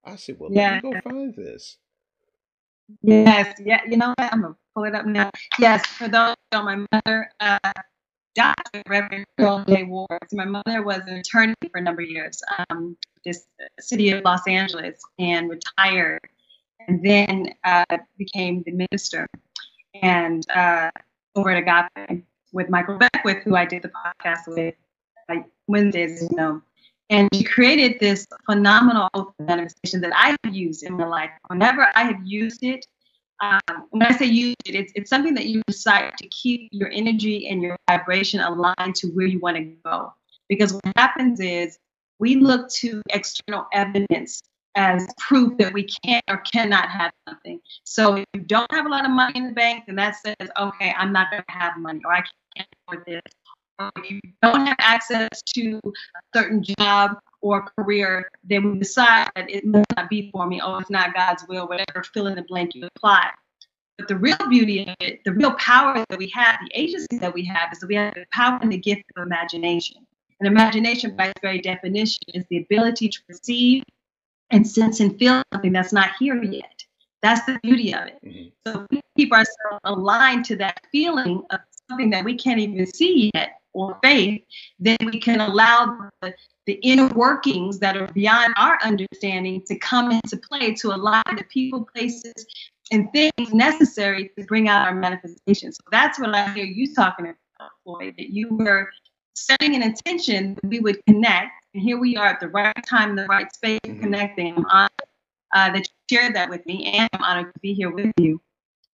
I 0.05 0.17
said, 0.17 0.37
well, 0.39 0.51
let 0.51 0.83
me 0.83 0.91
Yeah. 0.91 1.01
go 1.01 1.01
find 1.01 1.35
this. 1.35 1.79
Yes. 3.03 3.59
Yeah. 3.65 3.81
You 3.89 3.97
know 3.97 4.09
what? 4.17 4.33
I'm 4.33 4.43
gonna 4.43 4.57
pull 4.75 4.85
it 4.85 4.95
up 4.95 5.07
now. 5.07 5.31
Yes. 5.59 5.87
For 5.87 6.09
those 6.09 6.35
who 6.53 6.59
know, 6.59 6.65
my 6.65 6.87
mother, 6.93 7.31
uh, 7.41 7.59
Dr. 8.35 8.83
Reverend 8.89 9.27
Earl 9.39 9.65
J. 9.69 9.85
Ward. 9.85 10.19
So 10.29 10.37
my 10.37 10.45
mother 10.45 10.83
was 10.83 11.01
an 11.07 11.15
attorney 11.19 11.55
for 11.71 11.79
a 11.79 11.83
number 11.83 12.03
of 12.03 12.09
years, 12.09 12.41
um, 12.71 12.97
this 13.25 13.47
city 13.81 14.11
of 14.11 14.25
Los 14.25 14.47
Angeles, 14.47 15.01
and 15.19 15.51
retired, 15.51 16.21
and 16.89 17.03
then 17.05 17.55
uh, 17.65 17.85
became 18.19 18.63
the 18.65 18.73
minister 18.91 19.27
and 19.95 20.49
uh, 20.51 20.91
over 21.37 21.51
at 21.51 21.59
Agape 21.59 22.25
with 22.53 22.69
Michael 22.71 22.99
Beckwith, 22.99 23.43
who 23.45 23.55
I 23.57 23.65
did 23.65 23.83
the 23.83 23.91
podcast 23.91 24.41
with 24.49 24.75
like 25.29 25.45
Wednesdays, 25.67 26.23
you 26.31 26.37
know. 26.37 26.63
And 27.13 27.29
she 27.35 27.45
created 27.45 28.01
this 28.01 28.27
phenomenal 28.47 29.11
oath 29.13 29.35
manifestation 29.39 30.01
that 30.01 30.13
I 30.17 30.35
have 30.43 30.55
used 30.55 30.83
in 30.83 30.95
my 30.97 31.07
life. 31.07 31.29
Whenever 31.49 31.87
I 31.95 32.05
have 32.05 32.21
used 32.25 32.65
it, 32.65 32.87
um, 33.43 33.61
when 33.91 34.03
I 34.03 34.17
say 34.17 34.25
use 34.25 34.57
it, 34.65 34.75
it's, 34.75 34.93
it's 34.95 35.11
something 35.11 35.35
that 35.35 35.45
you 35.45 35.61
decide 35.67 36.15
to 36.17 36.29
keep 36.29 36.71
your 36.73 36.89
energy 36.91 37.49
and 37.49 37.61
your 37.61 37.77
vibration 37.87 38.41
aligned 38.41 38.95
to 38.95 39.09
where 39.09 39.27
you 39.27 39.41
want 39.41 39.59
to 39.59 39.75
go. 39.85 40.15
Because 40.49 40.73
what 40.73 40.83
happens 40.97 41.39
is 41.39 41.77
we 42.19 42.37
look 42.37 42.71
to 42.77 43.03
external 43.11 43.67
evidence 43.75 44.41
as 44.75 45.07
proof 45.19 45.59
that 45.59 45.75
we 45.75 45.83
can 45.83 46.23
or 46.31 46.39
cannot 46.39 46.89
have 46.89 47.13
something. 47.29 47.61
So 47.85 48.17
if 48.17 48.25
you 48.33 48.41
don't 48.41 48.73
have 48.73 48.87
a 48.87 48.89
lot 48.89 49.05
of 49.05 49.11
money 49.11 49.35
in 49.37 49.49
the 49.49 49.53
bank, 49.53 49.85
then 49.87 49.97
that 49.97 50.17
says, 50.17 50.49
okay, 50.59 50.95
I'm 50.97 51.13
not 51.13 51.31
going 51.31 51.43
to 51.47 51.53
have 51.53 51.77
money 51.77 52.01
or 52.07 52.15
I 52.15 52.23
can't 52.57 52.69
afford 52.89 53.05
this. 53.07 53.21
Or 53.83 54.03
if 54.03 54.11
you 54.11 54.21
don't 54.43 54.67
have 54.67 54.77
access 54.79 55.43
to 55.55 55.81
a 55.85 56.39
certain 56.39 56.63
job 56.63 57.19
or 57.41 57.67
career, 57.77 58.31
then 58.45 58.73
we 58.73 58.79
decide 58.79 59.29
that 59.35 59.51
it 59.51 59.65
must 59.65 59.87
not 59.97 60.09
be 60.09 60.31
for 60.31 60.47
me. 60.47 60.61
Oh, 60.63 60.79
it's 60.79 60.91
not 60.91 61.15
God's 61.15 61.45
will, 61.49 61.67
whatever 61.67 62.05
fill 62.05 62.29
in 62.29 62.37
the 62.37 62.43
blank 62.43 62.75
you 62.75 62.89
apply. 62.95 63.31
But 63.99 64.09
the 64.09 64.17
real 64.17 64.37
beauty 64.49 64.87
of 64.87 64.95
it, 65.01 65.21
the 65.25 65.33
real 65.33 65.53
power 65.55 66.05
that 66.09 66.19
we 66.19 66.29
have, 66.29 66.59
the 66.65 66.81
agency 66.81 67.19
that 67.19 67.35
we 67.35 67.45
have, 67.45 67.73
is 67.73 67.81
that 67.81 67.89
we 67.89 67.97
have 67.97 68.15
the 68.15 68.25
power 68.33 68.59
and 68.63 68.73
the 68.73 68.79
gift 68.79 69.03
of 69.17 69.27
imagination. 69.27 70.07
And 70.41 70.47
imagination, 70.47 71.17
by 71.17 71.27
its 71.27 71.41
very 71.41 71.61
definition, 71.61 72.23
is 72.35 72.45
the 72.51 72.59
ability 72.59 73.09
to 73.09 73.23
perceive 73.29 73.85
and 74.51 74.67
sense 74.67 75.01
and 75.01 75.19
feel 75.19 75.43
something 75.53 75.73
that's 75.73 75.93
not 75.93 76.11
here 76.19 76.43
yet. 76.43 76.85
That's 77.23 77.45
the 77.47 77.59
beauty 77.63 77.95
of 77.95 78.09
it. 78.09 78.19
Mhm. 78.25 78.53
So 78.67 78.87
we 78.91 79.01
keep 79.17 79.33
ourselves 79.33 79.81
aligned 79.85 80.45
to 80.47 80.57
that 80.57 80.81
feeling 80.91 81.45
of 81.51 81.61
something 81.89 82.11
that 82.11 82.25
we 82.25 82.35
can't 82.35 82.59
even 82.59 82.87
see 82.87 83.31
yet 83.35 83.62
or 83.75 83.99
faith, 84.03 84.43
then 84.79 84.97
we 85.03 85.19
can 85.21 85.41
allow 85.41 86.11
the, 86.23 86.35
the 86.67 86.75
inner 86.83 87.09
workings 87.09 87.79
that 87.81 87.97
are 87.97 88.07
beyond 88.09 88.55
our 88.57 88.79
understanding 88.83 89.63
to 89.67 89.79
come 89.79 90.11
into 90.11 90.37
play 90.37 90.75
to 90.75 90.89
align 90.95 91.23
the 91.37 91.45
people, 91.45 91.85
places, 91.95 92.35
and 92.93 93.11
things 93.13 93.53
necessary 93.55 94.31
to 94.39 94.45
bring 94.45 94.69
out 94.69 94.87
our 94.87 94.95
manifestation. 94.95 95.73
So 95.73 95.81
that's 95.91 96.19
what 96.21 96.35
I 96.35 96.53
hear 96.53 96.65
you 96.65 96.95
talking 96.95 97.27
about, 97.27 97.71
Floyd, 97.85 98.15
that 98.19 98.31
you 98.31 98.49
were 98.51 98.91
setting 99.35 99.75
an 99.75 99.83
intention 99.83 100.55
that 100.55 100.69
we 100.69 100.81
would 100.81 101.01
connect. 101.07 101.53
And 101.75 101.83
here 101.83 101.99
we 101.99 102.17
are 102.17 102.27
at 102.27 102.41
the 102.41 102.49
right 102.49 102.75
time 102.87 103.17
the 103.17 103.27
right 103.27 103.53
space 103.55 103.81
Mhm. 103.87 104.01
connecting. 104.01 104.57
I'm 104.59 104.67
honored 104.67 104.91
uh, 105.55 105.71
that 105.73 105.89
you 105.89 106.17
shared 106.19 106.35
that 106.37 106.51
with 106.51 106.65
me, 106.67 106.85
and 106.87 107.09
I'm 107.13 107.23
honored 107.23 107.55
to 107.55 107.61
be 107.61 107.75
here 107.75 107.91
with 107.91 108.13
you. 108.19 108.41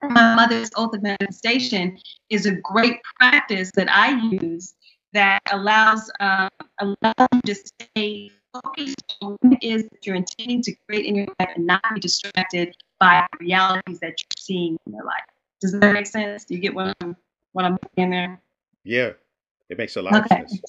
My 0.02 0.36
mother's 0.36 0.70
oath 0.76 0.94
of 0.94 1.02
manifestation 1.02 1.98
is 2.30 2.46
a 2.46 2.52
great 2.52 3.00
practice 3.20 3.72
that 3.76 3.90
I 3.90 4.20
use 4.30 4.76
that 5.14 5.42
allows 5.52 6.12
uh, 6.20 6.50
allows 6.80 7.28
you 7.34 7.42
to 7.46 7.56
stay 7.56 8.32
focused 8.54 9.16
on 9.22 9.38
what 9.42 9.54
it 9.54 9.66
is 9.66 9.84
that 9.84 10.06
you're 10.06 10.16
intending 10.16 10.62
to 10.62 10.76
create 10.88 11.06
in 11.06 11.16
your 11.16 11.28
life 11.40 11.50
and 11.56 11.66
not 11.66 11.82
be 11.94 12.00
distracted 12.00 12.76
by 13.00 13.26
realities 13.40 14.00
that 14.00 14.10
you're 14.20 14.38
seeing 14.38 14.78
in 14.86 14.94
your 14.94 15.04
life. 15.04 15.24
Does 15.62 15.72
that 15.72 15.94
make 15.94 16.06
sense? 16.06 16.46
Do 16.46 16.54
you 16.54 16.62
get 16.62 16.76
what 16.76 16.96
I'm 17.02 17.16
what 17.54 17.66
I'm 17.66 17.78
saying 17.96 18.12
there? 18.12 18.40
Yeah, 18.84 19.14
it 19.70 19.78
makes 19.78 19.96
a 19.96 20.02
lot 20.02 20.16
of 20.16 20.28
sense. 20.28 20.62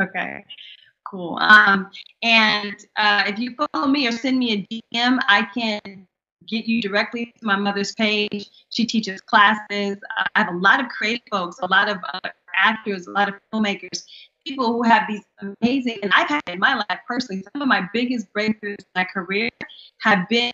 Okay. 0.00 0.44
Cool. 1.04 1.38
Um, 1.40 1.90
and 2.22 2.76
uh, 2.96 3.24
if 3.26 3.38
you 3.38 3.56
follow 3.72 3.88
me 3.88 4.06
or 4.06 4.12
send 4.12 4.38
me 4.38 4.52
a 4.52 4.94
DM, 4.94 5.18
I 5.26 5.48
can 5.52 6.06
get 6.46 6.66
you 6.66 6.80
directly 6.80 7.26
to 7.38 7.46
my 7.46 7.56
mother's 7.56 7.92
page. 7.94 8.50
She 8.70 8.86
teaches 8.86 9.20
classes. 9.20 9.98
Uh, 10.18 10.24
I 10.34 10.42
have 10.44 10.54
a 10.54 10.56
lot 10.56 10.80
of 10.80 10.88
creative 10.88 11.26
folks, 11.30 11.58
a 11.60 11.66
lot 11.66 11.88
of 11.88 11.98
uh, 12.12 12.28
actors, 12.56 13.06
a 13.06 13.10
lot 13.10 13.28
of 13.28 13.34
filmmakers, 13.52 14.04
people 14.46 14.72
who 14.72 14.82
have 14.82 15.04
these 15.08 15.22
amazing, 15.40 15.98
and 16.02 16.12
I've 16.14 16.28
had 16.28 16.42
in 16.48 16.58
my 16.58 16.74
life 16.74 17.00
personally, 17.06 17.44
some 17.52 17.62
of 17.62 17.68
my 17.68 17.88
biggest 17.92 18.32
breakthroughs 18.32 18.80
in 18.80 18.86
my 18.94 19.04
career 19.04 19.50
have 20.00 20.28
been 20.28 20.52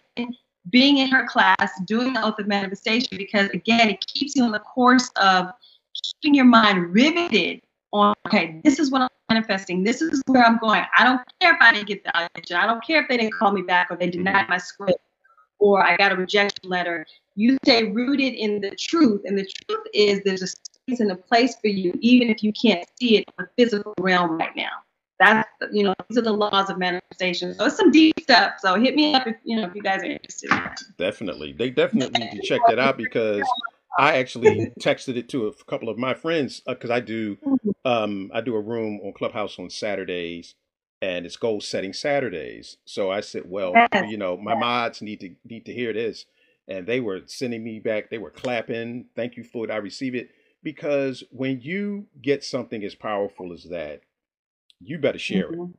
being 0.70 0.98
in 0.98 1.08
her 1.08 1.26
class, 1.26 1.70
doing 1.84 2.12
the 2.12 2.24
Oath 2.24 2.38
of 2.38 2.48
Manifestation, 2.48 3.16
because 3.16 3.48
again, 3.50 3.88
it 3.88 4.04
keeps 4.06 4.34
you 4.34 4.44
on 4.44 4.52
the 4.52 4.58
course 4.58 5.10
of 5.16 5.50
keeping 5.94 6.34
your 6.34 6.44
mind 6.44 6.92
riveted 6.92 7.60
on, 7.92 8.14
okay, 8.26 8.60
this 8.64 8.78
is 8.78 8.90
what 8.90 9.02
I'm 9.02 9.08
manifesting. 9.30 9.84
This 9.84 10.02
is 10.02 10.22
where 10.26 10.44
I'm 10.44 10.58
going. 10.58 10.82
I 10.98 11.04
don't 11.04 11.20
care 11.40 11.54
if 11.54 11.58
I 11.60 11.72
didn't 11.72 11.86
get 11.86 12.04
the 12.04 12.16
audition. 12.16 12.56
I 12.56 12.66
don't 12.66 12.84
care 12.84 13.02
if 13.02 13.08
they 13.08 13.16
didn't 13.16 13.34
call 13.34 13.52
me 13.52 13.62
back 13.62 13.88
or 13.90 13.96
they 13.96 14.10
denied 14.10 14.48
my 14.48 14.58
script 14.58 14.98
or 15.58 15.84
I 15.84 15.96
got 15.96 16.12
a 16.12 16.16
rejection 16.16 16.68
letter. 16.70 17.06
You 17.34 17.58
stay 17.64 17.84
rooted 17.90 18.34
in 18.34 18.60
the 18.60 18.72
truth. 18.76 19.22
And 19.24 19.38
the 19.38 19.46
truth 19.46 19.86
is 19.94 20.22
there's 20.24 20.42
a 20.42 20.46
space 20.46 21.00
and 21.00 21.12
a 21.12 21.16
place 21.16 21.56
for 21.60 21.68
you, 21.68 21.94
even 22.00 22.30
if 22.30 22.42
you 22.42 22.52
can't 22.52 22.86
see 22.98 23.18
it 23.18 23.24
in 23.26 23.44
the 23.44 23.48
physical 23.56 23.94
realm 24.00 24.38
right 24.38 24.54
now. 24.56 24.70
That's, 25.18 25.48
you 25.72 25.82
know, 25.82 25.94
these 26.08 26.18
are 26.18 26.22
the 26.22 26.32
laws 26.32 26.68
of 26.68 26.78
manifestation. 26.78 27.54
So 27.54 27.66
it's 27.66 27.76
some 27.76 27.90
deep 27.90 28.20
stuff. 28.20 28.54
So 28.58 28.78
hit 28.78 28.94
me 28.94 29.14
up 29.14 29.26
if, 29.26 29.36
you 29.44 29.56
know, 29.56 29.66
if 29.66 29.74
you 29.74 29.82
guys 29.82 30.02
are 30.02 30.06
interested 30.06 30.50
in. 30.50 30.62
Definitely. 30.98 31.52
They 31.52 31.70
definitely 31.70 32.20
need 32.20 32.32
to 32.32 32.40
check 32.40 32.66
that 32.66 32.78
out 32.78 32.98
because 32.98 33.50
I 33.98 34.18
actually 34.18 34.72
texted 34.80 35.16
it 35.16 35.28
to 35.30 35.46
a 35.46 35.54
couple 35.64 35.88
of 35.88 35.96
my 35.98 36.14
friends 36.14 36.60
because 36.66 36.90
I 36.90 37.00
do 37.00 37.38
um, 37.84 38.30
I 38.34 38.42
do 38.42 38.54
a 38.56 38.60
room 38.60 39.00
on 39.04 39.12
Clubhouse 39.14 39.58
on 39.58 39.70
Saturdays 39.70 40.54
and 41.02 41.26
it's 41.26 41.36
goal 41.36 41.60
setting 41.60 41.92
Saturdays. 41.92 42.78
So 42.86 43.10
I 43.10 43.20
said, 43.20 43.44
well, 43.46 43.84
you 44.00 44.16
know, 44.18 44.36
my 44.36 44.54
mods 44.54 45.02
need 45.02 45.20
to 45.20 45.34
need 45.44 45.66
to 45.66 45.74
hear 45.74 45.92
this. 45.92 46.26
And 46.68 46.86
they 46.86 47.00
were 47.00 47.22
sending 47.26 47.64
me 47.64 47.80
back, 47.80 48.10
they 48.10 48.18
were 48.18 48.30
clapping. 48.30 49.06
Thank 49.16 49.36
you, 49.36 49.44
for 49.44 49.64
it, 49.66 49.70
I 49.70 49.76
receive 49.76 50.14
it. 50.14 50.30
Because 50.62 51.24
when 51.30 51.60
you 51.62 52.06
get 52.22 52.44
something 52.44 52.84
as 52.84 52.94
powerful 52.94 53.52
as 53.52 53.64
that, 53.64 54.02
you 54.80 54.98
better 54.98 55.18
share 55.18 55.52
it. 55.52 55.60
Mhm. 55.60 55.74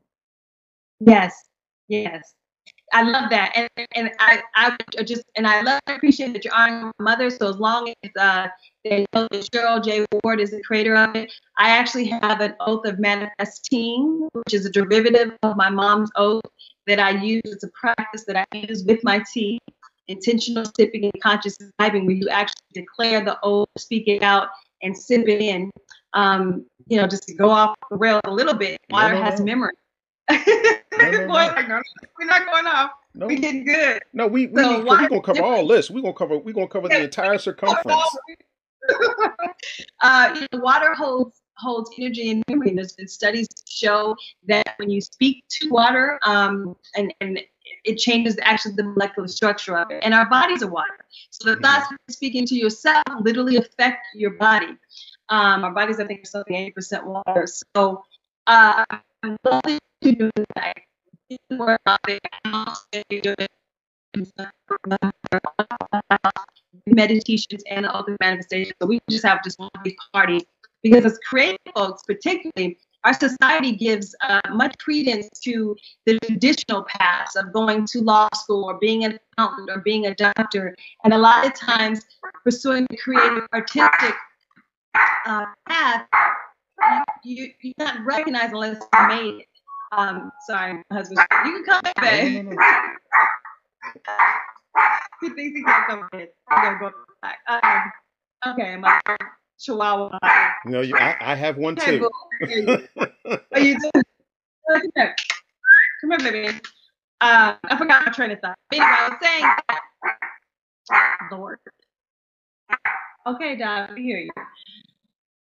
Yes, 1.01 1.36
yes. 1.89 2.36
I 2.93 3.02
love 3.04 3.30
that, 3.30 3.52
and 3.56 3.88
and 3.95 4.12
I 4.19 4.41
I 4.56 4.78
would 4.95 5.08
just 5.08 5.23
and 5.35 5.46
I 5.46 5.62
love 5.62 5.79
and 5.88 5.98
appreciate 5.98 6.33
that 6.33 6.46
you're 6.46 6.54
honoring 6.54 6.92
my 7.00 7.12
mother. 7.12 7.29
So 7.29 7.50
as 7.50 7.58
long 7.58 7.94
as 8.04 8.12
uh, 8.17 8.48
they 8.83 9.06
know 9.13 9.27
that 9.29 9.50
Cheryl 9.52 9.83
J. 9.83 10.06
Ward 10.23 10.40
is 10.40 10.52
the 10.52 10.62
creator 10.63 10.96
of 10.96 11.15
it, 11.15 11.31
I 11.58 11.69
actually 11.69 12.06
have 12.08 12.40
an 12.40 12.56
oath 12.62 12.85
of 12.85 13.00
manifesting, 13.00 14.29
which 14.31 14.54
is 14.54 14.65
a 14.65 14.71
derivative 14.71 15.33
of 15.44 15.58
my 15.58 15.69
mom's 15.69 16.10
oath 16.15 16.44
that 16.85 17.00
I 17.00 17.12
use. 17.21 17.42
It's 17.46 17.63
a 17.63 17.69
practice 17.69 18.23
that 18.25 18.38
I 18.38 18.58
use 18.58 18.83
with 18.85 19.04
my 19.04 19.21
team, 19.33 19.60
intentional 20.08 20.63
sipping 20.77 21.04
and 21.04 21.21
conscious 21.21 21.58
vibing, 21.81 22.06
where 22.06 22.15
you 22.15 22.29
actually 22.29 22.67
declare 22.73 23.23
the 23.23 23.38
oath, 23.44 23.67
speak 23.77 24.08
it 24.08 24.23
out, 24.23 24.48
and 24.81 24.98
sip 24.98 25.27
it 25.27 25.42
in. 25.42 25.69
Um, 26.13 26.65
you 26.88 26.98
know, 26.98 27.06
just 27.06 27.23
to 27.23 27.35
go 27.35 27.50
off 27.50 27.75
the 27.92 27.98
rail 27.98 28.21
a 28.23 28.31
little 28.31 28.54
bit. 28.54 28.79
No, 28.90 28.98
Water 28.98 29.15
no, 29.15 29.23
has 29.23 29.42
memory. 29.42 29.73
No, 30.30 30.38
Boy, 31.00 31.28
no. 31.28 31.28
like, 31.28 31.67
no, 31.67 31.82
we're 32.19 32.25
not 32.25 32.46
going 32.46 32.67
off. 32.67 32.92
No, 33.15 33.28
We're 33.28 33.40
getting 33.40 33.65
good. 33.65 34.02
no, 34.13 34.28
we, 34.28 34.48
we 34.48 34.62
so 34.62 34.84
we're 34.84 35.08
gonna 35.08 35.21
cover 35.21 35.42
all 35.42 35.67
this. 35.73 35.90
We're 35.90 36.02
gonna 36.02 36.13
cover 36.13 36.38
we're 36.38 36.54
gonna 36.54 36.67
cover 36.67 36.88
the 36.88 37.04
entire 37.04 37.38
circumference. 37.38 38.17
uh, 40.02 40.36
you 40.36 40.48
know, 40.54 40.60
water 40.60 40.94
holds 40.94 41.42
holds 41.58 41.90
energy 41.98 42.30
and 42.30 42.44
memory. 42.48 42.73
There's 42.75 42.94
been 42.94 43.08
studies 43.08 43.48
show 43.67 44.15
that 44.48 44.75
when 44.78 44.90
you 44.90 45.02
speak 45.02 45.44
to 45.50 45.69
water, 45.69 46.19
um, 46.23 46.75
and 46.96 47.13
and 47.21 47.40
it 47.84 47.96
changes 47.96 48.38
actually 48.42 48.75
the 48.75 48.84
molecular 48.84 49.28
structure 49.28 49.78
of 49.78 49.90
it. 49.92 50.04
And 50.04 50.13
our 50.13 50.30
bodies 50.30 50.62
are 50.62 50.69
water. 50.69 51.00
So 51.32 51.50
the 51.50 51.58
Mhm. 51.58 51.63
thoughts 51.63 51.88
you're 51.90 51.98
speaking 52.10 52.46
to 52.46 52.56
yourself 52.56 53.04
literally 53.21 53.58
affect 53.58 54.06
your 54.13 54.32
body. 54.32 54.78
Um, 55.30 55.63
our 55.63 55.71
bodies, 55.71 56.00
I 56.00 56.06
think, 56.06 56.21
are 56.21 56.25
something 56.25 56.56
80% 56.56 57.04
water. 57.06 57.48
So 57.75 58.04
uh, 58.46 58.86
I 59.23 59.38
you 60.02 60.15
do. 60.15 60.31
You 61.29 61.37
work. 61.58 61.81
You. 63.10 63.21
Meditations 66.85 67.63
and 67.69 67.85
the 67.85 67.89
manifestations. 67.89 68.17
manifestation. 68.21 68.73
So 68.81 68.87
we 68.87 69.00
just 69.10 69.25
have 69.25 69.43
just 69.43 69.60
one 69.60 69.69
big 69.83 69.95
party 70.13 70.48
because 70.83 71.06
as 71.06 71.19
creative 71.19 71.60
folks, 71.75 72.04
particularly, 72.04 72.77
our 73.04 73.13
society 73.13 73.73
gives 73.73 74.15
uh, 74.21 74.41
much 74.52 74.77
credence 74.79 75.29
to 75.43 75.75
the 76.06 76.19
traditional 76.19 76.83
paths 76.83 77.35
of 77.35 77.54
going 77.54 77.85
to 77.87 78.02
law 78.02 78.27
school 78.35 78.65
or 78.65 78.77
being 78.79 79.04
an 79.04 79.19
accountant 79.33 79.69
or 79.69 79.79
being 79.81 80.08
a 80.08 80.15
doctor. 80.15 80.75
And 81.04 81.13
a 81.13 81.17
lot 81.17 81.45
of 81.45 81.54
times, 81.54 82.02
pursuing 82.43 82.87
the 82.89 82.98
creative, 82.98 83.48
artistic 83.54 84.15
uh, 85.25 85.45
path, 85.67 86.08
you, 87.23 87.52
you 87.62 87.73
not 87.77 88.04
recognize 88.06 88.52
unless 88.52 88.81
you 88.81 89.08
made 89.08 89.41
it. 89.41 89.48
Um, 89.92 90.31
sorry, 90.48 90.83
my 90.90 90.98
husband. 90.98 91.19
You 91.46 91.54
can 91.54 91.63
come 91.65 91.81
back, 91.83 91.96
No, 92.02 92.12
babe. 92.12 92.27
no, 92.29 92.42
no, 92.44 92.52
no. 92.54 92.58
he 95.21 95.29
thinks 95.29 95.58
he 95.58 95.63
can 95.63 95.83
come 95.88 96.10
in. 96.13 96.27
I'm 96.50 96.63
gonna 96.63 96.79
go 96.79 96.92
back. 97.21 97.40
Um, 97.50 98.54
okay, 98.54 98.75
my 98.77 99.00
chihuahua. 99.60 100.19
No, 100.65 100.81
you, 100.81 100.98
I, 100.98 101.15
I 101.19 101.35
have 101.35 101.58
one 101.58 101.77
Okay, 101.79 101.98
too. 102.00 102.00
boo. 102.00 102.10
Here 102.48 102.60
you 102.60 102.67
go. 102.69 102.77
Are 103.56 103.62
you 103.62 103.79
doing? 103.79 103.92
Come 104.71 104.81
here. 104.96 105.15
Come 106.02 106.12
here, 106.12 106.31
baby. 106.33 106.60
Uh, 107.21 107.56
I 107.63 107.77
forgot 107.77 108.06
my 108.06 108.12
train 108.13 108.31
of 108.31 108.40
thought. 108.42 108.56
Anyway, 108.71 108.88
I 108.90 109.10
was 109.10 109.17
saying 109.21 109.44
that. 109.69 109.81
Lord. 111.31 111.60
Okay, 113.27 113.58
Dad, 113.58 113.92
we 113.96 114.04
hear 114.04 114.19
you. 114.19 114.31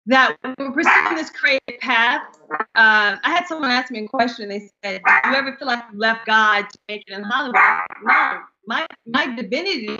That 0.07 0.37
we're 0.59 0.71
pursuing 0.71 1.15
this 1.15 1.31
creative 1.31 1.79
path, 1.81 2.21
uh, 2.51 2.59
I 2.75 3.19
had 3.23 3.47
someone 3.47 3.71
ask 3.71 3.89
me 3.91 4.05
a 4.05 4.07
question. 4.07 4.49
They 4.49 4.69
said, 4.83 5.01
"Do 5.23 5.29
you 5.31 5.35
ever 5.35 5.55
feel 5.57 5.67
like 5.67 5.83
you 5.91 5.97
left 5.97 6.27
God 6.27 6.67
to 6.69 6.79
make 6.87 7.03
it 7.07 7.13
in 7.13 7.23
Hollywood?" 7.23 7.55
No, 8.03 8.41
my 8.67 8.85
my 9.07 9.35
divinity. 9.35 9.97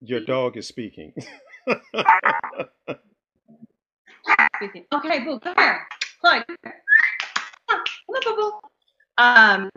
Your 0.00 0.20
dog 0.20 0.56
is 0.56 0.66
speaking. 0.66 1.14
Speaking. 4.56 4.84
Okay, 4.92 5.20
boo, 5.20 5.38
come 5.40 5.54
here. 5.56 5.86
Chloe, 6.20 6.42
come 6.46 6.56
here. 6.64 6.82
Come 7.68 7.80
on, 7.80 7.84
come 8.06 8.16
on, 8.16 8.22
boo, 8.24 8.36
boo. 8.36 8.52
Um, 9.22 9.70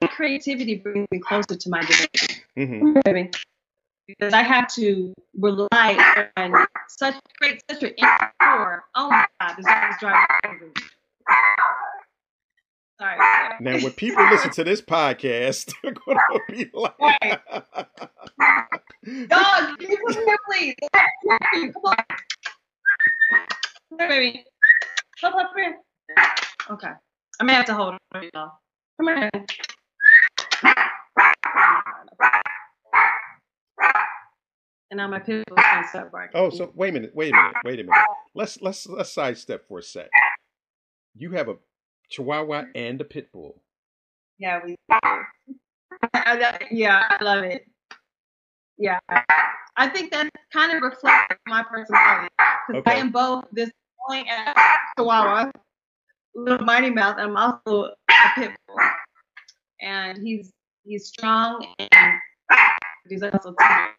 my 0.00 0.08
creativity 0.08 0.76
brings 0.76 1.06
me 1.10 1.18
closer 1.18 1.56
to 1.56 1.70
my 1.70 1.80
divinity. 1.80 2.42
hmm 2.56 3.00
baby. 3.04 3.30
Because 4.08 4.32
I 4.32 4.42
have 4.42 4.68
to 4.74 5.12
rely 5.38 6.30
on 6.36 6.66
such 6.88 7.14
great, 7.38 7.62
such 7.70 7.82
an 7.82 7.90
inner. 7.98 8.84
Oh 8.94 9.10
my 9.10 9.26
God, 9.38 9.54
this 9.56 9.66
is 9.66 9.96
driving 10.00 10.26
me 10.42 10.72
crazy. 10.72 10.72
Sorry. 12.98 13.16
Now, 13.60 13.78
when 13.78 13.92
people 13.92 14.24
listen 14.30 14.50
to 14.52 14.64
this 14.64 14.80
podcast, 14.80 15.72
they're 15.82 15.92
going 15.92 16.18
to 16.18 16.40
be 16.48 16.70
like, 16.72 16.98
Right. 16.98 17.38
Dog, 19.28 19.76
you 19.80 19.98
come 20.06 20.24
here, 20.24 20.38
please? 20.50 20.74
Come 20.82 21.72
on. 21.84 21.96
Come 23.90 23.98
here, 23.98 24.08
baby. 24.08 24.44
Come 25.20 25.34
up 25.34 25.52
here. 25.54 25.76
Okay. 26.70 26.90
I 27.40 27.44
may 27.44 27.54
have 27.54 27.66
to 27.66 27.74
hold 27.74 27.94
it, 28.14 28.30
y'all. 28.34 28.52
Come 28.98 29.16
here. 29.16 29.30
And 34.90 34.98
now 34.98 35.08
my 35.08 35.18
pit 35.18 35.44
bull's 35.46 35.60
gonna 35.60 35.88
start 35.88 36.12
barking. 36.12 36.40
oh, 36.40 36.50
so 36.50 36.72
wait 36.74 36.90
a 36.90 36.92
minute, 36.92 37.14
wait 37.14 37.32
a 37.32 37.36
minute, 37.36 37.56
wait 37.64 37.80
a 37.80 37.84
minute. 37.84 38.04
Let's 38.34 38.60
let's 38.62 38.86
let's 38.86 39.12
sidestep 39.12 39.66
for 39.68 39.80
a 39.80 39.82
sec. 39.82 40.08
You 41.14 41.32
have 41.32 41.48
a 41.48 41.56
Chihuahua 42.08 42.64
and 42.74 43.00
a 43.00 43.04
pit 43.04 43.30
bull. 43.32 43.60
Yeah, 44.38 44.60
we. 44.64 44.76
Yeah, 46.70 47.02
I 47.08 47.22
love 47.22 47.44
it. 47.44 47.66
Yeah, 48.78 48.98
I 49.76 49.88
think 49.88 50.12
that 50.12 50.30
kind 50.52 50.72
of 50.72 50.82
reflects 50.82 51.36
my 51.46 51.64
personality 51.64 52.28
because 52.68 52.82
I 52.86 52.94
am 52.94 53.10
both 53.10 53.44
this 53.52 53.70
annoying 54.08 54.26
Chihuahua, 54.96 55.50
little 56.34 56.64
mighty 56.64 56.90
mouth, 56.90 57.16
and 57.18 57.30
I'm 57.30 57.36
also 57.36 57.90
a 58.08 58.14
pit 58.36 58.52
bull, 58.66 58.78
and 59.80 60.18
he's 60.18 60.52
he's 60.84 61.08
strong 61.08 61.66
and 61.78 62.20
he's 63.08 63.22
also 63.22 63.54
tender. 63.58 63.92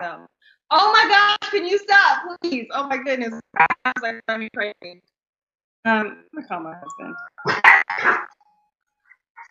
So, 0.00 0.26
oh 0.70 0.92
my 0.92 1.08
gosh, 1.08 1.50
can 1.50 1.66
you 1.66 1.78
stop, 1.78 2.22
please? 2.42 2.66
Oh 2.72 2.86
my 2.88 2.98
goodness, 2.98 3.34
I 3.56 3.66
was 3.84 4.02
like, 4.02 4.20
let 4.28 4.40
me 4.40 4.48
pray. 4.52 4.72
Um, 4.82 5.00
I'm 5.84 6.16
gonna 6.34 6.46
call 6.46 6.60
my 6.60 6.74
husband. 6.74 7.14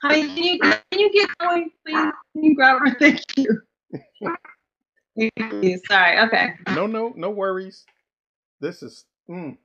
Honey, 0.03 0.27
can 0.27 0.37
you 0.37 0.59
can 0.59 0.99
you 0.99 1.11
get 1.11 1.29
going, 1.39 1.71
please? 1.85 2.11
Can 2.33 2.43
you 2.43 2.55
grab 2.55 2.79
her? 2.79 2.95
Thank 2.99 3.21
you. 3.37 3.61
Sorry. 5.89 6.19
Okay. 6.19 6.53
No, 6.75 6.85
no, 6.85 7.13
no 7.15 7.29
worries. 7.31 7.85
This 8.59 8.83
is 8.83 9.05
mm. 9.29 9.57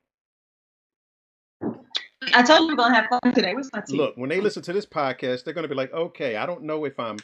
I 2.33 2.43
told 2.43 2.61
you 2.61 2.67
we're 2.67 2.75
gonna 2.75 2.95
have 2.95 3.05
fun 3.09 3.33
today. 3.33 3.53
What's 3.53 3.69
my 3.73 3.81
tea? 3.81 3.97
look. 3.97 4.15
When 4.15 4.29
they 4.29 4.41
listen 4.41 4.63
to 4.63 4.73
this 4.73 4.85
podcast, 4.85 5.43
they're 5.43 5.53
going 5.53 5.63
to 5.63 5.69
be 5.69 5.75
like, 5.75 5.93
okay, 5.93 6.37
I 6.37 6.45
don't 6.45 6.63
know 6.63 6.85
if 6.85 6.99
I'm 6.99 7.17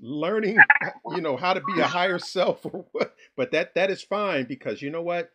learning, 0.00 0.58
you 1.14 1.20
know, 1.20 1.36
how 1.36 1.54
to 1.54 1.60
be 1.60 1.80
a 1.80 1.86
higher 1.86 2.18
self 2.18 2.64
or 2.64 2.86
what, 2.92 3.14
but 3.36 3.50
that 3.52 3.74
that 3.74 3.90
is 3.90 4.02
fine 4.02 4.46
because 4.46 4.82
you 4.82 4.90
know 4.90 5.02
what. 5.02 5.30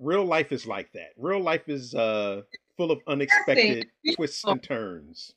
Real 0.00 0.24
life 0.24 0.50
is 0.50 0.66
like 0.66 0.92
that. 0.92 1.10
Real 1.16 1.40
life 1.40 1.68
is 1.68 1.94
uh, 1.94 2.42
full 2.76 2.90
of 2.90 2.98
unexpected 3.06 3.86
twists 4.16 4.42
and 4.44 4.60
turns. 4.60 5.32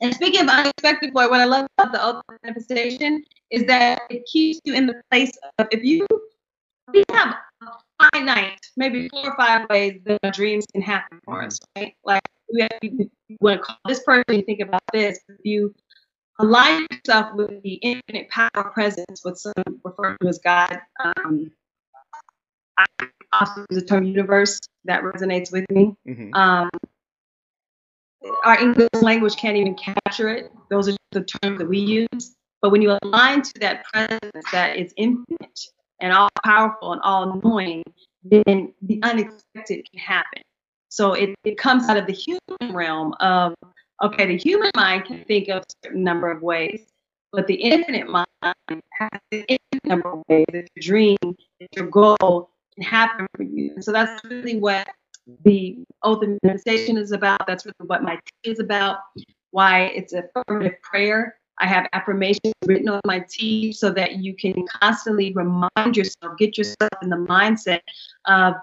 And 0.00 0.14
speaking 0.14 0.40
of 0.40 0.48
unexpected 0.48 1.12
boy, 1.12 1.28
what 1.28 1.40
I 1.40 1.44
love 1.44 1.66
about 1.78 1.92
the 1.92 2.02
ultimate 2.02 2.40
manifestation 2.42 3.22
is 3.50 3.64
that 3.66 4.02
it 4.10 4.24
keeps 4.26 4.60
you 4.64 4.74
in 4.74 4.86
the 4.86 5.00
place 5.10 5.32
of 5.58 5.66
if 5.70 5.84
you 5.84 6.06
we 6.92 7.04
have 7.12 7.34
a 7.62 7.66
finite, 8.12 8.60
maybe 8.76 9.08
four 9.08 9.30
or 9.30 9.36
five 9.36 9.66
ways 9.70 10.00
that 10.04 10.34
dreams 10.34 10.64
can 10.72 10.82
happen 10.82 11.20
for 11.24 11.42
us, 11.42 11.58
right? 11.76 11.94
Like 12.04 12.22
you 12.82 13.10
want 13.40 13.60
to 13.60 13.64
call 13.64 13.76
this 13.86 14.02
person, 14.02 14.24
you 14.28 14.42
think 14.42 14.60
about 14.60 14.82
this. 14.92 15.18
If 15.28 15.38
you 15.44 15.74
align 16.38 16.86
yourself 16.90 17.34
with 17.34 17.62
the 17.62 17.74
infinite 17.74 18.28
power 18.28 18.70
presence, 18.72 19.20
what 19.22 19.38
some 19.38 19.52
refer 19.84 20.16
to 20.20 20.28
as 20.28 20.38
God, 20.38 20.80
um, 21.04 21.50
I 22.78 22.84
also 23.32 23.64
use 23.70 23.80
the 23.82 23.86
term 23.86 24.04
universe 24.04 24.58
that 24.84 25.02
resonates 25.02 25.52
with 25.52 25.64
me. 25.70 25.94
hmm 26.06 26.34
Um, 26.34 26.70
our 28.44 28.58
English 28.58 28.88
language 28.94 29.36
can't 29.36 29.56
even 29.56 29.74
capture 29.74 30.28
it. 30.28 30.50
Those 30.70 30.88
are 30.88 30.96
the 31.12 31.24
terms 31.24 31.58
that 31.58 31.68
we 31.68 31.78
use. 31.78 32.34
But 32.62 32.70
when 32.70 32.80
you 32.80 32.96
align 33.02 33.42
to 33.42 33.52
that 33.60 33.84
presence 33.84 34.46
that 34.52 34.76
is 34.76 34.92
infinite 34.96 35.60
and 36.00 36.12
all 36.12 36.30
powerful 36.44 36.92
and 36.92 37.02
all 37.02 37.40
knowing, 37.42 37.82
then 38.22 38.72
the 38.82 39.00
unexpected 39.02 39.86
can 39.90 40.00
happen. 40.00 40.42
So 40.94 41.14
it, 41.14 41.34
it 41.42 41.58
comes 41.58 41.88
out 41.88 41.96
of 41.96 42.06
the 42.06 42.12
human 42.12 42.72
realm 42.72 43.14
of, 43.18 43.52
okay, 44.00 44.26
the 44.26 44.36
human 44.38 44.70
mind 44.76 45.06
can 45.06 45.24
think 45.24 45.48
of 45.48 45.62
a 45.62 45.64
certain 45.84 46.04
number 46.04 46.30
of 46.30 46.40
ways, 46.40 46.86
but 47.32 47.48
the 47.48 47.54
infinite 47.54 48.08
mind 48.08 48.28
has 48.40 49.10
an 49.32 49.44
infinite 49.48 49.84
number 49.86 50.12
of 50.12 50.22
ways 50.28 50.44
that 50.52 50.68
your 50.76 50.80
dream, 50.80 51.16
that 51.58 51.68
your 51.74 51.88
goal 51.88 52.48
can 52.76 52.84
happen 52.84 53.26
for 53.34 53.42
you. 53.42 53.72
And 53.74 53.84
so 53.84 53.90
that's 53.90 54.22
really 54.24 54.60
what 54.60 54.86
the 55.42 55.84
ultimate 56.04 56.38
manifestation 56.44 56.96
is 56.96 57.10
about. 57.10 57.44
That's 57.44 57.66
really 57.66 57.88
what 57.88 58.04
my 58.04 58.14
tea 58.14 58.52
is 58.52 58.60
about. 58.60 58.98
Why 59.50 59.86
it's 59.96 60.12
affirmative 60.12 60.80
prayer. 60.80 61.34
I 61.58 61.66
have 61.66 61.88
affirmations 61.92 62.54
written 62.66 62.88
on 62.88 63.00
my 63.04 63.24
tea 63.28 63.72
so 63.72 63.90
that 63.90 64.18
you 64.18 64.36
can 64.36 64.64
constantly 64.80 65.32
remind 65.32 65.96
yourself, 65.96 66.38
get 66.38 66.56
yourself 66.56 66.90
in 67.02 67.08
the 67.08 67.16
mindset 67.16 67.80
of 68.26 68.54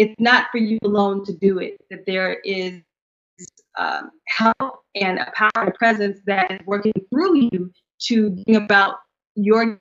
it's 0.00 0.14
not 0.18 0.46
for 0.50 0.56
you 0.56 0.78
alone 0.82 1.26
to 1.26 1.32
do 1.34 1.58
it. 1.58 1.76
That 1.90 2.06
there 2.06 2.38
is 2.42 2.80
um, 3.78 4.10
help 4.26 4.82
and 4.94 5.18
a 5.18 5.30
power 5.34 5.50
and 5.56 5.74
presence 5.74 6.20
that 6.24 6.50
is 6.50 6.60
working 6.66 6.94
through 7.10 7.36
you 7.36 7.70
to 8.06 8.30
bring 8.30 8.56
about 8.56 8.96
your 9.34 9.78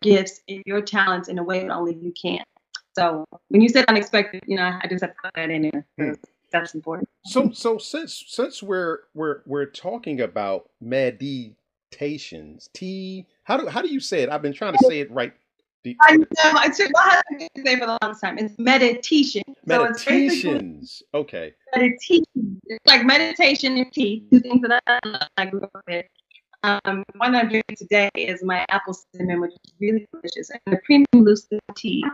gifts 0.00 0.40
and 0.48 0.62
your 0.64 0.80
talents 0.80 1.28
in 1.28 1.38
a 1.38 1.42
way 1.42 1.60
that 1.60 1.70
only 1.70 1.94
you 1.94 2.14
can. 2.20 2.42
So 2.94 3.26
when 3.48 3.60
you 3.60 3.68
said 3.68 3.84
unexpected, 3.88 4.42
you 4.46 4.56
know, 4.56 4.78
I 4.82 4.86
just 4.88 5.02
have 5.02 5.10
to 5.10 5.16
put 5.22 5.34
that 5.34 5.50
in 5.50 5.70
there. 5.98 6.16
That's 6.50 6.74
important. 6.74 7.08
So 7.24 7.50
so 7.52 7.76
since 7.76 8.24
since 8.28 8.62
we're 8.62 9.00
we're 9.14 9.42
we're 9.44 9.66
talking 9.66 10.20
about 10.22 10.70
meditations, 10.80 12.70
T 12.72 13.26
how 13.44 13.58
do 13.58 13.68
how 13.68 13.82
do 13.82 13.88
you 13.88 14.00
say 14.00 14.22
it? 14.22 14.30
I've 14.30 14.42
been 14.42 14.52
trying 14.54 14.72
to 14.72 14.84
say 14.86 15.00
it 15.00 15.10
right 15.10 15.34
The, 15.84 15.96
I 16.00 16.16
know. 16.16 16.26
It's 16.34 16.78
my 16.78 17.22
husband 17.30 17.50
say 17.64 17.76
for 17.76 17.86
the 17.86 17.98
longest 18.02 18.20
time. 18.22 18.38
It's 18.38 18.56
meditation. 18.58 19.42
Meditations. 19.66 21.02
So 21.12 21.20
okay. 21.20 21.54
Meditation. 21.74 22.60
It's 22.66 22.86
like 22.86 23.04
meditation 23.04 23.76
and 23.76 23.92
tea. 23.92 24.24
Two 24.30 24.40
things 24.40 24.62
that 24.62 24.82
I, 24.86 24.98
love. 25.08 25.28
I 25.36 25.46
grew 25.46 25.62
up 25.62 25.70
with. 25.88 26.06
Um, 26.64 27.02
one 27.16 27.34
I'm 27.34 27.48
doing 27.48 27.64
today 27.76 28.08
is 28.14 28.44
my 28.44 28.64
apple 28.68 28.94
cinnamon, 28.94 29.40
which 29.40 29.52
is 29.52 29.72
really 29.80 30.06
delicious, 30.12 30.50
and 30.50 30.60
the 30.66 30.80
premium 30.84 31.06
lucid 31.14 31.58
tea 31.74 32.04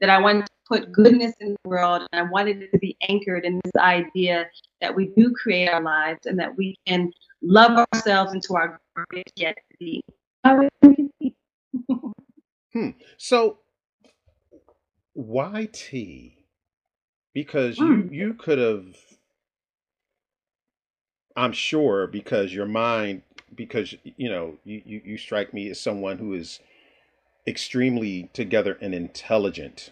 that 0.00 0.08
I 0.08 0.18
wanted 0.18 0.46
to 0.46 0.52
put 0.66 0.90
goodness 0.92 1.34
in 1.40 1.50
the 1.52 1.68
world, 1.68 2.06
and 2.10 2.26
I 2.26 2.30
wanted 2.30 2.62
it 2.62 2.72
to 2.72 2.78
be 2.78 2.96
anchored 3.10 3.44
in 3.44 3.60
this 3.62 3.76
idea 3.76 4.48
that 4.80 4.94
we 4.94 5.08
do 5.14 5.34
create 5.34 5.68
our 5.68 5.82
lives 5.82 6.24
and 6.24 6.38
that 6.38 6.56
we 6.56 6.76
can 6.86 7.12
love 7.42 7.86
ourselves 7.92 8.32
into 8.32 8.56
our 8.56 8.80
greatest 8.94 9.38
yet 9.38 9.58
to 9.58 9.76
be. 9.78 10.02
hmm. 12.72 12.90
So, 13.16 13.58
why 15.14 15.68
tea? 15.72 16.38
Because 17.34 17.78
you 17.78 18.02
hmm. 18.02 18.12
you 18.12 18.34
could 18.34 18.58
have, 18.58 18.84
I'm 21.36 21.52
sure, 21.52 22.06
because 22.06 22.52
your 22.52 22.66
mind 22.66 23.22
because 23.54 23.94
you 24.16 24.30
know 24.30 24.56
you, 24.64 24.82
you, 24.84 25.02
you 25.04 25.18
strike 25.18 25.52
me 25.52 25.70
as 25.70 25.80
someone 25.80 26.18
who 26.18 26.34
is 26.34 26.60
extremely 27.46 28.30
together 28.32 28.78
and 28.80 28.94
intelligent. 28.94 29.90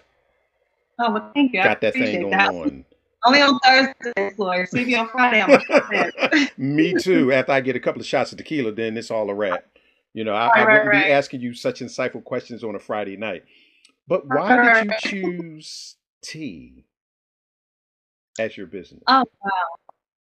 Oh 0.99 1.13
well, 1.13 1.31
thank 1.35 1.53
you. 1.53 1.63
Got 1.63 1.81
that 1.81 1.95
thing 1.95 2.23
going 2.23 2.31
that. 2.31 2.49
on. 2.49 2.85
Only 3.27 3.43
on 3.43 3.59
Thursday, 3.59 4.31
Floyd. 4.35 4.69
See 4.69 4.85
me 4.87 4.95
on 4.95 5.09
Friday. 5.09 5.43
I'm 5.43 6.49
me 6.57 6.95
too. 6.95 7.33
After 7.35 7.53
I 7.53 7.61
get 7.61 7.77
a 7.77 7.81
couple 7.81 8.01
of 8.01 8.07
shots 8.07 8.33
of 8.33 8.39
tequila, 8.39 8.73
then 8.73 8.97
it's 8.97 9.11
all 9.11 9.29
a 9.29 9.35
wrap. 9.35 9.67
You 10.13 10.25
know, 10.25 10.35
I, 10.35 10.49
right, 10.49 10.57
I 10.57 10.73
wouldn't 10.73 10.89
right, 10.89 11.05
be 11.07 11.13
asking 11.13 11.41
you 11.41 11.55
such 11.55 11.81
insightful 11.81 12.25
questions 12.25 12.65
on 12.65 12.75
a 12.75 12.79
Friday 12.79 13.17
night. 13.17 13.45
But 14.09 14.27
why 14.27 14.57
right, 14.57 14.89
did 14.89 15.13
you 15.13 15.23
choose 15.23 15.97
tea 16.23 16.85
as 18.39 18.57
your 18.57 18.67
business? 18.67 19.03
Oh 19.07 19.25
wow. 19.43 19.51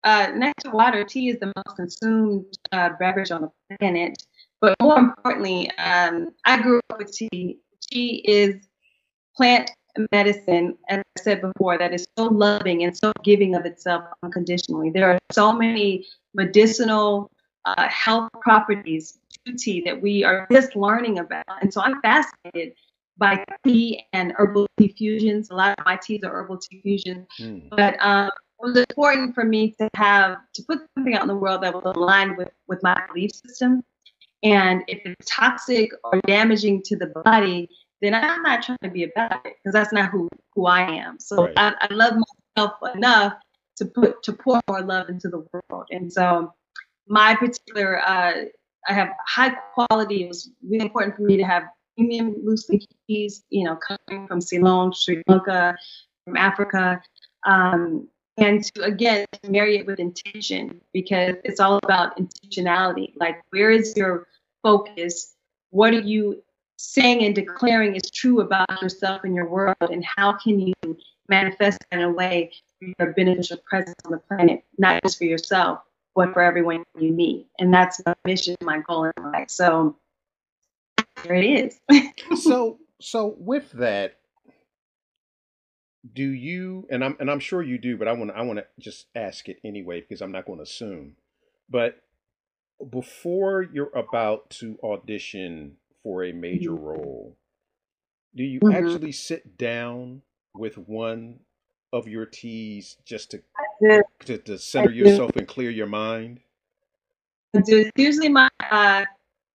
Uh, 0.03 0.31
next 0.35 0.63
to 0.63 0.71
water, 0.71 1.03
tea 1.03 1.29
is 1.29 1.39
the 1.39 1.53
most 1.55 1.75
consumed 1.75 2.45
uh, 2.71 2.89
beverage 2.99 3.31
on 3.31 3.41
the 3.41 3.77
planet. 3.77 4.21
But 4.59 4.75
more 4.81 4.97
importantly, 4.97 5.71
um, 5.77 6.29
I 6.45 6.61
grew 6.61 6.81
up 6.89 6.97
with 6.97 7.13
tea. 7.13 7.59
Tea 7.81 8.23
is 8.25 8.55
plant 9.35 9.71
medicine, 10.11 10.77
as 10.89 10.99
I 10.99 11.21
said 11.21 11.41
before, 11.41 11.77
that 11.77 11.93
is 11.93 12.07
so 12.17 12.25
loving 12.25 12.83
and 12.83 12.95
so 12.95 13.11
giving 13.23 13.55
of 13.55 13.65
itself 13.65 14.03
unconditionally. 14.23 14.89
There 14.89 15.09
are 15.11 15.19
so 15.31 15.51
many 15.51 16.05
medicinal 16.33 17.29
uh, 17.65 17.87
health 17.89 18.29
properties 18.41 19.19
to 19.45 19.53
tea 19.53 19.81
that 19.81 20.01
we 20.01 20.23
are 20.23 20.47
just 20.51 20.75
learning 20.75 21.19
about. 21.19 21.45
And 21.61 21.73
so 21.73 21.81
I'm 21.81 22.01
fascinated 22.01 22.73
by 23.17 23.43
tea 23.65 24.05
and 24.13 24.33
herbal 24.37 24.67
tea 24.77 24.93
fusions. 24.97 25.49
A 25.51 25.55
lot 25.55 25.77
of 25.77 25.85
my 25.85 25.95
teas 25.95 26.23
are 26.23 26.31
herbal 26.31 26.57
tea 26.57 26.81
fusions. 26.81 27.27
Mm. 27.39 27.69
But 27.69 27.95
um, 27.99 28.27
it 28.27 28.65
was 28.65 28.85
important 28.89 29.35
for 29.35 29.43
me 29.43 29.71
to 29.79 29.89
have 29.95 30.37
to 30.53 30.63
put 30.63 30.79
something 30.95 31.15
out 31.15 31.21
in 31.21 31.27
the 31.27 31.35
world 31.35 31.63
that 31.63 31.73
was 31.73 31.83
aligned 31.95 32.37
with 32.37 32.49
with 32.67 32.81
my 32.83 32.99
belief 33.07 33.31
system. 33.33 33.83
And 34.43 34.83
if 34.87 35.01
it's 35.05 35.29
toxic 35.29 35.91
or 36.03 36.19
damaging 36.25 36.81
to 36.85 36.95
the 36.95 37.07
body, 37.23 37.69
then 38.01 38.15
I'm 38.15 38.41
not 38.41 38.63
trying 38.63 38.79
to 38.83 38.89
be 38.89 39.03
about 39.03 39.45
it 39.45 39.55
because 39.57 39.73
that's 39.73 39.93
not 39.93 40.09
who 40.09 40.27
who 40.55 40.65
I 40.65 40.81
am. 40.81 41.19
So 41.19 41.45
right. 41.45 41.53
I, 41.57 41.73
I 41.81 41.93
love 41.93 42.13
myself 42.55 42.73
enough 42.95 43.33
to 43.77 43.85
put 43.85 44.23
to 44.23 44.33
pour 44.33 44.59
more 44.67 44.81
love 44.81 45.09
into 45.09 45.29
the 45.29 45.45
world. 45.51 45.87
And 45.91 46.11
so 46.11 46.53
my 47.11 47.35
particular 47.35 47.99
uh, 48.07 48.45
I 48.87 48.93
have 48.93 49.09
high 49.27 49.53
quality. 49.75 50.23
It 50.23 50.27
was 50.29 50.49
really 50.67 50.85
important 50.85 51.15
for 51.15 51.23
me 51.23 51.37
to 51.37 51.43
have 51.43 51.63
premium 51.95 52.35
loose 52.43 52.67
leaf 52.69 52.83
teas, 53.07 53.43
you 53.49 53.65
know, 53.65 53.75
coming 53.75 54.27
from 54.27 54.41
Ceylon, 54.41 54.93
Sri 54.93 55.21
Lanka, 55.27 55.75
from 56.25 56.37
Africa. 56.37 57.01
Um, 57.45 58.07
and 58.37 58.63
to 58.63 58.83
again 58.83 59.25
marry 59.47 59.77
it 59.77 59.85
with 59.85 59.99
intention 59.99 60.79
because 60.93 61.35
it's 61.43 61.59
all 61.59 61.79
about 61.83 62.17
intentionality 62.17 63.11
like 63.19 63.41
where 63.49 63.71
is 63.71 63.93
your 63.97 64.25
focus 64.63 65.35
what 65.71 65.93
are 65.93 65.99
you 65.99 66.41
saying 66.77 67.25
and 67.25 67.35
declaring 67.35 67.93
is 67.93 68.09
true 68.09 68.39
about 68.39 68.81
yourself 68.81 69.25
and 69.25 69.35
your 69.35 69.49
world 69.49 69.75
and 69.81 70.05
how 70.05 70.31
can 70.31 70.59
you 70.61 70.97
manifest 71.27 71.83
in 71.91 72.01
a 72.01 72.09
way 72.09 72.51
your 72.97 73.11
beneficial 73.13 73.57
presence 73.69 73.95
on 74.05 74.13
the 74.13 74.17
planet 74.17 74.63
not 74.77 75.03
just 75.03 75.17
for 75.17 75.25
yourself 75.25 75.81
but 76.15 76.33
for 76.33 76.41
everyone 76.41 76.83
you 76.99 77.11
meet 77.11 77.47
and 77.59 77.73
that's 77.73 78.01
my 78.05 78.15
mission 78.25 78.55
my 78.61 78.79
goal 78.79 79.05
in 79.05 79.31
life 79.31 79.49
so 79.49 79.95
there 81.23 81.35
it 81.35 81.45
is 81.45 81.79
so 82.43 82.77
so 82.99 83.35
with 83.37 83.71
that 83.71 84.17
do 86.13 86.23
you 86.23 86.87
and 86.89 87.03
I'm 87.03 87.15
and 87.19 87.29
I'm 87.29 87.39
sure 87.39 87.61
you 87.61 87.77
do, 87.77 87.97
but 87.97 88.07
I 88.07 88.13
want 88.13 88.31
to 88.31 88.37
I 88.37 88.41
want 88.41 88.59
to 88.59 88.65
just 88.79 89.07
ask 89.15 89.47
it 89.49 89.57
anyway 89.63 90.01
because 90.01 90.21
I'm 90.21 90.31
not 90.31 90.45
going 90.45 90.57
to 90.57 90.63
assume. 90.63 91.15
But 91.69 92.01
before 92.89 93.61
you're 93.61 93.95
about 93.95 94.49
to 94.51 94.77
audition 94.83 95.77
for 96.03 96.23
a 96.23 96.31
major 96.31 96.71
mm-hmm. 96.71 96.83
role, 96.83 97.37
do 98.35 98.43
you 98.43 98.59
mm-hmm. 98.59 98.75
actually 98.75 99.11
sit 99.11 99.57
down 99.57 100.23
with 100.55 100.77
one 100.77 101.41
of 101.93 102.07
your 102.07 102.25
teas 102.25 102.97
just 103.05 103.31
to 103.31 103.41
to, 104.25 104.37
to 104.37 104.57
center 104.57 104.91
yourself 104.91 105.35
and 105.35 105.47
clear 105.47 105.69
your 105.69 105.87
mind? 105.87 106.39
I 107.55 107.61
do. 107.61 107.79
It's 107.79 107.91
usually 107.95 108.29
my 108.29 108.49
uh, 108.69 109.05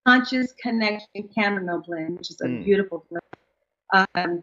conscious 0.07 0.53
connection 0.61 1.29
chamomile 1.35 1.83
blend, 1.87 2.19
which 2.19 2.31
is 2.31 2.41
a 2.41 2.47
mm. 2.47 2.65
beautiful 2.65 3.07
blend. 3.11 4.09
Um, 4.15 4.43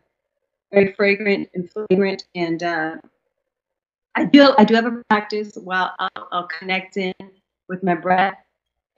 very 0.71 0.93
fragrant 0.93 1.49
and 1.53 1.69
flagrant. 1.69 2.23
And 2.35 2.63
uh, 2.63 2.95
I 4.15 4.25
do 4.25 4.53
I 4.57 4.63
do 4.63 4.75
have 4.75 4.85
a 4.85 5.03
practice 5.09 5.55
while 5.55 5.93
I'll, 5.99 6.27
I'll 6.31 6.47
connect 6.47 6.97
in 6.97 7.13
with 7.69 7.83
my 7.83 7.95
breath. 7.95 8.37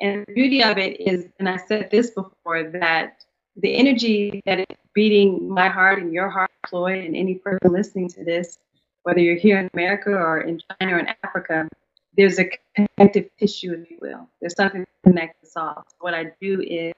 And 0.01 0.25
the 0.27 0.33
beauty 0.33 0.63
of 0.63 0.77
it 0.77 0.99
is, 0.99 1.25
and 1.39 1.47
I 1.47 1.57
said 1.57 1.89
this 1.89 2.11
before, 2.11 2.63
that 2.79 3.23
the 3.55 3.75
energy 3.75 4.41
that 4.45 4.59
is 4.59 4.77
beating 4.93 5.49
my 5.49 5.69
heart 5.69 6.01
and 6.01 6.11
your 6.11 6.29
heart, 6.29 6.51
Floyd, 6.67 7.05
and 7.05 7.15
any 7.15 7.35
person 7.35 7.71
listening 7.71 8.09
to 8.09 8.25
this, 8.25 8.57
whether 9.05 9.19
you're 9.19 9.37
here 9.37 9.59
in 9.59 9.69
America 9.73 10.09
or 10.09 10.41
in 10.41 10.59
China 10.79 10.95
or 10.95 10.99
in 10.99 11.07
Africa, 11.23 11.69
there's 12.17 12.39
a 12.39 12.49
connective 12.75 13.29
tissue, 13.39 13.73
if 13.73 13.91
you 13.91 13.99
will. 14.01 14.27
There's 14.41 14.55
something 14.55 14.81
that 14.81 15.09
connects 15.09 15.43
us 15.43 15.55
all. 15.55 15.85
What 15.99 16.15
I 16.15 16.31
do 16.41 16.59
is 16.61 16.93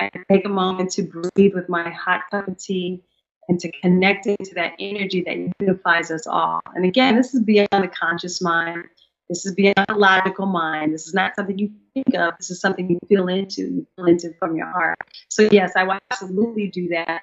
I 0.00 0.10
take 0.28 0.44
a 0.44 0.48
moment 0.48 0.90
to 0.92 1.04
breathe 1.04 1.54
with 1.54 1.68
my 1.68 1.90
hot 1.90 2.22
cup 2.30 2.48
of 2.48 2.58
tea 2.58 3.04
and 3.48 3.60
to 3.60 3.70
connect 3.70 4.26
into 4.26 4.52
that 4.54 4.72
energy 4.80 5.22
that 5.22 5.52
unifies 5.60 6.10
us 6.10 6.26
all. 6.26 6.60
And 6.74 6.84
again, 6.84 7.16
this 7.16 7.34
is 7.34 7.42
beyond 7.42 7.68
the 7.70 7.88
conscious 7.88 8.42
mind. 8.42 8.84
This 9.28 9.46
is 9.46 9.54
beyond 9.54 9.86
the 9.88 9.94
logical 9.94 10.46
mind. 10.46 10.92
This 10.92 11.06
is 11.06 11.14
not 11.14 11.36
something 11.36 11.56
you 11.56 11.70
think 11.94 12.16
of. 12.16 12.34
This 12.36 12.50
is 12.50 12.60
something 12.60 12.90
you 12.90 12.98
feel 13.08 13.28
into, 13.28 13.62
you 13.62 13.86
feel 13.94 14.06
into 14.06 14.34
from 14.40 14.56
your 14.56 14.66
heart. 14.66 14.98
So 15.28 15.48
yes, 15.52 15.72
I 15.76 15.84
will 15.84 15.98
absolutely 16.10 16.66
do 16.66 16.88
that. 16.88 17.22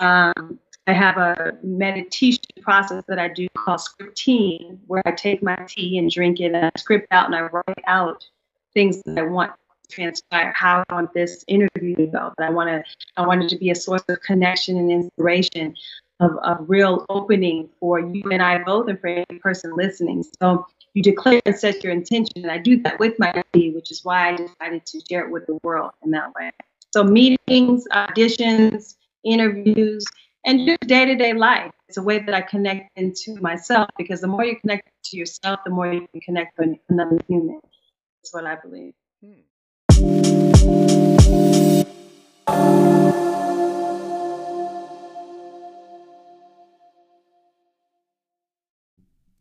Um, 0.00 0.60
I 0.90 0.92
have 0.92 1.18
a 1.18 1.56
meditation 1.62 2.42
process 2.62 3.04
that 3.06 3.20
I 3.20 3.28
do 3.28 3.46
called 3.56 3.78
scripting, 3.78 4.76
where 4.88 5.02
I 5.06 5.12
take 5.12 5.40
my 5.40 5.54
tea 5.68 5.98
and 5.98 6.10
drink 6.10 6.40
it 6.40 6.46
and 6.46 6.66
I 6.66 6.70
script 6.76 7.06
out 7.12 7.26
and 7.26 7.34
I 7.36 7.42
write 7.42 7.84
out 7.86 8.28
things 8.74 9.00
that 9.06 9.16
I 9.16 9.22
want 9.22 9.52
to 9.52 9.94
transpire 9.94 10.52
how 10.56 10.82
I 10.88 10.94
want 10.94 11.14
this 11.14 11.44
interview 11.46 11.94
to 11.94 12.06
go. 12.06 12.32
But 12.36 12.44
I 12.44 12.50
want 12.50 12.70
to, 12.70 12.82
I 13.16 13.24
want 13.24 13.44
it 13.44 13.50
to 13.50 13.56
be 13.56 13.70
a 13.70 13.74
source 13.76 14.02
of 14.08 14.20
connection 14.22 14.78
and 14.78 14.90
inspiration, 14.90 15.76
of 16.18 16.32
a 16.42 16.56
real 16.60 17.06
opening 17.08 17.68
for 17.78 18.00
you 18.00 18.24
and 18.32 18.42
I 18.42 18.58
both, 18.64 18.88
and 18.88 19.00
for 19.00 19.06
any 19.06 19.38
person 19.38 19.76
listening. 19.76 20.24
So 20.42 20.66
you 20.94 21.04
declare 21.04 21.40
and 21.46 21.54
set 21.56 21.84
your 21.84 21.92
intention, 21.92 22.42
and 22.42 22.50
I 22.50 22.58
do 22.58 22.82
that 22.82 22.98
with 22.98 23.16
my 23.20 23.44
tea, 23.52 23.70
which 23.70 23.92
is 23.92 24.04
why 24.04 24.30
I 24.30 24.36
decided 24.36 24.86
to 24.86 25.00
share 25.08 25.24
it 25.24 25.30
with 25.30 25.46
the 25.46 25.56
world 25.62 25.92
in 26.02 26.10
that 26.10 26.34
way. 26.34 26.50
So 26.92 27.04
meetings, 27.04 27.86
auditions, 27.92 28.96
interviews, 29.22 30.04
and 30.44 30.66
just 30.66 30.80
day-to-day 30.80 31.34
life. 31.34 31.72
It's 31.88 31.98
a 31.98 32.02
way 32.02 32.18
that 32.20 32.34
I 32.34 32.40
connect 32.40 32.96
into 32.96 33.36
myself 33.40 33.88
because 33.98 34.20
the 34.20 34.26
more 34.26 34.44
you 34.44 34.56
connect 34.58 34.88
to 35.04 35.16
yourself, 35.16 35.60
the 35.64 35.70
more 35.70 35.92
you 35.92 36.06
can 36.12 36.20
connect 36.20 36.58
with 36.58 36.78
another 36.88 37.18
human. 37.28 37.60
That's 38.22 38.32
what 38.32 38.46
I 38.46 38.56
believe. 38.56 38.94
Hmm. 39.22 39.40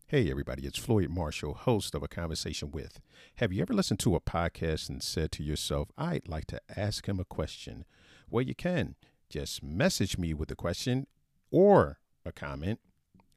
Hey, 0.08 0.32
everybody, 0.32 0.66
it's 0.66 0.80
Floyd 0.80 1.10
Marshall, 1.10 1.54
host 1.54 1.94
of 1.94 2.02
A 2.02 2.08
Conversation 2.08 2.72
With. 2.72 3.00
Have 3.36 3.54
you 3.54 3.62
ever 3.62 3.76
listened 3.76 4.00
to 4.00 4.16
a 4.16 4.20
podcast 4.20 4.90
and 4.90 5.04
said 5.04 5.32
to 5.34 5.44
yourself, 5.44 5.92
I'd 6.00 6.28
like 6.28 6.48
to 6.48 6.60
ask 6.76 7.08
him 7.08 7.20
a 7.20 7.26
question? 7.26 7.86
Well, 8.28 8.44
you 8.44 8.56
can. 8.56 8.96
Just 9.30 9.62
message 9.62 10.18
me 10.18 10.34
with 10.34 10.50
a 10.50 10.56
question 10.56 11.06
or 11.52 12.00
a 12.26 12.32
comment, 12.32 12.80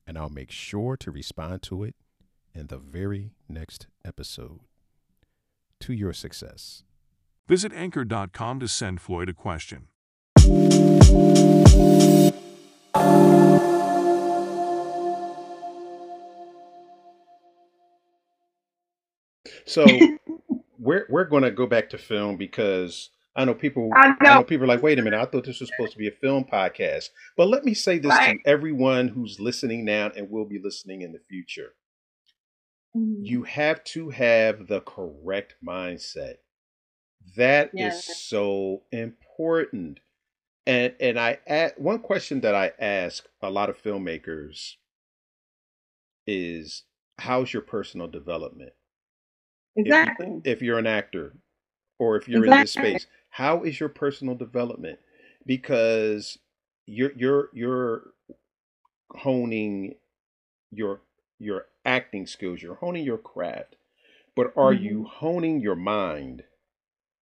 and 0.06 0.16
I'll 0.16 0.30
make 0.30 0.50
sure 0.50 0.96
to 0.96 1.10
respond 1.10 1.60
to 1.64 1.84
it 1.84 1.94
in 2.54 2.68
the 2.68 2.78
very 2.78 3.32
next 3.46 3.88
episode. 4.02 4.60
To 5.80 5.92
your 5.92 6.14
success. 6.14 6.84
Visit 7.46 7.74
anchor.com 7.74 8.60
to 8.60 8.68
send 8.68 9.02
Floyd 9.02 9.28
a 9.28 9.34
question. 9.34 9.88
So 19.66 19.84
we're 20.78 21.06
we're 21.10 21.24
going 21.24 21.42
to 21.42 21.50
go 21.50 21.66
back 21.66 21.90
to 21.90 21.98
film 21.98 22.38
because 22.38 23.10
I 23.34 23.44
know 23.46 23.54
people. 23.54 23.90
I 23.96 24.08
I 24.20 24.24
know. 24.24 24.34
know 24.34 24.44
people 24.44 24.64
are 24.64 24.68
like, 24.68 24.82
wait 24.82 24.98
a 24.98 25.02
minute, 25.02 25.18
I 25.20 25.24
thought 25.24 25.44
this 25.44 25.60
was 25.60 25.70
supposed 25.70 25.92
to 25.92 25.98
be 25.98 26.08
a 26.08 26.12
film 26.12 26.44
podcast. 26.44 27.08
But 27.36 27.48
let 27.48 27.64
me 27.64 27.72
say 27.74 27.98
this 27.98 28.10
Right. 28.10 28.38
to 28.44 28.50
everyone 28.50 29.08
who's 29.08 29.40
listening 29.40 29.84
now 29.86 30.10
and 30.14 30.30
will 30.30 30.44
be 30.44 30.58
listening 30.58 31.00
in 31.02 31.12
the 31.12 31.18
future. 31.18 31.74
Mhm. 32.94 33.20
You 33.26 33.44
have 33.44 33.82
to 33.84 34.10
have 34.10 34.66
the 34.66 34.80
correct 34.82 35.56
mindset. 35.66 36.36
That 37.36 37.68
is 37.68 38.06
Yes. 38.06 38.16
so 38.18 38.84
important. 38.92 40.00
And 40.66 40.94
and 41.00 41.18
I 41.18 41.38
a- 41.48 41.72
one 41.78 42.00
question 42.00 42.42
that 42.42 42.54
I 42.54 42.72
ask 42.78 43.26
a 43.40 43.50
lot 43.50 43.70
of 43.70 43.80
filmmakers 43.82 44.76
is 46.26 46.84
how's 47.18 47.52
your 47.52 47.62
personal 47.62 48.08
development? 48.08 48.72
If 49.74 49.86
Exactly. 49.86 50.40
if 50.44 50.60
you're 50.62 50.78
an 50.78 50.86
actor 50.86 51.34
or 51.98 52.16
if 52.16 52.28
you're 52.28 52.44
in 52.44 52.50
this 52.50 52.72
space 52.72 53.06
how 53.32 53.64
is 53.64 53.80
your 53.80 53.88
personal 53.88 54.36
development? 54.36 55.00
Because 55.46 56.38
you're 56.86 57.12
you're 57.16 57.48
you're 57.52 58.02
honing 59.10 59.94
your 60.70 61.02
your 61.38 61.66
acting 61.84 62.26
skills 62.26 62.62
you're 62.62 62.76
honing 62.76 63.04
your 63.04 63.18
craft 63.18 63.76
but 64.34 64.52
are 64.56 64.72
you 64.72 65.00
mm-hmm. 65.00 65.26
honing 65.26 65.60
your 65.60 65.76
mind? 65.76 66.44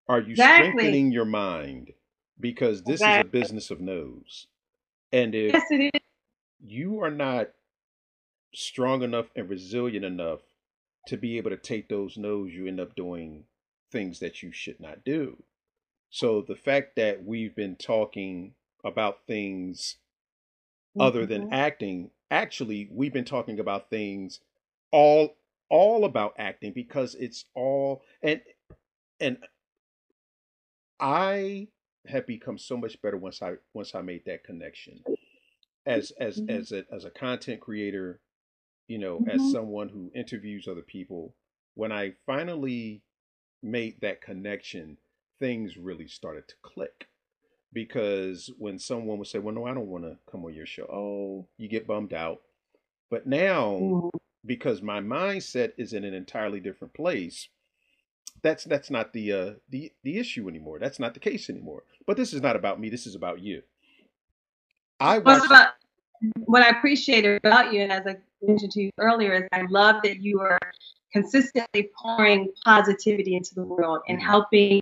Are 0.08 0.22
you 0.22 0.32
Exactly. 0.32 0.70
strengthening 0.70 1.12
your 1.12 1.26
mind? 1.26 1.94
Because 2.40 2.84
this 2.84 3.02
is 3.02 3.08
a 3.08 3.24
business 3.24 3.72
of 3.72 3.82
no's 3.82 4.48
and 5.12 5.36
if 5.36 5.54
Yes, 5.54 5.92
you 6.64 7.02
are 7.02 7.12
not 7.12 7.50
strong 8.54 9.04
enough 9.04 9.28
and 9.36 9.50
resilient 9.50 10.06
enough 10.06 10.42
to 11.08 11.18
be 11.18 11.38
able 11.38 11.50
to 11.50 11.58
take 11.58 11.90
those 11.90 12.18
no's, 12.18 12.54
you 12.54 12.68
end 12.68 12.80
up 12.80 12.96
doing 12.96 13.46
things 13.92 14.20
that 14.20 14.44
you 14.44 14.52
should 14.52 14.80
not 14.80 15.04
do. 15.04 15.44
So 16.12 16.42
the 16.42 16.56
fact 16.56 16.96
that 16.96 17.24
we've 17.24 17.56
been 17.56 17.76
talking 17.76 18.56
about 18.84 19.26
things 19.28 19.98
other 21.00 21.26
than 21.26 21.46
Mhm. 21.46 21.52
acting, 21.52 22.12
actually 22.32 22.90
we've 22.92 23.14
been 23.14 23.26
talking 23.26 23.60
about 23.60 23.90
things 23.90 24.42
all 24.92 25.38
all 25.70 26.06
about 26.06 26.34
acting 26.38 26.74
because 26.74 27.16
it's 27.16 27.46
all 27.56 28.04
and 28.22 28.42
and 29.20 29.40
I 31.00 31.70
have 32.08 32.26
become 32.26 32.58
so 32.58 32.78
much 32.78 33.02
better 33.02 33.18
once 33.18 33.42
I 33.42 33.58
once 33.74 33.94
I 33.96 34.02
made 34.02 34.26
that 34.26 34.44
connection 34.44 35.06
as 35.86 36.12
as 36.14 36.42
Mhm. 36.42 36.48
as 36.48 36.72
a 36.72 36.86
as 36.92 37.06
a 37.06 37.12
content 37.12 37.62
creator, 37.62 38.22
you 38.88 38.98
know, 39.00 39.22
as 39.28 39.44
Mhm. 39.44 39.52
someone 39.52 39.90
who 39.90 40.12
interviews 40.16 40.68
other 40.68 40.84
people. 40.84 41.36
When 41.76 41.92
I 41.92 42.12
finally 42.26 43.04
made 43.62 44.02
that 44.02 44.22
connection, 44.22 45.00
things 45.40 45.78
really 45.78 46.08
started 46.08 46.48
to 46.48 46.56
click. 46.62 47.08
Because 47.72 48.52
when 48.58 48.80
someone 48.80 49.20
would 49.20 49.28
say, 49.28 49.40
"Well, 49.40 49.54
no, 49.56 49.66
I 49.66 49.74
don't 49.74 49.88
want 49.88 50.04
to 50.06 50.18
come 50.32 50.44
on 50.46 50.54
your 50.54 50.66
show," 50.66 50.88
oh, 50.92 51.48
you 51.58 51.68
get 51.68 51.88
bummed 51.88 52.14
out. 52.14 52.42
But 53.10 53.28
now, 53.28 53.78
Mhm. 53.80 54.10
because 54.46 54.82
my 54.82 55.02
mindset 55.02 55.74
is 55.78 55.94
in 55.94 56.04
an 56.04 56.14
entirely 56.14 56.60
different 56.60 56.94
place, 56.94 57.50
that's 58.42 58.64
that's 58.64 58.90
not 58.90 59.14
the 59.14 59.32
uh 59.34 59.54
the 59.70 59.92
the 60.04 60.18
issue 60.18 60.50
anymore. 60.50 60.80
That's 60.80 61.00
not 61.00 61.14
the 61.14 61.20
case 61.20 61.50
anymore. 61.50 61.84
But 62.06 62.18
this 62.18 62.34
is 62.34 62.42
not 62.42 62.56
about 62.56 62.80
me. 62.80 62.90
This 62.90 63.06
is 63.06 63.16
about 63.16 63.40
you. 63.42 63.64
I 65.00 65.20
watch. 65.20 65.46
about 65.46 65.74
what 66.46 66.64
I 66.64 66.70
appreciate 66.70 67.26
about 67.26 67.74
you, 67.74 67.82
and 67.82 67.92
as 67.92 68.06
I 68.08 68.18
mentioned 68.42 68.72
to 68.74 68.82
you 68.82 68.92
earlier, 68.98 69.34
is 69.34 69.44
I 69.52 69.64
love 69.70 70.02
that 70.04 70.22
you 70.22 70.40
are 70.42 70.60
consistently 71.14 71.90
pouring 71.98 72.52
positivity 72.66 73.36
into 73.36 73.56
the 73.56 73.64
world 73.64 74.02
and 74.08 74.20
Mhm. 74.20 74.24
helping 74.26 74.82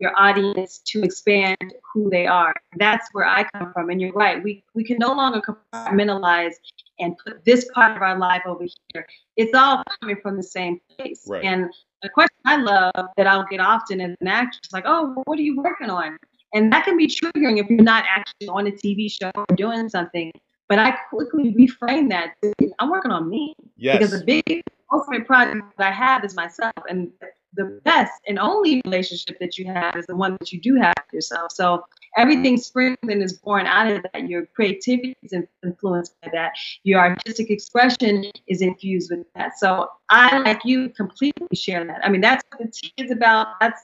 your 0.00 0.12
audience 0.18 0.78
to 0.86 1.02
expand 1.02 1.74
who 1.92 2.10
they 2.10 2.26
are. 2.26 2.54
That's 2.76 3.08
where 3.12 3.26
I 3.26 3.44
come 3.54 3.72
from. 3.72 3.90
And 3.90 4.00
you're 4.00 4.12
right. 4.12 4.42
We 4.42 4.64
we 4.74 4.84
can 4.84 4.98
no 4.98 5.12
longer 5.12 5.40
compartmentalize 5.40 6.54
and 6.98 7.16
put 7.18 7.44
this 7.44 7.68
part 7.74 7.96
of 7.96 8.02
our 8.02 8.18
life 8.18 8.42
over 8.46 8.64
here. 8.92 9.06
It's 9.36 9.54
all 9.54 9.82
coming 10.00 10.16
from 10.22 10.36
the 10.36 10.42
same 10.42 10.80
place. 10.96 11.26
Right. 11.28 11.44
And 11.44 11.72
a 12.02 12.08
question 12.08 12.36
I 12.44 12.56
love 12.56 13.06
that 13.16 13.26
I'll 13.26 13.46
get 13.50 13.60
often 13.60 14.00
as 14.00 14.14
an 14.20 14.28
actress, 14.28 14.72
like, 14.72 14.84
oh, 14.86 15.14
what 15.24 15.38
are 15.38 15.42
you 15.42 15.56
working 15.56 15.90
on? 15.90 16.18
And 16.52 16.72
that 16.72 16.84
can 16.84 16.96
be 16.96 17.08
triggering 17.08 17.58
if 17.58 17.68
you're 17.68 17.82
not 17.82 18.04
actually 18.08 18.48
on 18.48 18.66
a 18.66 18.70
TV 18.70 19.10
show 19.10 19.30
or 19.34 19.46
doing 19.56 19.88
something. 19.88 20.30
But 20.68 20.78
I 20.78 20.92
quickly 21.10 21.54
reframe 21.54 22.08
that. 22.10 22.34
I'm 22.78 22.90
working 22.90 23.10
on 23.10 23.28
me 23.28 23.54
because 23.76 24.12
the 24.12 24.24
big 24.24 24.62
ultimate 24.92 25.26
project 25.26 25.62
that 25.78 25.88
I 25.88 25.90
have 25.90 26.24
is 26.24 26.34
myself, 26.36 26.72
and 26.88 27.10
the 27.56 27.80
best 27.84 28.12
and 28.26 28.38
only 28.38 28.82
relationship 28.84 29.38
that 29.40 29.58
you 29.58 29.66
have 29.66 29.96
is 29.96 30.06
the 30.06 30.16
one 30.16 30.36
that 30.38 30.52
you 30.52 30.60
do 30.60 30.74
have 30.76 30.94
with 31.06 31.14
yourself. 31.14 31.52
So 31.52 31.84
everything 32.16 32.56
springs 32.56 32.98
and 33.02 33.22
is 33.22 33.34
born 33.34 33.66
out 33.66 33.90
of 33.90 34.04
that. 34.12 34.28
Your 34.28 34.46
creativity 34.46 35.16
is 35.22 35.32
influenced 35.62 36.14
by 36.22 36.30
that. 36.32 36.52
Your 36.82 37.00
artistic 37.00 37.50
expression 37.50 38.30
is 38.46 38.62
infused 38.62 39.10
with 39.10 39.26
that. 39.34 39.58
So 39.58 39.88
I, 40.08 40.38
like 40.38 40.64
you, 40.64 40.88
completely 40.90 41.48
share 41.54 41.84
that. 41.84 42.00
I 42.04 42.08
mean, 42.08 42.20
that's 42.20 42.42
what 42.50 42.66
the 42.66 42.72
tea 42.72 42.92
is 43.04 43.10
about. 43.10 43.48
That's 43.60 43.80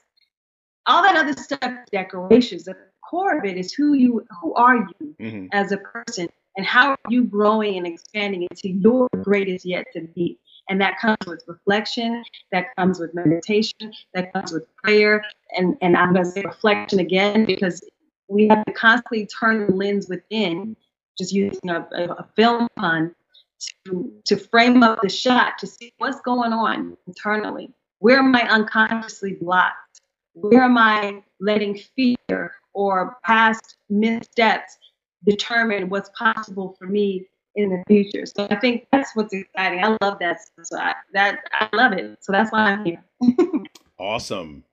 all 0.86 1.02
that 1.02 1.16
other 1.16 1.40
stuff, 1.40 1.72
decorations. 1.92 2.64
The 2.64 2.76
core 3.08 3.38
of 3.38 3.44
it 3.44 3.56
is 3.56 3.72
who 3.72 3.94
you, 3.94 4.26
who 4.40 4.54
are 4.54 4.76
you 4.76 5.14
hmm 5.18 5.46
as 5.52 5.72
a 5.72 5.78
person 5.78 6.28
and 6.56 6.64
how 6.64 6.90
are 6.90 6.98
you 7.08 7.24
growing 7.24 7.76
and 7.76 7.86
expanding 7.86 8.42
into 8.42 8.68
your 8.68 9.08
greatest 9.22 9.64
yet 9.64 9.86
to 9.92 10.02
be 10.14 10.38
and 10.70 10.80
that 10.80 10.98
comes 10.98 11.18
with 11.26 11.42
reflection 11.46 12.24
that 12.52 12.66
comes 12.76 12.98
with 12.98 13.12
meditation 13.14 13.92
that 14.14 14.32
comes 14.32 14.52
with 14.52 14.64
prayer. 14.76 15.22
And 15.56 15.76
and 15.82 15.96
i'm 15.96 16.14
going 16.14 16.24
to 16.24 16.30
say 16.30 16.42
reflection 16.42 17.00
again 17.00 17.44
because 17.44 17.84
we 18.28 18.46
have 18.48 18.64
to 18.64 18.72
constantly 18.72 19.26
turn 19.26 19.66
the 19.66 19.74
lens 19.74 20.08
within 20.08 20.76
just 21.18 21.32
using 21.32 21.68
a, 21.68 21.80
a, 21.92 22.26
film 22.36 22.68
pun 22.76 23.14
to 23.58 24.12
to 24.24 24.36
frame 24.36 24.82
up 24.82 25.00
the 25.02 25.08
shot 25.08 25.58
to 25.58 25.66
see 25.66 25.92
what's 25.98 26.20
going 26.22 26.52
on 26.52 26.96
internally. 27.06 27.70
Where 27.98 28.20
am 28.20 28.34
i 28.34 28.42
unconsciously 28.42 29.34
blocked? 29.34 30.00
Where 30.32 30.62
am 30.62 30.78
i 30.78 31.22
letting 31.40 31.78
fear 31.96 32.54
or 32.72 33.16
past 33.24 33.76
missteps 33.90 34.78
determine 35.26 35.88
what's 35.90 36.10
possible 36.16 36.76
for 36.78 36.86
me 36.86 37.26
in 37.57 37.70
the 37.70 37.82
future. 37.88 38.26
So 38.26 38.46
I 38.51 38.57
think 38.61 38.86
that's 38.92 39.14
what's 39.16 39.32
exciting. 39.34 39.82
I 39.84 39.96
love 40.03 40.18
that. 40.20 40.38
So 40.62 40.78
I, 40.78 40.94
that 41.12 41.40
I 41.53 41.68
love 41.74 41.92
it. 41.92 42.18
So 42.22 42.32
that's 42.32 42.53
why 42.53 42.61
I'm 42.72 42.84
here. 42.84 43.05
Awesome. 43.98 44.64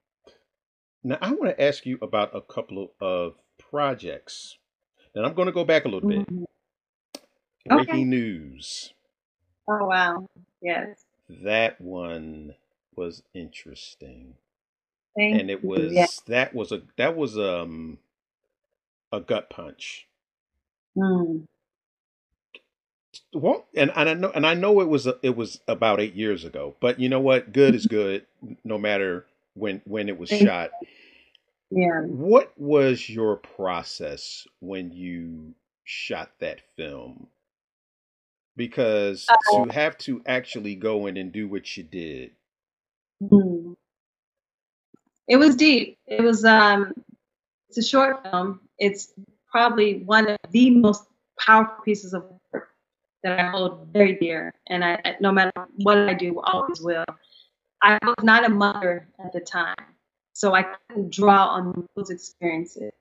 Now 1.03 1.17
I 1.21 1.31
want 1.31 1.55
to 1.57 1.61
ask 1.63 1.85
you 1.85 1.99
about 2.01 2.35
a 2.35 2.41
couple 2.41 2.93
of 3.01 3.35
projects. 3.57 4.57
And 5.15 5.25
I'm 5.25 5.33
going 5.33 5.47
to 5.47 5.51
go 5.51 5.65
back 5.65 5.85
a 5.85 5.89
little 5.89 6.07
bit. 6.07 6.27
Mhm. 6.29 6.45
Breaking 7.67 7.95
Okay. 7.95 8.03
news. 8.05 8.93
Oh 9.67 9.85
wow. 9.85 10.27
Yes. 10.61 11.03
That 11.29 11.81
one 11.81 12.55
was 12.95 13.23
interesting. 13.33 14.35
Thank 15.15 15.41
and 15.41 15.49
it 15.51 15.63
was 15.63 15.93
Yeah. 15.93 16.07
that 16.27 16.53
was 16.53 16.71
a 16.71 16.81
that 16.97 17.15
was 17.17 17.37
um 17.37 17.99
a 19.11 19.19
gut 19.19 19.49
punch. 19.49 20.07
Mm. 20.97 21.45
Well, 23.33 23.65
and, 23.75 23.91
and 23.95 24.09
I 24.09 24.13
know 24.13 24.31
and 24.33 24.45
I 24.45 24.53
know 24.53 24.81
it 24.81 24.89
was 24.89 25.07
it 25.21 25.35
was 25.35 25.59
about 25.67 25.99
eight 25.99 26.15
years 26.15 26.45
ago, 26.45 26.75
but 26.79 26.99
you 26.99 27.09
know 27.09 27.19
what? 27.19 27.51
Good 27.51 27.75
is 27.75 27.85
good, 27.87 28.25
no 28.63 28.77
matter 28.77 29.25
when 29.53 29.81
when 29.85 30.09
it 30.09 30.17
was 30.17 30.29
shot. 30.29 30.71
Yeah. 31.69 32.01
What 32.01 32.53
was 32.57 33.09
your 33.09 33.37
process 33.37 34.47
when 34.59 34.91
you 34.91 35.53
shot 35.83 36.31
that 36.39 36.61
film? 36.75 37.27
Because 38.55 39.27
Uh, 39.29 39.65
to 39.65 39.71
have 39.71 39.97
to 39.99 40.21
actually 40.25 40.75
go 40.75 41.07
in 41.07 41.17
and 41.17 41.31
do 41.31 41.47
what 41.47 41.77
you 41.77 41.83
did, 41.83 42.31
Mm. 43.23 43.75
It 45.27 45.37
was 45.37 45.55
deep. 45.55 45.97
It 46.07 46.21
was 46.21 46.45
um 46.45 46.93
it's 47.69 47.77
a 47.77 47.83
short 47.83 48.23
film. 48.23 48.61
It's 48.79 49.13
probably 49.51 50.03
one 50.03 50.29
of 50.29 50.37
the 50.51 50.69
most 50.69 51.03
powerful 51.39 51.83
pieces 51.83 52.13
of 52.13 52.23
that 53.27 53.39
I 53.39 53.49
hold 53.49 53.87
very 53.91 54.15
dear. 54.15 54.53
And 54.67 54.83
I 54.85 55.17
no 55.19 55.31
matter 55.31 55.51
what 55.77 55.97
I 55.97 56.13
do, 56.13 56.39
always 56.39 56.81
will. 56.81 57.05
I 57.81 57.99
was 58.01 58.23
not 58.23 58.45
a 58.45 58.49
mother 58.49 59.07
at 59.23 59.33
the 59.33 59.41
time. 59.41 59.75
So 60.33 60.55
I 60.55 60.63
couldn't 60.63 61.11
draw 61.11 61.47
on 61.47 61.87
those 61.95 62.09
experiences. 62.09 62.93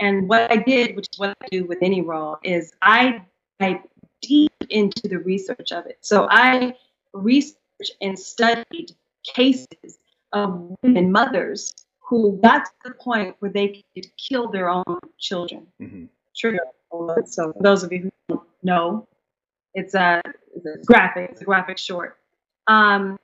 And 0.00 0.28
what 0.28 0.50
I 0.50 0.56
did, 0.56 0.96
which 0.96 1.08
is 1.12 1.18
what 1.18 1.36
I 1.40 1.46
do 1.50 1.64
with 1.64 1.78
any 1.82 2.02
role, 2.02 2.36
is 2.42 2.72
I 2.82 3.22
dive 3.58 3.78
deep 4.20 4.52
into 4.70 5.08
the 5.08 5.18
research 5.18 5.72
of 5.72 5.86
it. 5.86 5.98
So 6.00 6.26
I 6.30 6.76
researched 7.12 7.96
and 8.00 8.18
studied 8.18 8.92
cases 9.22 9.98
of 10.32 10.76
women, 10.82 11.12
mothers, 11.12 11.72
who 12.00 12.38
got 12.42 12.66
to 12.66 12.70
the 12.84 12.94
point 12.94 13.36
where 13.38 13.50
they 13.50 13.82
could 13.94 14.06
kill 14.16 14.50
their 14.50 14.68
own 14.68 14.98
children. 15.18 15.66
Mhm. 15.80 16.08
True. 16.36 16.58
So 17.26 17.52
for 17.52 17.62
those 17.62 17.82
of 17.82 17.92
you 17.92 18.00
who 18.02 18.10
don't 18.28 18.48
know, 18.62 19.06
it's 19.74 19.94
a, 19.94 20.22
graphic, 20.86 21.30
it's 21.32 21.40
a 21.40 21.44
graphic 21.44 21.78
short. 21.78 22.18
Um, 22.66 23.18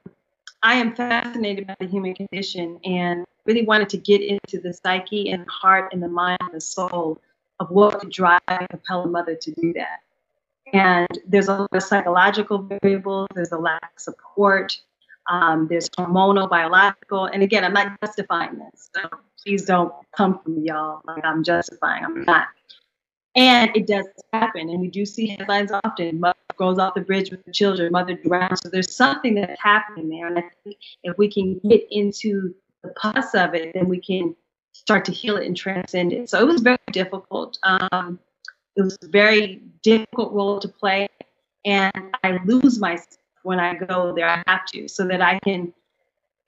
I 0.62 0.74
am 0.74 0.94
fascinated 0.94 1.66
by 1.66 1.76
the 1.80 1.86
human 1.86 2.14
condition 2.14 2.78
and 2.84 3.24
really 3.46 3.64
wanted 3.64 3.88
to 3.90 3.96
get 3.96 4.20
into 4.20 4.60
the 4.60 4.72
psyche 4.72 5.30
and 5.30 5.46
heart 5.48 5.92
and 5.92 6.02
the 6.02 6.08
mind 6.08 6.38
and 6.42 6.52
the 6.52 6.60
soul 6.60 7.18
of 7.58 7.70
what 7.70 8.02
would 8.02 8.12
drive 8.12 8.40
a 8.48 9.06
mother 9.06 9.34
to 9.34 9.50
do 9.52 9.72
that. 9.74 10.00
And 10.72 11.08
there's 11.26 11.48
a 11.48 11.56
lot 11.56 11.70
of 11.72 11.82
psychological 11.82 12.58
variables, 12.58 13.28
there's 13.34 13.52
a 13.52 13.58
lack 13.58 13.82
of 13.82 14.00
support, 14.00 14.78
um, 15.28 15.66
there's 15.68 15.88
hormonal, 15.90 16.48
biological, 16.48 17.26
and 17.26 17.42
again, 17.42 17.64
I'm 17.64 17.72
not 17.72 18.00
justifying 18.00 18.58
this, 18.58 18.90
so 18.94 19.08
please 19.42 19.64
don't 19.64 19.92
come 20.16 20.40
for 20.42 20.50
me, 20.50 20.68
y'all. 20.68 21.00
Like 21.04 21.24
I'm 21.24 21.42
justifying, 21.42 22.04
I'm 22.04 22.24
not. 22.24 22.48
And 23.34 23.70
it 23.74 23.86
does 23.86 24.06
happen, 24.32 24.68
and 24.68 24.80
we 24.80 24.88
do 24.88 25.04
see 25.06 25.28
headlines 25.28 25.70
often. 25.84 26.20
Mother 26.20 26.38
goes 26.60 26.78
off 26.78 26.94
the 26.94 27.00
bridge 27.00 27.30
with 27.30 27.44
the 27.44 27.52
children, 27.52 27.90
mother 27.90 28.14
drowns. 28.14 28.60
So 28.62 28.68
there's 28.68 28.94
something 28.94 29.34
that's 29.34 29.60
happening 29.60 30.10
there, 30.10 30.28
and 30.28 30.38
I 30.38 30.44
think 30.62 30.76
if 31.02 31.16
we 31.18 31.28
can 31.28 31.58
get 31.68 31.82
into 31.90 32.54
the 32.84 32.90
pus 32.90 33.34
of 33.34 33.54
it, 33.54 33.72
then 33.74 33.88
we 33.88 34.00
can 34.00 34.36
start 34.72 35.04
to 35.06 35.12
heal 35.12 35.36
it 35.38 35.46
and 35.46 35.56
transcend 35.56 36.12
it. 36.12 36.30
So 36.30 36.38
it 36.38 36.46
was 36.46 36.60
very 36.60 36.78
difficult. 36.92 37.58
Um, 37.62 38.20
it 38.76 38.82
was 38.82 38.96
a 39.02 39.08
very 39.08 39.62
difficult 39.82 40.32
role 40.32 40.60
to 40.60 40.68
play, 40.68 41.08
and 41.64 41.92
I 42.22 42.38
lose 42.44 42.78
myself 42.78 43.16
when 43.42 43.58
I 43.58 43.74
go 43.74 44.14
there. 44.14 44.28
I 44.28 44.42
have 44.46 44.66
to, 44.66 44.86
so 44.86 45.06
that 45.08 45.22
I 45.22 45.38
can 45.40 45.72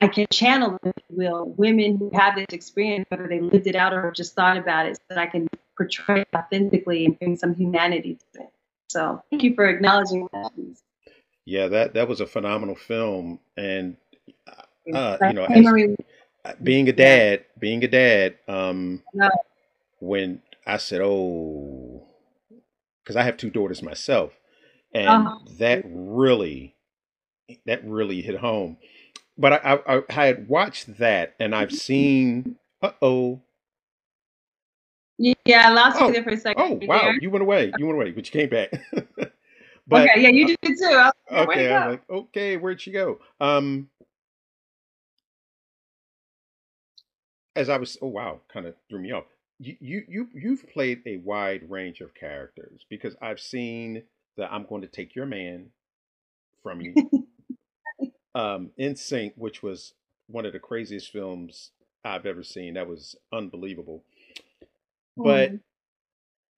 I 0.02 0.08
can 0.08 0.26
channel, 0.32 0.78
if 0.82 0.92
you 1.08 1.16
will, 1.16 1.54
women 1.56 1.96
who 1.96 2.10
have 2.12 2.34
this 2.34 2.46
experience, 2.50 3.06
whether 3.08 3.28
they 3.28 3.40
lived 3.40 3.68
it 3.68 3.76
out 3.76 3.94
or 3.94 4.10
just 4.10 4.34
thought 4.34 4.56
about 4.56 4.86
it, 4.86 4.96
so 4.96 5.02
that 5.10 5.18
I 5.18 5.26
can 5.26 5.48
portray 5.76 6.22
it 6.22 6.28
authentically 6.36 7.06
and 7.06 7.18
bring 7.18 7.36
some 7.36 7.54
humanity 7.54 8.18
to 8.34 8.42
it. 8.42 8.52
So 8.92 9.22
thank 9.30 9.42
you 9.42 9.54
for 9.54 9.66
acknowledging 9.66 10.28
that. 10.32 10.52
Yeah, 11.44 11.68
that 11.68 11.94
that 11.94 12.08
was 12.08 12.20
a 12.20 12.26
phenomenal 12.26 12.76
film, 12.76 13.40
and 13.56 13.96
uh, 14.94 15.16
you 15.20 15.32
know, 15.32 15.46
as, 16.44 16.56
being 16.62 16.88
a 16.88 16.92
dad, 16.92 17.44
being 17.58 17.82
a 17.82 17.88
dad, 17.88 18.36
um, 18.46 19.02
when 19.98 20.42
I 20.66 20.76
said, 20.76 21.00
"Oh," 21.02 22.06
because 23.02 23.16
I 23.16 23.22
have 23.22 23.36
two 23.36 23.50
daughters 23.50 23.82
myself, 23.82 24.38
and 24.94 25.08
uh-huh. 25.08 25.38
that 25.58 25.82
really, 25.86 26.76
that 27.66 27.84
really 27.84 28.22
hit 28.22 28.38
home 28.38 28.76
but 29.38 29.64
I, 29.64 29.78
I, 29.86 30.02
I 30.08 30.26
had 30.26 30.48
watched 30.48 30.98
that 30.98 31.34
and 31.38 31.54
I've 31.54 31.72
seen. 31.88 32.56
Uh 32.80 32.92
oh. 33.00 33.42
Yeah, 35.44 35.68
I 35.68 35.72
lost 35.72 35.98
oh, 36.00 36.08
you 36.08 36.14
there 36.14 36.24
for 36.24 36.30
a 36.30 36.36
second. 36.36 36.62
Oh 36.62 36.86
wow, 36.86 37.02
there. 37.02 37.18
you 37.20 37.30
went 37.30 37.42
away. 37.42 37.72
You 37.78 37.86
went 37.86 37.96
away, 37.96 38.10
but 38.10 38.26
you 38.26 38.40
came 38.40 38.48
back. 38.48 38.70
but, 39.86 40.08
okay, 40.08 40.20
yeah, 40.20 40.28
you 40.28 40.46
did 40.46 40.58
too. 40.62 41.10
okay, 41.30 41.72
I'm 41.72 41.90
like, 41.90 42.10
okay, 42.10 42.56
where'd 42.56 42.80
she 42.80 42.90
go? 42.90 43.20
Um, 43.40 43.88
as 47.54 47.68
I 47.68 47.76
was, 47.76 47.96
oh 48.02 48.08
wow, 48.08 48.40
kind 48.52 48.66
of 48.66 48.74
threw 48.88 49.00
me 49.00 49.12
off. 49.12 49.24
You, 49.60 49.76
you, 49.80 50.02
you, 50.08 50.28
you've 50.34 50.68
played 50.68 51.02
a 51.06 51.18
wide 51.18 51.70
range 51.70 52.00
of 52.00 52.14
characters 52.14 52.84
because 52.90 53.14
I've 53.22 53.38
seen 53.38 54.02
that 54.36 54.52
"I'm 54.52 54.66
going 54.66 54.82
to 54.82 54.88
take 54.88 55.14
your 55.14 55.26
man" 55.26 55.66
from 56.62 56.80
you 56.80 56.94
um, 58.34 58.70
NSYNC, 58.78 59.32
which 59.36 59.62
was 59.62 59.94
one 60.26 60.46
of 60.46 60.52
the 60.52 60.58
craziest 60.58 61.10
films 61.10 61.70
I've 62.04 62.26
ever 62.26 62.42
seen. 62.42 62.74
That 62.74 62.88
was 62.88 63.16
unbelievable. 63.32 64.04
But 65.16 65.52
mm. 65.52 65.60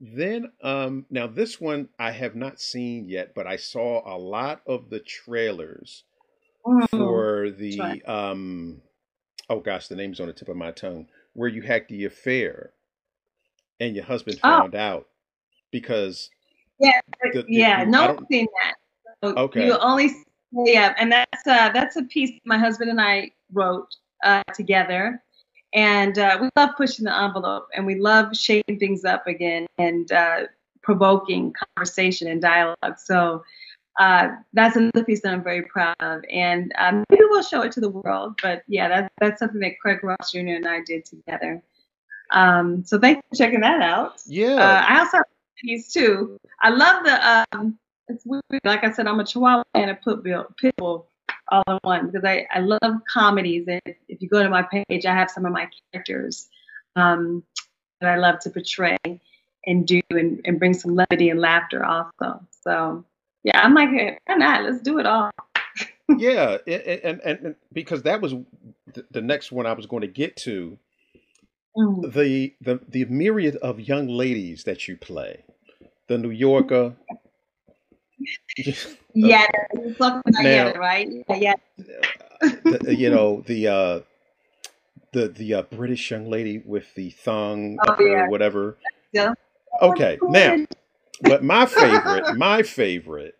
then, 0.00 0.52
um, 0.62 1.07
now 1.11 1.26
this 1.26 1.61
one 1.61 1.88
I 1.98 2.12
have 2.12 2.34
not 2.34 2.61
seen 2.61 3.09
yet, 3.09 3.34
but 3.34 3.46
I 3.46 3.57
saw 3.57 4.02
a 4.05 4.16
lot 4.16 4.62
of 4.66 4.90
the 4.90 5.00
trailers 5.00 6.05
mm. 6.64 6.88
for 6.90 7.50
the, 7.50 8.02
um, 8.07 8.80
oh 9.48 9.61
gosh, 9.61 9.88
the 9.88 9.96
name's 9.96 10.20
on 10.20 10.26
the 10.26 10.32
tip 10.32 10.48
of 10.48 10.57
my 10.57 10.70
tongue, 10.70 11.07
where 11.32 11.48
you 11.48 11.62
had 11.62 11.86
the 11.88 12.05
affair 12.05 12.72
and 13.80 13.94
your 13.94 14.05
husband 14.05 14.38
oh. 14.42 14.48
found 14.48 14.74
oh. 14.74 14.78
out 14.78 15.09
because. 15.70 16.30
Yeah, 16.80 17.00
the, 17.32 17.44
yeah, 17.48 17.84
no 17.84 18.14
one's 18.14 18.26
seen 18.30 18.46
that. 18.62 18.74
So 19.22 19.34
okay. 19.36 19.66
You 19.66 19.78
only 19.78 20.11
yeah, 20.52 20.94
and 20.98 21.11
that's 21.11 21.46
uh, 21.46 21.70
that's 21.70 21.96
a 21.96 22.05
piece 22.05 22.30
my 22.44 22.59
husband 22.59 22.90
and 22.90 23.00
I 23.00 23.30
wrote 23.52 23.88
uh, 24.22 24.42
together, 24.55 25.22
and 25.75 26.18
uh, 26.18 26.39
we 26.41 26.49
love 26.57 26.70
pushing 26.77 27.05
the 27.05 27.16
envelope, 27.16 27.68
and 27.75 27.85
we 27.85 27.97
love 27.97 28.37
shaking 28.37 28.79
things 28.79 29.05
up 29.05 29.27
again 29.27 29.66
and 29.77 30.11
uh, 30.12 30.43
provoking 30.83 31.53
conversation 31.77 32.29
and 32.29 32.41
dialogue. 32.41 32.99
So 32.99 33.43
uh, 33.99 34.29
that's 34.53 34.77
another 34.77 35.05
piece 35.05 35.22
that 35.22 35.33
I'm 35.33 35.43
very 35.43 35.62
proud 35.62 35.97
of, 36.01 36.25
and 36.31 36.72
um, 36.79 37.05
maybe 37.11 37.25
we'll 37.29 37.43
show 37.43 37.62
it 37.62 37.72
to 37.72 37.81
the 37.81 37.91
world. 37.91 38.39
But 38.41 38.62
yeah, 38.68 38.89
that's 38.89 39.14
that's 39.20 39.39
something 39.41 39.61
that 39.61 39.79
Craig 39.81 40.03
Ross 40.05 40.33
Jr. 40.33 40.39
and 40.39 40.66
I 40.66 40.81
did 40.87 41.05
together. 41.05 41.62
Um, 42.31 42.85
so 42.85 42.99
thanks 42.99 43.22
for 43.29 43.37
checking 43.37 43.61
that 43.61 43.83
out. 43.83 44.22
Yeah, 44.27 44.55
uh, 44.55 44.85
I 44.89 45.01
also 45.01 45.18
have 45.18 45.27
piece 45.61 45.93
too. 45.93 46.39
I 46.62 46.70
love 46.70 47.05
the 47.05 47.47
um, 47.53 47.79
it's 48.09 48.25
weird. 48.25 48.43
Like 48.64 48.85
I 48.85 48.93
said, 48.93 49.07
I'm 49.07 49.20
a 49.20 49.25
Chihuahua 49.25 49.64
and 49.75 49.91
a 49.91 49.95
Pitbull, 49.95 50.47
Pitbull 50.62 51.07
all 51.49 51.62
in 51.68 51.78
one 51.82 52.07
because 52.07 52.24
I, 52.24 52.47
I 52.53 52.61
love 52.61 53.01
comedies. 53.12 53.66
And 53.68 53.80
if 54.09 54.22
you 54.22 54.28
go 54.28 54.42
to 54.42 54.49
my 54.49 54.62
page, 54.62 55.07
I 55.07 55.14
have 55.14 55.30
some 55.30 55.45
of 55.45 55.53
my 55.53 55.68
characters 55.92 56.49
um, 56.97 57.42
that 58.01 58.11
I 58.11 58.16
love 58.16 58.40
to 58.40 58.51
portray 58.51 58.97
and 59.66 59.86
do 59.86 60.01
and, 60.11 60.40
and 60.45 60.59
bring 60.59 60.74
some 60.74 60.95
levity 60.95 61.30
and 61.30 61.40
laughter 61.40 61.84
also. 61.84 62.40
So 62.62 63.05
yeah, 63.42 63.61
I'm 63.61 63.74
like, 63.74 63.90
hey, 63.90 64.18
why 64.26 64.34
not? 64.36 64.64
Let's 64.64 64.80
do 64.80 64.99
it 64.99 65.07
all. 65.07 65.30
yeah, 66.18 66.59
and, 66.66 67.20
and, 67.24 67.40
and 67.40 67.55
because 67.72 68.03
that 68.03 68.20
was 68.20 68.34
the 69.11 69.22
next 69.22 69.53
one 69.53 69.66
I 69.66 69.72
was 69.72 69.86
going 69.86 70.03
to 70.03 70.09
get 70.09 70.36
to. 70.38 70.78
Mm. 71.76 72.12
The, 72.12 72.55
the 72.61 72.80
the 72.88 73.05
myriad 73.07 73.57
of 73.57 73.80
young 73.80 74.07
ladies 74.07 74.62
that 74.62 74.86
you 74.86 74.97
play, 74.97 75.42
the 76.07 76.16
New 76.16 76.30
Yorker, 76.30 76.95
yeah, 79.14 79.47
now, 80.27 80.72
right? 80.75 81.09
Yeah. 81.29 81.55
you 82.89 83.11
know 83.11 83.43
the 83.47 83.68
uh, 83.68 84.01
the 85.12 85.29
the 85.29 85.55
uh, 85.55 85.62
British 85.62 86.11
young 86.11 86.31
lady 86.31 86.62
with 86.64 86.95
the 86.95 87.11
thong 87.11 87.79
oh, 87.87 87.97
yeah. 87.99 88.25
or 88.25 88.31
whatever. 88.31 88.77
Yeah. 89.12 89.35
Okay, 89.83 90.18
now, 90.22 90.64
but 91.22 91.43
my 91.43 91.66
favorite, 91.66 92.37
my 92.37 92.62
favorite, 92.62 93.35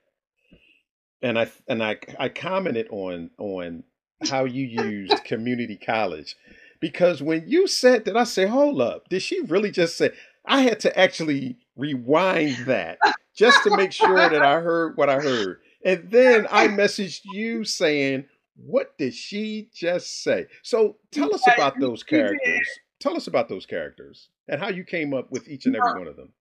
and 1.23 1.39
I 1.39 1.51
and 1.69 1.83
I 1.83 1.99
I 2.19 2.29
commented 2.29 2.89
on 2.91 3.31
on 3.39 3.85
how 4.29 4.45
you 4.45 4.65
used 4.65 5.25
community 5.25 5.77
college 5.77 6.37
because 6.81 7.23
when 7.23 7.45
you 7.47 7.67
said 7.67 8.05
that, 8.05 8.17
I 8.17 8.25
say, 8.25 8.47
hold 8.47 8.81
up, 8.81 9.09
did 9.09 9.23
she 9.23 9.41
really 9.41 9.71
just 9.71 9.97
say? 9.97 10.11
I 10.47 10.63
had 10.63 10.81
to 10.81 10.99
actually 10.99 11.59
rewind 11.77 12.67
that 12.67 12.99
just 13.37 13.63
to 13.65 13.77
make 13.77 13.93
sure 13.93 14.17
that 14.17 14.43
I 14.43 14.61
heard 14.61 14.97
what 14.97 15.09
I 15.09 15.21
heard. 15.21 15.61
And 15.85 16.11
then 16.11 16.47
I 16.51 16.69
messaged 16.69 17.23
you 17.25 17.65
saying, 17.65 18.27
What 18.57 18.97
did 18.99 19.15
she 19.15 19.69
just 19.75 20.23
say? 20.23 20.47
So 20.63 20.97
tell 21.11 21.35
us 21.35 21.43
about 21.53 21.79
those 21.81 22.03
characters. 22.03 22.69
Tell 23.01 23.17
us 23.17 23.27
about 23.27 23.49
those 23.49 23.67
characters 23.67 24.29
and 24.49 24.61
how 24.61 24.69
you 24.69 24.85
came 24.85 25.13
up 25.13 25.31
with 25.31 25.49
each 25.49 25.67
and 25.67 25.77
every 25.77 25.99
one 25.99 26.09
of 26.09 26.17
them. 26.17 26.33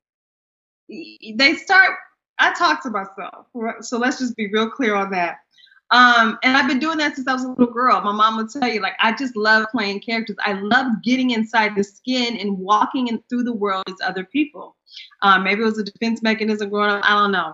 They 0.89 1.56
start, 1.56 1.97
I 2.39 2.54
talk 2.54 2.84
to 2.84 2.89
myself. 2.89 3.47
So 3.82 3.97
let's 3.97 4.20
just 4.20 4.36
be 4.36 4.49
real 4.51 4.70
clear 4.70 4.95
on 4.95 5.12
that. 5.12 5.38
Um, 5.94 6.39
and 6.41 6.58
I've 6.58 6.68
been 6.68 6.80
doing 6.80 6.98
that 6.98 7.16
since 7.16 7.28
I 7.28 7.34
was 7.34 7.44
a 7.44 7.50
little 7.50 7.72
girl. 7.72 8.02
My 8.02 8.12
mom 8.12 8.36
would 8.38 8.50
tell 8.50 8.68
you, 8.68 8.82
like, 8.82 8.96
I 9.00 9.14
just 9.16 9.36
love 9.36 9.68
playing 9.72 10.00
characters. 10.00 10.36
I 10.39 10.54
love 10.54 10.88
getting 11.04 11.30
inside 11.30 11.76
the 11.76 11.84
skin 11.84 12.36
and 12.38 12.58
walking 12.58 13.10
in, 13.10 13.24
through 13.30 13.44
the 13.44 13.54
world 13.54 13.84
as 13.88 13.96
other 14.04 14.24
people. 14.26 14.76
Um, 15.22 15.44
maybe 15.44 15.62
it 15.62 15.66
was 15.66 15.78
a 15.78 15.84
defense 15.84 16.24
mechanism 16.24 16.72
growing 16.72 16.89
up. 16.89 17.04
I 17.04 17.20
don't 17.20 17.32
know. 17.32 17.54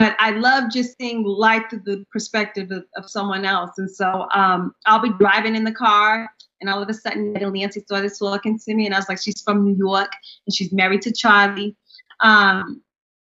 But 0.00 0.16
I 0.18 0.32
love 0.32 0.64
just 0.70 0.98
seeing 0.98 1.22
life 1.22 1.62
through 1.70 1.82
the 1.84 2.04
perspective 2.10 2.72
of, 2.72 2.84
of 2.96 3.08
someone 3.08 3.44
else. 3.44 3.78
And 3.78 3.88
so 3.90 4.26
um, 4.34 4.74
I'll 4.84 5.00
be 5.00 5.12
driving 5.18 5.54
in 5.54 5.62
the 5.62 5.72
car, 5.72 6.28
and 6.60 6.68
all 6.68 6.82
of 6.82 6.88
a 6.88 6.94
sudden, 6.94 7.34
Nancy 7.34 7.80
started 7.80 8.12
talking 8.18 8.58
to 8.58 8.74
me, 8.74 8.86
and 8.86 8.94
I 8.94 8.98
was 8.98 9.08
like, 9.08 9.22
she's 9.22 9.40
from 9.42 9.64
New 9.64 9.76
York, 9.76 10.10
and 10.46 10.54
she's 10.54 10.72
married 10.72 11.02
to 11.02 11.12
Charlie. 11.12 11.76
Um, 12.20 12.82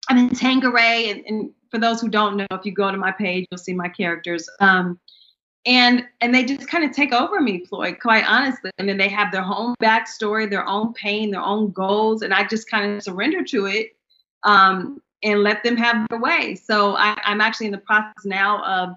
I'm 0.10 0.18
in 0.18 0.30
Tangeray, 0.30 1.12
and, 1.12 1.26
and 1.26 1.52
for 1.74 1.80
those 1.80 2.00
who 2.00 2.08
don't 2.08 2.38
know, 2.38 2.46
if 2.52 2.66
you 2.66 2.72
go 2.72 2.92
to 2.92 2.98
my 2.98 3.12
page, 3.12 3.48
you'll 3.50 3.58
see 3.58 3.74
my 3.74 3.90
characters. 3.90 4.48
Um, 4.60 5.00
and 5.66 6.06
and 6.22 6.36
they 6.36 6.44
just 6.44 6.68
kind 6.68 6.84
of 6.84 6.92
take 6.92 7.14
over 7.14 7.42
me, 7.42 7.66
Floyd, 7.66 7.98
quite 8.00 8.26
honestly. 8.28 8.70
And 8.78 8.88
then 8.88 8.98
they 8.98 9.08
have 9.08 9.32
their 9.32 9.44
own 9.44 9.76
backstory, 9.82 10.50
their 10.50 10.68
own 10.68 10.94
pain, 10.94 11.32
their 11.32 11.42
own 11.42 11.72
goals, 11.72 12.22
and 12.22 12.34
I 12.34 12.46
just 12.46 12.70
kind 12.70 12.96
of 12.96 13.02
surrender 13.02 13.44
to 13.46 13.66
it 13.66 13.96
um, 14.44 15.02
and 15.24 15.42
let 15.42 15.64
them 15.64 15.78
have 15.78 16.06
their 16.10 16.20
way. 16.20 16.56
So 16.56 16.96
I, 16.96 17.18
am 17.24 17.42
actually 17.42 17.68
in 17.68 17.72
the 17.72 17.78
process 17.80 18.26
now 18.26 18.64
of 18.66 18.90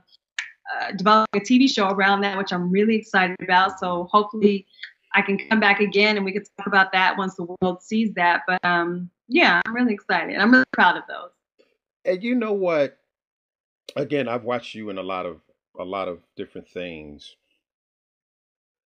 uh, 0.74 0.92
developing 0.96 1.40
a 1.40 1.44
TV 1.44 1.72
show 1.72 1.88
around 1.88 2.22
that, 2.22 2.36
which 2.36 2.52
I'm 2.52 2.70
really 2.70 2.96
excited 2.96 3.36
about. 3.40 3.78
So 3.78 4.08
hopefully 4.10 4.66
I 5.14 5.22
can 5.22 5.38
come 5.48 5.60
back 5.60 5.80
again 5.80 6.16
and 6.16 6.24
we 6.24 6.32
can 6.32 6.42
talk 6.58 6.66
about 6.66 6.90
that 6.92 7.16
once 7.16 7.36
the 7.36 7.46
world 7.62 7.80
sees 7.80 8.12
that. 8.14 8.42
But 8.48 8.62
um, 8.64 9.08
yeah, 9.28 9.62
I'm 9.64 9.74
really 9.74 9.94
excited. 9.94 10.36
I'm 10.36 10.50
really 10.50 10.64
proud 10.72 10.96
of 10.96 11.04
those. 11.08 11.30
And 12.06 12.22
you 12.22 12.34
know 12.34 12.52
what? 12.54 12.98
Again, 13.96 14.28
I've 14.28 14.44
watched 14.44 14.74
you 14.74 14.90
in 14.90 14.98
a 14.98 15.02
lot 15.02 15.26
of 15.26 15.42
a 15.78 15.84
lot 15.84 16.08
of 16.08 16.24
different 16.36 16.68
things, 16.68 17.36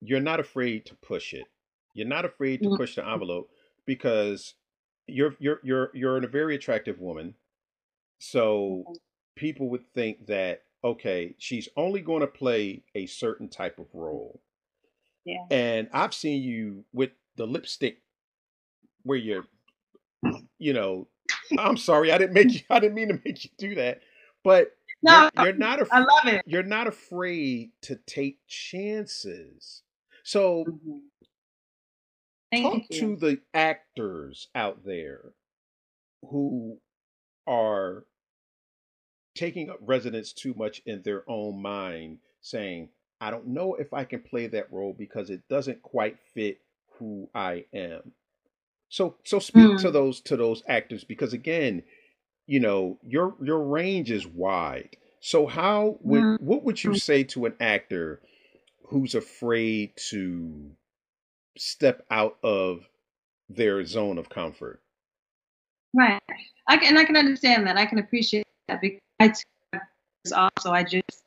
you're 0.01 0.21
not 0.21 0.41
afraid 0.41 0.87
to 0.87 0.95
push 0.97 1.35
it. 1.35 1.49
You're 1.95 2.07
not 2.07 2.25
afraid 2.25 2.63
to 2.63 2.69
Mhm. 2.69 2.77
push 2.77 2.95
the 2.95 3.07
envelope 3.07 3.51
because 3.85 4.55
you're 5.07 5.37
you're 5.39 5.61
you're 5.63 5.91
you're 5.95 6.17
a 6.17 6.29
very 6.29 6.55
attractive 6.55 7.01
woman. 7.01 7.35
So 8.21 8.91
people 9.37 9.71
would 9.71 9.87
think 9.95 10.27
that 10.27 10.65
okay, 10.85 11.37
she's 11.39 11.69
only 11.77 12.03
going 12.03 12.23
to 12.23 12.29
play 12.29 12.85
a 12.95 13.07
certain 13.07 13.49
type 13.49 13.79
of 13.81 13.95
role. 13.95 14.43
Yeah. 15.25 15.47
And 15.51 15.89
I've 15.93 16.15
seen 16.15 16.43
you 16.43 16.85
with 16.93 17.13
the 17.37 17.47
lipstick 17.47 18.03
where 19.03 19.19
you're, 19.19 19.47
you 20.59 20.73
know, 20.73 21.09
I'm 21.59 21.77
sorry, 21.77 22.13
I 22.13 22.19
didn't 22.19 22.35
make 22.35 22.55
you, 22.55 22.61
I 22.71 22.81
didn't 22.81 22.95
mean 22.97 23.09
to 23.09 23.21
make 23.25 23.45
you 23.45 23.51
do 23.59 23.75
that, 23.77 24.01
but 24.45 24.73
you're, 25.03 25.27
you're 25.35 25.53
not, 25.55 25.81
I 25.91 26.01
love 26.01 26.27
it. 26.27 26.45
you're 26.47 26.63
not 26.65 26.87
afraid 26.89 27.73
to 27.83 27.97
take 28.07 28.39
chances. 28.49 29.83
So 30.25 30.69
Mhm. 30.69 31.03
talk 32.57 32.91
Thank 32.91 32.91
to 32.91 33.17
the 33.17 33.41
actors 33.55 34.49
out 34.55 34.85
there 34.85 35.33
who 36.31 36.79
are 37.47 38.05
taking 39.37 39.71
up 39.71 39.79
residence 39.83 40.33
too 40.35 40.55
much 40.57 40.83
in 40.87 41.03
their 41.03 41.25
own 41.31 41.63
mind, 41.63 42.19
saying, 42.43 42.91
I 43.21 43.31
don't 43.33 43.49
know 43.49 43.77
if 43.77 43.95
I 43.95 44.05
can 44.05 44.23
play 44.23 44.49
that 44.49 44.73
role 44.73 44.95
because 44.99 45.31
it 45.31 45.43
doesn't 45.49 45.83
quite 45.83 46.19
fit 46.35 46.61
who 46.99 47.31
I 47.35 47.67
am. 47.75 48.13
So 48.91 49.17
so 49.25 49.39
speak 49.39 49.79
to 49.79 49.91
Mm, 49.91 49.93
those 49.93 50.21
to 50.23 50.37
those 50.37 50.63
actors 50.69 51.05
because 51.05 51.33
again, 51.33 51.85
you 52.47 52.59
know, 52.59 52.99
your 53.03 53.37
your 53.41 53.63
range 53.63 54.11
is 54.11 54.27
wide. 54.27 54.97
So 55.21 55.47
how 55.47 55.99
would 56.01 56.23
mm, 56.23 56.41
what 56.41 56.65
would 56.65 56.83
you 56.83 56.91
mm. 56.91 57.01
say 57.01 57.23
to 57.25 57.47
an 57.47 57.55
actor 57.61 58.21
who's 58.89 59.15
afraid 59.15 59.93
to 60.11 60.73
step 61.57 62.05
out 62.11 62.37
of 62.43 62.89
their 63.49 63.85
zone 63.85 64.19
of 64.19 64.29
comfort? 64.29 64.83
Right. 65.95 66.21
I 66.67 66.77
can, 66.77 66.89
and 66.89 66.99
I 66.99 67.05
can 67.05 67.17
understand 67.17 67.67
that. 67.69 67.77
I 67.77 67.87
can 67.87 67.99
appreciate 67.99 68.47
that 68.69 68.81
because 68.81 69.01
I 69.21 69.33
also 70.35 70.73
I 70.73 70.83
just 70.83 71.25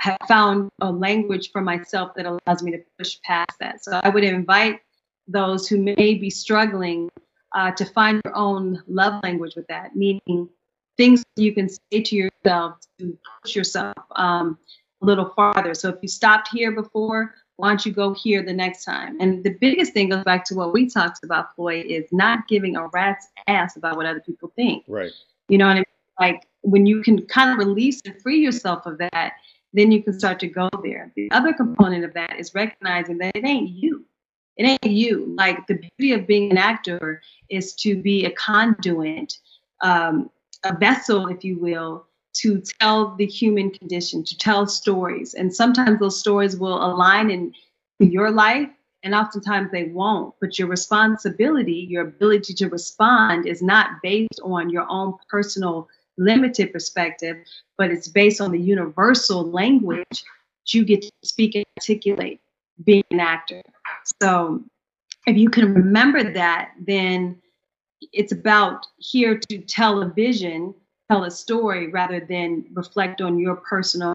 have 0.00 0.18
found 0.28 0.70
a 0.80 0.92
language 0.92 1.50
for 1.52 1.62
myself 1.62 2.14
that 2.16 2.26
allows 2.26 2.62
me 2.62 2.72
to 2.72 2.78
push 2.98 3.18
past 3.22 3.58
that. 3.60 3.82
So 3.82 3.98
I 4.02 4.10
would 4.10 4.24
invite 4.24 4.80
those 5.28 5.68
who 5.68 5.78
may 5.78 6.14
be 6.14 6.30
struggling 6.30 7.10
uh, 7.54 7.70
to 7.72 7.84
find 7.84 8.20
your 8.24 8.36
own 8.36 8.82
love 8.88 9.22
language 9.22 9.54
with 9.54 9.66
that, 9.68 9.94
meaning 9.94 10.48
things 10.96 11.24
you 11.36 11.52
can 11.52 11.68
say 11.68 12.02
to 12.02 12.16
yourself 12.16 12.78
to 12.98 13.16
push 13.42 13.54
yourself 13.54 13.96
um, 14.16 14.58
a 15.00 15.06
little 15.06 15.32
farther. 15.36 15.74
So 15.74 15.90
if 15.90 15.96
you 16.02 16.08
stopped 16.08 16.48
here 16.52 16.72
before, 16.72 17.34
why 17.56 17.68
don't 17.68 17.84
you 17.84 17.92
go 17.92 18.14
here 18.14 18.42
the 18.42 18.52
next 18.52 18.84
time? 18.84 19.20
And 19.20 19.42
the 19.42 19.50
biggest 19.50 19.92
thing 19.92 20.10
goes 20.10 20.24
back 20.24 20.44
to 20.46 20.54
what 20.54 20.72
we 20.72 20.88
talked 20.88 21.24
about, 21.24 21.54
Floyd, 21.54 21.86
is 21.86 22.06
not 22.12 22.46
giving 22.48 22.76
a 22.76 22.86
rat's 22.88 23.28
ass 23.46 23.76
about 23.76 23.96
what 23.96 24.06
other 24.06 24.20
people 24.20 24.52
think. 24.54 24.84
Right. 24.86 25.12
You 25.48 25.58
know 25.58 25.66
what 25.66 25.72
I 25.72 25.76
mean? 25.76 25.84
Like 26.20 26.46
when 26.62 26.86
you 26.86 27.02
can 27.02 27.26
kind 27.26 27.50
of 27.50 27.58
release 27.58 28.00
and 28.04 28.20
free 28.22 28.40
yourself 28.40 28.86
of 28.86 28.98
that, 28.98 29.34
then 29.72 29.92
you 29.92 30.02
can 30.02 30.18
start 30.18 30.40
to 30.40 30.48
go 30.48 30.68
there. 30.82 31.12
The 31.14 31.30
other 31.30 31.52
component 31.52 32.04
of 32.04 32.14
that 32.14 32.38
is 32.38 32.54
recognizing 32.54 33.18
that 33.18 33.36
it 33.36 33.44
ain't 33.44 33.70
you. 33.70 34.04
It 34.58 34.64
ain't 34.64 34.92
you. 34.92 35.32
Like 35.36 35.66
the 35.66 35.74
beauty 35.96 36.12
of 36.12 36.26
being 36.26 36.50
an 36.50 36.58
actor 36.58 37.22
is 37.48 37.74
to 37.76 37.96
be 37.96 38.24
a 38.24 38.30
conduit, 38.32 39.38
um, 39.82 40.30
a 40.64 40.76
vessel, 40.76 41.28
if 41.28 41.44
you 41.44 41.58
will, 41.58 42.06
to 42.34 42.60
tell 42.80 43.14
the 43.16 43.26
human 43.26 43.70
condition, 43.70 44.24
to 44.24 44.36
tell 44.36 44.66
stories. 44.66 45.34
And 45.34 45.54
sometimes 45.54 46.00
those 46.00 46.20
stories 46.20 46.56
will 46.56 46.84
align 46.84 47.30
in 47.30 47.54
your 48.00 48.30
life, 48.30 48.68
and 49.02 49.14
oftentimes 49.14 49.70
they 49.70 49.84
won't. 49.84 50.34
But 50.40 50.58
your 50.58 50.68
responsibility, 50.68 51.86
your 51.88 52.02
ability 52.02 52.54
to 52.54 52.68
respond, 52.68 53.46
is 53.46 53.62
not 53.62 54.02
based 54.02 54.40
on 54.42 54.70
your 54.70 54.86
own 54.88 55.14
personal 55.28 55.88
limited 56.16 56.72
perspective, 56.72 57.36
but 57.76 57.90
it's 57.90 58.08
based 58.08 58.40
on 58.40 58.50
the 58.50 58.60
universal 58.60 59.48
language 59.48 60.24
you 60.66 60.84
get 60.84 61.02
to 61.02 61.10
speak 61.24 61.54
and 61.54 61.64
articulate 61.78 62.40
being 62.84 63.04
an 63.10 63.20
actor. 63.20 63.62
So 64.22 64.62
if 65.26 65.36
you 65.36 65.48
can 65.50 65.74
remember 65.74 66.32
that, 66.32 66.72
then 66.80 67.40
it's 68.12 68.32
about 68.32 68.86
here 68.96 69.38
to 69.50 69.58
tell 69.58 70.02
a 70.02 70.08
vision, 70.08 70.74
tell 71.10 71.24
a 71.24 71.30
story, 71.30 71.88
rather 71.88 72.20
than 72.20 72.64
reflect 72.72 73.20
on 73.20 73.38
your 73.38 73.56
personal, 73.56 74.14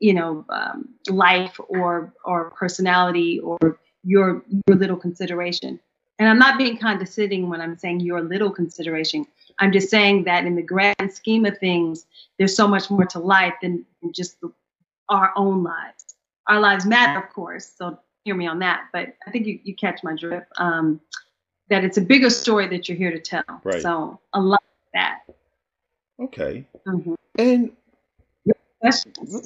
you 0.00 0.14
know, 0.14 0.44
um, 0.48 0.88
life 1.08 1.58
or 1.68 2.12
or 2.24 2.50
personality 2.50 3.40
or 3.40 3.78
your 4.02 4.42
your 4.68 4.76
little 4.76 4.96
consideration. 4.96 5.80
And 6.18 6.28
I'm 6.28 6.38
not 6.38 6.58
being 6.58 6.78
condescending 6.78 7.48
when 7.48 7.60
I'm 7.60 7.76
saying 7.76 8.00
your 8.00 8.22
little 8.22 8.50
consideration. 8.50 9.26
I'm 9.58 9.72
just 9.72 9.90
saying 9.90 10.24
that 10.24 10.44
in 10.44 10.54
the 10.54 10.62
grand 10.62 11.12
scheme 11.12 11.44
of 11.44 11.58
things, 11.58 12.06
there's 12.38 12.56
so 12.56 12.68
much 12.68 12.90
more 12.90 13.04
to 13.06 13.18
life 13.18 13.54
than, 13.62 13.84
just 14.12 14.36
our 15.08 15.32
own 15.36 15.62
lives. 15.64 16.04
Our 16.46 16.60
lives 16.60 16.86
matter, 16.86 17.18
of 17.18 17.32
course. 17.32 17.72
So 17.76 17.98
hear 18.24 18.34
me 18.34 18.46
on 18.46 18.58
that. 18.60 18.88
But 18.92 19.14
I 19.26 19.30
think 19.30 19.46
you, 19.46 19.60
you 19.62 19.74
catch 19.76 20.02
my 20.02 20.14
drift. 20.16 20.46
Um, 20.56 21.00
that 21.70 21.84
it's 21.84 21.96
a 21.96 22.02
bigger 22.02 22.28
story 22.28 22.68
that 22.68 22.88
you're 22.88 22.98
here 22.98 23.10
to 23.10 23.20
tell. 23.20 23.42
Right. 23.62 23.80
So 23.80 24.20
a 24.34 24.40
lot 24.40 24.62
of 24.62 24.90
that. 24.92 25.20
Okay. 26.20 26.66
Mhm. 26.86 27.16
And 27.38 27.72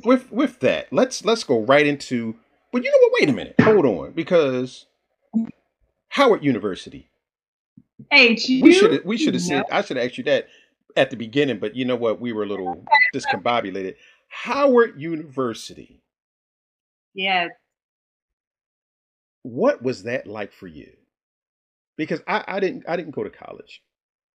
with 0.05 0.31
with 0.33 0.61
that, 0.61 0.93
let's 0.93 1.25
let's 1.25 1.45
go 1.45 1.63
right 1.63 1.87
into. 1.87 2.35
But 2.73 2.85
you 2.85 2.91
know 2.91 2.99
what? 3.01 3.13
Wait 3.21 3.29
a 3.31 3.33
minute. 3.33 3.55
Hold 3.61 3.87
on, 3.87 4.13
because 4.13 4.87
Howard 6.09 6.45
University. 6.45 7.09
Hey, 8.11 8.37
We 8.63 8.73
should 8.73 9.05
we 9.05 9.17
should 9.17 9.35
have 9.35 9.43
said 9.43 9.65
I 9.71 9.83
should 9.83 9.97
have 9.97 10.07
asked 10.07 10.19
you 10.19 10.25
that 10.25 10.49
at 10.97 11.11
the 11.11 11.17
beginning, 11.17 11.59
but 11.59 11.77
you 11.77 11.85
know 11.85 11.97
what? 11.97 12.21
We 12.21 12.33
were 12.33 12.43
a 12.43 12.47
little 12.47 12.85
discombobulated. 13.15 13.95
Howard 14.29 15.01
University. 15.01 16.03
Yes. 17.15 17.51
What 19.49 19.83
was 19.83 20.03
that 20.03 20.27
like 20.27 20.53
for 20.53 20.67
you? 20.67 20.91
Because 21.97 22.21
I, 22.29 22.45
I 22.47 22.61
didn't 22.61 22.85
I 22.87 22.97
didn't 22.97 23.15
go 23.15 23.25
to 23.25 23.31
college. 23.31 23.83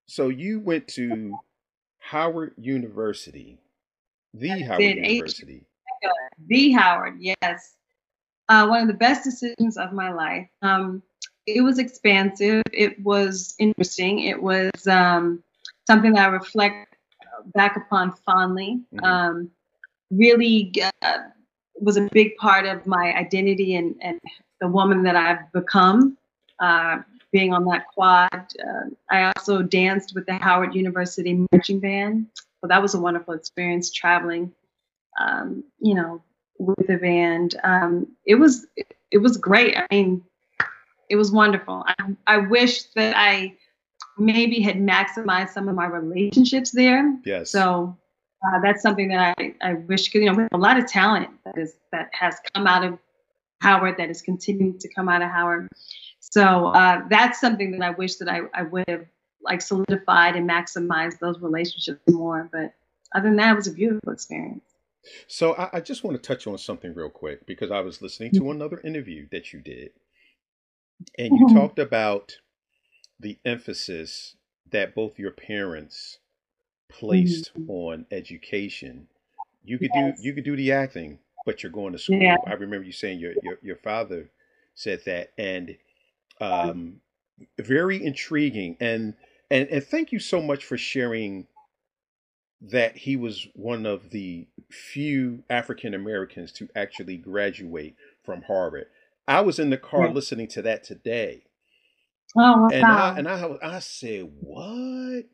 So 0.07 0.30
you 0.30 0.62
went 0.62 0.88
to 0.89 1.38
Howard 1.99 2.53
University, 2.57 3.59
the 4.34 4.62
Howard 4.62 4.80
did 4.80 4.97
eight 4.99 5.12
University. 5.16 5.66
B. 6.47 6.72
Howard, 6.72 7.18
yes. 7.20 7.76
Uh, 8.49 8.68
one 8.68 8.82
of 8.82 8.88
the 8.88 8.93
best 8.93 9.24
decisions 9.24 9.78
of 9.78 9.91
my 9.93 10.12
life. 10.12 10.47
Um, 10.62 11.03
it 11.45 11.62
was 11.62 11.78
expansive. 11.78 12.64
It 12.72 12.99
was 13.03 13.55
interesting. 13.59 14.20
It 14.20 14.41
was 14.41 14.72
um, 14.88 15.43
something 15.88 16.14
that 16.14 16.30
I 16.30 16.32
reflect 16.32 16.95
back 17.53 17.76
upon 17.76 18.14
fondly. 18.26 18.82
Mhm. 18.93 19.03
Um, 19.03 19.51
really 20.09 20.74
uh, 21.01 21.18
was 21.80 21.97
a 21.97 22.07
big 22.12 22.36
part 22.38 22.66
of 22.66 22.88
my 22.88 23.14
identity 23.14 23.76
and, 23.76 23.95
and 24.01 24.20
the 24.62 24.68
woman 24.68 25.03
that 25.03 25.16
I've 25.16 25.51
become. 25.51 26.18
Uh, 26.59 26.99
being 27.32 27.53
on 27.53 27.64
that 27.64 27.88
quad, 27.88 28.30
uh, 28.34 28.89
I 29.09 29.32
also 29.36 29.62
danced 29.62 30.14
with 30.14 30.26
the 30.26 30.34
Howard 30.34 30.76
University 30.76 31.47
marching 31.51 31.80
band. 31.80 32.28
So 32.59 32.68
that 32.68 32.82
was 32.82 32.93
a 32.93 32.99
wonderful 32.99 33.34
experience 33.34 33.89
traveling 33.89 34.53
um, 35.20 35.64
you 35.80 35.93
know, 35.93 36.22
with 36.57 36.88
the 36.88 36.97
band. 36.97 37.55
Um, 37.64 38.07
it 38.26 38.36
was 38.36 38.68
it 39.12 39.18
was 39.18 39.38
great. 39.38 39.78
I 39.78 39.86
mean, 39.91 40.24
it 41.09 41.16
was 41.16 41.32
wonderful. 41.32 41.84
I, 41.88 41.95
I 42.28 42.38
wish 42.38 42.84
that 42.95 43.16
I 43.18 43.55
maybe 44.18 44.62
had 44.62 44.78
maximized 44.78 45.49
some 45.49 45.68
of 45.68 45.76
my 45.76 45.88
relationships 45.88 46.72
there. 46.72 47.18
Yes. 47.26 47.49
So 47.49 47.97
uh, 48.45 48.59
that's 48.62 48.82
something 48.82 49.09
that 49.09 49.36
I, 49.38 49.55
I 49.62 49.74
wish 49.74 50.14
you 50.14 50.26
know 50.26 50.34
we 50.34 50.43
have 50.43 50.51
a 50.53 50.57
lot 50.57 50.78
of 50.78 50.88
talent 50.88 51.30
that 51.45 51.57
is 51.57 51.76
that 51.91 52.09
has 52.14 52.38
come 52.53 52.68
out 52.68 52.84
of 52.84 52.97
Howard 53.62 53.97
that 53.97 54.09
is 54.09 54.22
continuing 54.22 54.80
to 54.80 54.89
come 54.89 55.07
out 55.07 55.22
of 55.22 55.30
Howard. 55.30 55.68
So 56.20 56.68
uh, 56.68 57.03
that's 57.09 57.39
something 57.39 57.72
that 57.72 57.82
I 57.82 57.91
wish 57.91 58.16
that 58.16 58.30
I, 58.30 58.41
I 58.53 58.64
would 58.64 58.86
have 58.88 59.05
like 59.41 59.62
solidified 59.62 60.36
and 60.36 60.49
maximized 60.49 61.20
those 61.20 61.39
relationships 61.39 62.01
more. 62.09 62.49
But 62.51 62.74
other 63.14 63.30
than 63.30 63.38
that, 63.38 63.53
it 63.53 63.55
was 63.55 63.68
a 63.68 63.74
beautiful 63.74 64.12
experience. 64.14 64.64
So 65.28 65.55
I, 65.55 65.70
I 65.74 65.80
just 65.80 66.03
want 66.03 66.16
to 66.16 66.28
touch 66.28 66.47
on 66.47 66.57
something 66.57 66.93
real 66.93 67.09
quick 67.09 67.45
because 67.45 67.72
I 67.72 67.82
was 67.82 68.01
listening 68.01 68.32
to 68.34 68.51
another 68.51 68.80
interview 68.84 69.28
that 69.32 69.53
you 69.53 69.59
did, 69.62 69.91
and 71.18 71.36
you 71.38 71.45
Mhm. 71.45 71.53
talked 71.53 71.80
about 71.80 72.38
the 73.20 73.39
emphasis 73.45 74.36
that 74.72 74.95
both 74.95 75.20
your 75.20 75.32
parents 75.32 76.20
placed 76.89 77.51
Mhm. 77.57 77.70
on 77.70 78.05
education. 78.12 79.07
You 79.64 79.78
could 79.78 79.91
Yes. 79.93 80.20
do 80.20 80.24
you 80.24 80.34
could 80.34 80.43
do 80.43 80.55
the 80.55 80.72
acting, 80.72 81.20
but 81.46 81.64
you're 81.64 81.72
going 81.72 81.94
to 81.94 82.00
school. 82.00 82.44
Yeah. 82.44 82.48
I 82.48 82.54
remember 82.54 82.86
you 82.86 82.92
saying 82.92 83.20
your 83.20 83.34
your, 83.42 83.58
your 83.62 83.78
father 83.78 84.30
said 84.76 85.02
that, 85.06 85.34
and 85.38 85.78
um, 86.42 87.02
very 87.60 88.04
intriguing. 88.04 88.78
And 88.80 89.16
and 89.52 89.70
and 89.70 89.84
thank 89.84 90.12
you 90.12 90.20
so 90.20 90.42
much 90.42 90.66
for 90.66 90.78
sharing 90.78 91.48
that 92.62 92.98
he 92.98 93.16
was 93.16 93.48
one 93.56 93.86
of 93.86 94.12
the 94.12 94.48
few 94.72 95.44
African 95.50 95.94
Americans 95.94 96.52
to 96.54 96.70
actually 96.76 97.18
graduate 97.18 97.96
from 98.24 98.44
Harvard. 98.44 98.88
I 99.28 99.42
was 99.42 99.60
in 99.60 99.70
the 99.70 99.78
car 99.78 100.08
Yeah. 100.08 100.14
listening 100.14 100.48
to 100.50 100.62
that 100.64 100.84
today, 100.84 101.44
Oh 102.38 102.70
and 102.70 102.92
I 102.92 103.14
and 103.18 103.28
I 103.28 103.58
I 103.64 103.80
said, 103.80 104.32
"What?" 104.42 105.26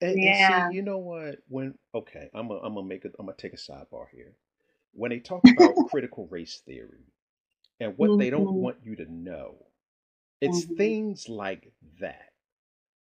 And, 0.00 0.18
and 0.22 0.36
Yeah. 0.36 0.36
see, 0.36 0.60
you 0.68 0.82
know 0.82 0.98
what? 0.98 1.40
When 1.48 1.78
okay, 1.94 2.30
I'm 2.34 2.48
gonna 2.48 2.60
I'm 2.62 2.74
gonna 2.74 2.86
make 2.86 3.04
it. 3.04 3.14
I'm 3.18 3.26
gonna 3.26 3.36
take 3.38 3.54
a 3.54 3.56
sidebar 3.56 4.06
here. 4.12 4.34
When 4.94 5.10
they 5.10 5.20
talk 5.20 5.46
about 5.48 5.74
critical 5.90 6.26
race 6.28 6.62
theory 6.64 7.04
and 7.80 7.98
what 7.98 8.18
they 8.18 8.30
don't 8.30 8.46
Mhm. 8.46 8.60
want 8.60 8.76
you 8.84 8.96
to 8.96 9.12
know, 9.12 9.66
it's 10.40 10.64
Mhm. 10.64 10.76
things 10.76 11.28
like 11.28 11.72
that 12.00 12.32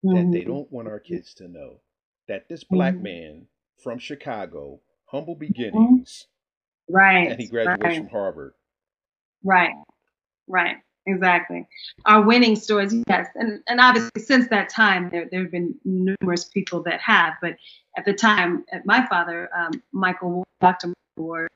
that 0.03 0.31
they 0.31 0.41
Mhm. 0.41 0.45
don't 0.45 0.71
want 0.71 0.87
our 0.87 0.99
kids 0.99 1.33
to 1.35 1.47
know. 1.47 1.81
That 2.27 2.47
this 2.47 2.63
black 2.63 2.99
man 2.99 3.47
from 3.83 3.99
Chicago, 3.99 4.81
humble 5.05 5.35
Mhm. 5.35 6.05
right, 6.87 7.31
and 7.31 7.39
he 7.39 7.47
graduates 7.47 7.83
Right. 7.83 7.97
from 7.97 8.09
Harvard. 8.09 8.53
Right. 9.43 9.73
Right. 10.47 10.77
Exactly. 11.07 11.67
Our 12.05 12.21
winning 12.21 12.55
stories, 12.55 12.93
yes, 13.07 13.27
and 13.33 13.63
and 13.67 13.79
obviously 13.81 14.21
since 14.21 14.47
that 14.49 14.69
time, 14.69 15.09
there 15.09 15.27
there 15.31 15.41
have 15.41 15.51
been 15.51 15.79
numerous 15.83 16.45
people 16.45 16.83
that 16.83 17.01
have, 17.01 17.33
but 17.41 17.57
at 17.97 18.05
the 18.05 18.13
time, 18.13 18.65
at 18.71 18.85
my 18.85 19.05
father, 19.07 19.49
um, 19.57 19.81
Michael, 19.91 20.45
Dr. 20.59 20.93
Ward, 21.17 21.49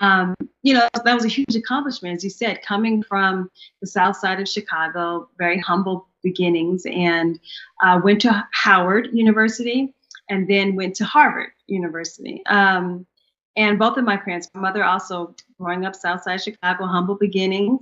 um, 0.00 0.34
you 0.62 0.74
know, 0.74 0.88
that 0.92 1.14
was 1.14 1.24
a 1.24 1.28
huge 1.28 1.54
accomplishment, 1.56 2.16
as 2.16 2.24
you 2.24 2.30
said, 2.30 2.62
coming 2.62 3.02
from 3.02 3.50
the 3.80 3.86
South 3.86 4.16
Side 4.16 4.40
of 4.40 4.48
Chicago, 4.48 5.28
very 5.38 5.58
humble 5.58 6.08
beginnings, 6.22 6.84
and 6.86 7.38
uh, 7.82 8.00
went 8.02 8.20
to 8.22 8.46
Howard 8.52 9.08
University, 9.12 9.94
and 10.28 10.48
then 10.48 10.74
went 10.74 10.96
to 10.96 11.04
Harvard 11.04 11.50
University. 11.66 12.44
Um, 12.46 13.06
and 13.56 13.78
both 13.78 13.96
of 13.96 14.04
my 14.04 14.16
parents, 14.16 14.50
my 14.54 14.60
mother 14.60 14.84
also 14.84 15.34
growing 15.60 15.86
up 15.86 15.94
South 15.94 16.22
Side 16.22 16.42
Chicago, 16.42 16.86
humble 16.86 17.14
beginnings, 17.14 17.80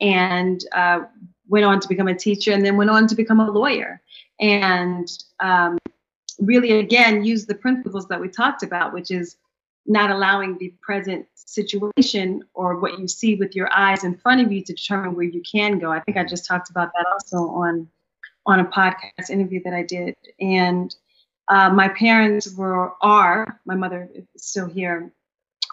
and 0.00 0.64
uh, 0.72 1.00
went 1.48 1.64
on 1.64 1.78
to 1.80 1.88
become 1.88 2.08
a 2.08 2.14
teacher, 2.14 2.52
and 2.52 2.64
then 2.64 2.76
went 2.76 2.90
on 2.90 3.06
to 3.06 3.14
become 3.14 3.40
a 3.40 3.50
lawyer, 3.50 4.02
and 4.40 5.08
um, 5.40 5.78
really 6.40 6.72
again 6.80 7.24
use 7.24 7.46
the 7.46 7.54
principles 7.54 8.08
that 8.08 8.20
we 8.20 8.28
talked 8.28 8.62
about, 8.62 8.92
which 8.92 9.10
is 9.10 9.36
not 9.86 10.10
allowing 10.10 10.58
the 10.58 10.72
present 10.80 11.26
situation 11.34 12.42
or 12.54 12.80
what 12.80 12.98
you 12.98 13.06
see 13.06 13.34
with 13.36 13.54
your 13.54 13.72
eyes 13.72 14.04
in 14.04 14.16
front 14.16 14.40
of 14.40 14.50
you 14.50 14.62
to 14.62 14.72
determine 14.72 15.14
where 15.14 15.24
you 15.24 15.42
can 15.42 15.78
go. 15.78 15.90
I 15.90 16.00
think 16.00 16.16
I 16.16 16.24
just 16.24 16.46
talked 16.46 16.70
about 16.70 16.90
that 16.94 17.06
also 17.12 17.48
on 17.50 17.88
on 18.46 18.60
a 18.60 18.64
podcast 18.66 19.30
interview 19.30 19.62
that 19.64 19.72
I 19.72 19.82
did, 19.82 20.14
and 20.38 20.94
uh, 21.48 21.70
my 21.70 21.88
parents 21.88 22.54
were 22.54 22.92
are 23.00 23.60
my 23.64 23.74
mother 23.74 24.08
is 24.14 24.24
still 24.36 24.66
here, 24.66 25.12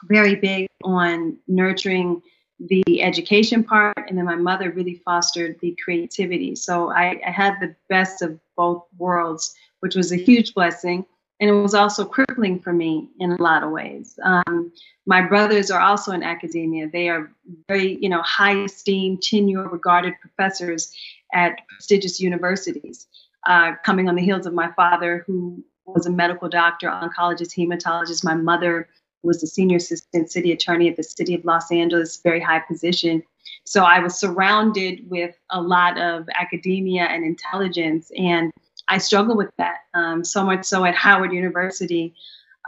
very 0.07 0.35
big 0.35 0.67
on 0.83 1.37
nurturing 1.47 2.21
the 2.59 3.01
education 3.01 3.63
part, 3.63 3.97
and 4.07 4.17
then 4.17 4.25
my 4.25 4.35
mother 4.35 4.71
really 4.71 4.95
fostered 4.95 5.59
the 5.61 5.75
creativity. 5.83 6.55
So 6.55 6.91
I, 6.91 7.19
I 7.25 7.31
had 7.31 7.55
the 7.59 7.75
best 7.89 8.21
of 8.21 8.39
both 8.55 8.83
worlds, 8.97 9.55
which 9.79 9.95
was 9.95 10.11
a 10.11 10.17
huge 10.17 10.53
blessing. 10.53 11.05
And 11.41 11.49
it 11.49 11.53
was 11.53 11.73
also 11.73 12.05
crippling 12.05 12.59
for 12.59 12.71
me 12.71 13.09
in 13.19 13.31
a 13.31 13.41
lot 13.41 13.63
of 13.63 13.71
ways. 13.71 14.17
Um, 14.23 14.71
my 15.07 15.23
brothers 15.23 15.71
are 15.71 15.81
also 15.81 16.11
in 16.11 16.21
academia. 16.21 16.87
They 16.87 17.09
are 17.09 17.31
very, 17.67 17.97
you 17.99 18.09
know, 18.09 18.21
high 18.21 18.63
esteemed, 18.63 19.23
tenure 19.23 19.67
regarded 19.67 20.13
professors 20.21 20.95
at 21.33 21.57
prestigious 21.67 22.19
universities, 22.19 23.07
uh, 23.47 23.73
coming 23.83 24.07
on 24.07 24.15
the 24.15 24.21
heels 24.21 24.45
of 24.45 24.53
my 24.53 24.71
father, 24.73 25.23
who 25.25 25.63
was 25.87 26.05
a 26.05 26.11
medical 26.11 26.47
doctor, 26.47 26.87
oncologist, 26.87 27.57
hematologist. 27.57 28.23
My 28.23 28.35
mother 28.35 28.87
was 29.23 29.41
a 29.41 29.47
senior 29.47 29.77
assistant 29.77 30.31
city 30.31 30.51
attorney 30.51 30.89
at 30.89 30.95
the 30.95 31.03
city 31.03 31.33
of 31.33 31.43
Los 31.43 31.71
Angeles, 31.71 32.21
very 32.21 32.39
high 32.39 32.59
position. 32.59 33.23
So 33.65 33.83
I 33.83 33.99
was 33.99 34.19
surrounded 34.19 35.09
with 35.09 35.35
a 35.49 35.61
lot 35.61 35.99
of 35.99 36.29
academia 36.39 37.03
and 37.03 37.25
intelligence, 37.25 38.11
and 38.15 38.51
I 38.91 38.97
struggle 38.97 39.37
with 39.37 39.49
that. 39.57 39.77
Um, 39.93 40.23
so 40.23 40.43
much 40.43 40.65
so 40.65 40.83
at 40.83 40.95
Howard 40.95 41.31
University, 41.31 42.13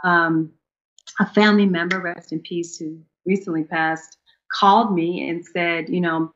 um, 0.02 0.50
a 1.20 1.26
family 1.26 1.66
member, 1.66 2.00
rest 2.00 2.32
in 2.32 2.40
peace, 2.40 2.78
who 2.78 2.98
recently 3.26 3.64
passed, 3.64 4.16
called 4.50 4.94
me 4.94 5.28
and 5.28 5.44
said, 5.44 5.90
you 5.90 6.00
know, 6.00 6.32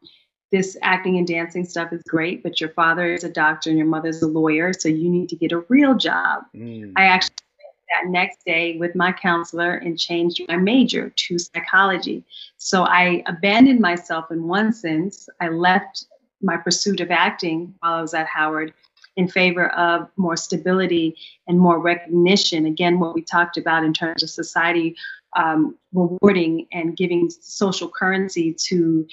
this 0.52 0.76
acting 0.82 1.16
and 1.16 1.26
dancing 1.26 1.64
stuff 1.64 1.92
is 1.92 2.02
great, 2.06 2.42
but 2.42 2.60
your 2.60 2.70
father 2.70 3.12
is 3.12 3.24
a 3.24 3.30
doctor 3.30 3.70
and 3.70 3.78
your 3.78 3.88
mother's 3.88 4.22
a 4.22 4.26
lawyer, 4.26 4.72
so 4.74 4.88
you 4.88 5.08
need 5.08 5.30
to 5.30 5.36
get 5.36 5.52
a 5.52 5.64
real 5.68 5.94
job. 5.94 6.44
Mm. 6.54 6.92
I 6.96 7.04
actually 7.04 7.36
that 7.90 8.10
next 8.10 8.44
day 8.44 8.76
with 8.76 8.94
my 8.94 9.10
counselor 9.10 9.76
and 9.76 9.98
changed 9.98 10.42
my 10.46 10.56
major 10.56 11.08
to 11.08 11.38
psychology. 11.38 12.22
So 12.58 12.82
I 12.82 13.22
abandoned 13.24 13.80
myself 13.80 14.30
in 14.30 14.46
one 14.46 14.74
sense. 14.74 15.26
I 15.40 15.48
left 15.48 16.04
my 16.42 16.58
pursuit 16.58 17.00
of 17.00 17.10
acting 17.10 17.74
while 17.80 17.94
I 17.94 18.02
was 18.02 18.12
at 18.12 18.26
Howard 18.26 18.74
in 19.18 19.26
favor 19.26 19.68
of 19.70 20.08
more 20.16 20.36
stability 20.36 21.16
and 21.48 21.58
more 21.58 21.80
recognition. 21.80 22.64
Again, 22.64 23.00
what 23.00 23.16
we 23.16 23.20
talked 23.20 23.56
about 23.56 23.84
in 23.84 23.92
terms 23.92 24.22
of 24.22 24.30
society 24.30 24.96
um, 25.36 25.76
rewarding 25.92 26.68
and 26.72 26.96
giving 26.96 27.28
social 27.28 27.88
currency 27.88 28.54
to 28.54 29.06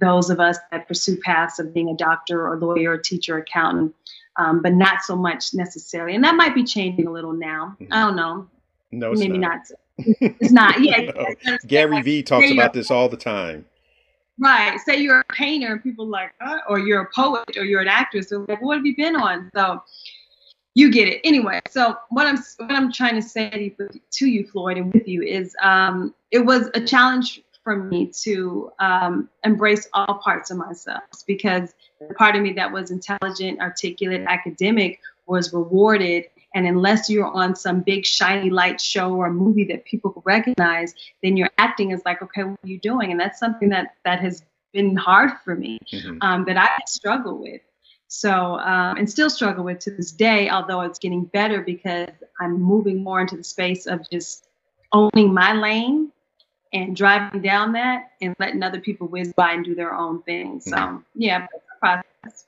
those 0.00 0.30
of 0.30 0.40
us 0.40 0.56
that 0.72 0.88
pursue 0.88 1.18
paths 1.18 1.58
of 1.58 1.74
being 1.74 1.90
a 1.90 1.94
doctor 1.94 2.48
or 2.48 2.58
lawyer 2.58 2.92
or 2.92 2.98
teacher 2.98 3.36
or 3.36 3.40
accountant, 3.40 3.94
um, 4.38 4.62
but 4.62 4.72
not 4.72 5.02
so 5.02 5.14
much 5.14 5.52
necessarily. 5.52 6.14
And 6.14 6.24
that 6.24 6.36
might 6.36 6.54
be 6.54 6.64
changing 6.64 7.06
a 7.06 7.12
little 7.12 7.34
now. 7.34 7.76
I 7.92 8.00
don't 8.00 8.16
know. 8.16 8.48
No, 8.92 9.12
Maybe 9.12 9.36
not. 9.36 9.58
not. 9.98 10.06
It's 10.08 10.52
not. 10.52 10.80
Yeah. 10.80 11.10
No. 11.44 11.58
Gary 11.66 11.90
like, 11.90 12.04
Vee 12.04 12.22
talks 12.22 12.50
about 12.50 12.72
this 12.72 12.90
all 12.90 13.10
the 13.10 13.18
time. 13.18 13.66
Right. 14.38 14.78
Say 14.80 14.96
you're 14.96 15.20
a 15.20 15.32
painter 15.32 15.72
and 15.72 15.82
people 15.82 16.06
like, 16.06 16.32
huh? 16.40 16.58
or 16.68 16.78
you're 16.78 17.02
a 17.02 17.10
poet 17.14 17.56
or 17.56 17.64
you're 17.64 17.80
an 17.80 17.88
actress. 17.88 18.32
Like, 18.32 18.60
what 18.60 18.76
have 18.76 18.86
you 18.86 18.96
been 18.96 19.14
on? 19.14 19.50
So 19.54 19.80
you 20.74 20.90
get 20.90 21.08
it. 21.08 21.20
Anyway, 21.24 21.60
so 21.68 21.96
what 22.10 22.26
I'm 22.26 22.36
what 22.36 22.72
I'm 22.72 22.92
trying 22.92 23.14
to 23.14 23.22
say 23.22 23.48
to 23.48 23.62
you, 23.62 24.00
to 24.10 24.26
you 24.26 24.46
Floyd, 24.46 24.76
and 24.76 24.92
with 24.92 25.06
you 25.06 25.22
is 25.22 25.54
um, 25.62 26.14
it 26.32 26.40
was 26.40 26.68
a 26.74 26.80
challenge 26.80 27.42
for 27.62 27.76
me 27.76 28.06
to 28.22 28.70
um, 28.80 29.28
embrace 29.44 29.88
all 29.94 30.20
parts 30.22 30.50
of 30.50 30.58
myself 30.58 31.02
because 31.26 31.74
the 32.00 32.14
part 32.14 32.36
of 32.36 32.42
me 32.42 32.52
that 32.52 32.70
was 32.70 32.90
intelligent, 32.90 33.60
articulate, 33.60 34.24
academic 34.28 35.00
was 35.26 35.52
rewarded. 35.52 36.24
And 36.54 36.66
unless 36.66 37.10
you're 37.10 37.26
on 37.26 37.56
some 37.56 37.80
big 37.80 38.06
shiny 38.06 38.48
light 38.48 38.80
show 38.80 39.12
or 39.14 39.30
movie 39.30 39.64
that 39.64 39.84
people 39.84 40.22
recognize, 40.24 40.94
then 41.22 41.36
your 41.36 41.50
acting 41.58 41.90
is 41.90 42.00
like, 42.04 42.22
okay, 42.22 42.44
what 42.44 42.58
are 42.62 42.68
you 42.68 42.78
doing? 42.78 43.10
And 43.10 43.18
that's 43.18 43.38
something 43.38 43.68
that 43.70 43.94
that 44.04 44.20
has 44.20 44.44
been 44.72 44.96
hard 44.96 45.32
for 45.44 45.54
me, 45.54 45.78
Mhm. 45.92 46.18
um, 46.20 46.44
that 46.44 46.56
I 46.56 46.68
struggle 46.86 47.38
with. 47.38 47.60
So, 48.08 48.58
um, 48.60 48.96
and 48.96 49.10
still 49.10 49.30
struggle 49.30 49.64
with 49.64 49.80
to 49.80 49.90
this 49.90 50.12
day, 50.12 50.48
although 50.48 50.82
it's 50.82 50.98
getting 50.98 51.24
better 51.24 51.62
because 51.62 52.10
I'm 52.40 52.60
moving 52.60 53.02
more 53.02 53.20
into 53.20 53.36
the 53.36 53.44
space 53.44 53.86
of 53.86 54.08
just 54.10 54.46
owning 54.92 55.34
my 55.34 55.52
lane 55.52 56.12
and 56.72 56.94
driving 56.94 57.42
down 57.42 57.72
that 57.72 58.12
and 58.20 58.34
letting 58.38 58.62
other 58.62 58.80
people 58.80 59.08
whiz 59.08 59.32
by 59.32 59.52
and 59.52 59.64
do 59.64 59.74
their 59.74 59.94
own 59.94 60.22
thing. 60.22 60.60
So, 60.60 60.76
Mhm. 60.76 61.02
yeah, 61.14 61.46
it's 61.52 61.64
a 61.76 61.78
process. 61.80 62.46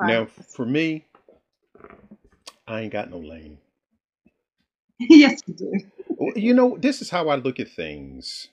Now, 0.00 0.26
for 0.26 0.66
me, 0.66 1.04
I 2.66 2.82
ain't 2.82 2.92
got 2.92 3.08
no 3.08 3.18
lane. 3.20 3.60
yes, 5.08 5.42
you 5.46 5.54
do. 5.54 5.72
You 6.36 6.54
know, 6.54 6.76
this 6.78 7.00
is 7.02 7.10
how 7.10 7.28
I 7.28 7.36
look 7.36 7.60
at 7.60 7.68
things. 7.68 8.48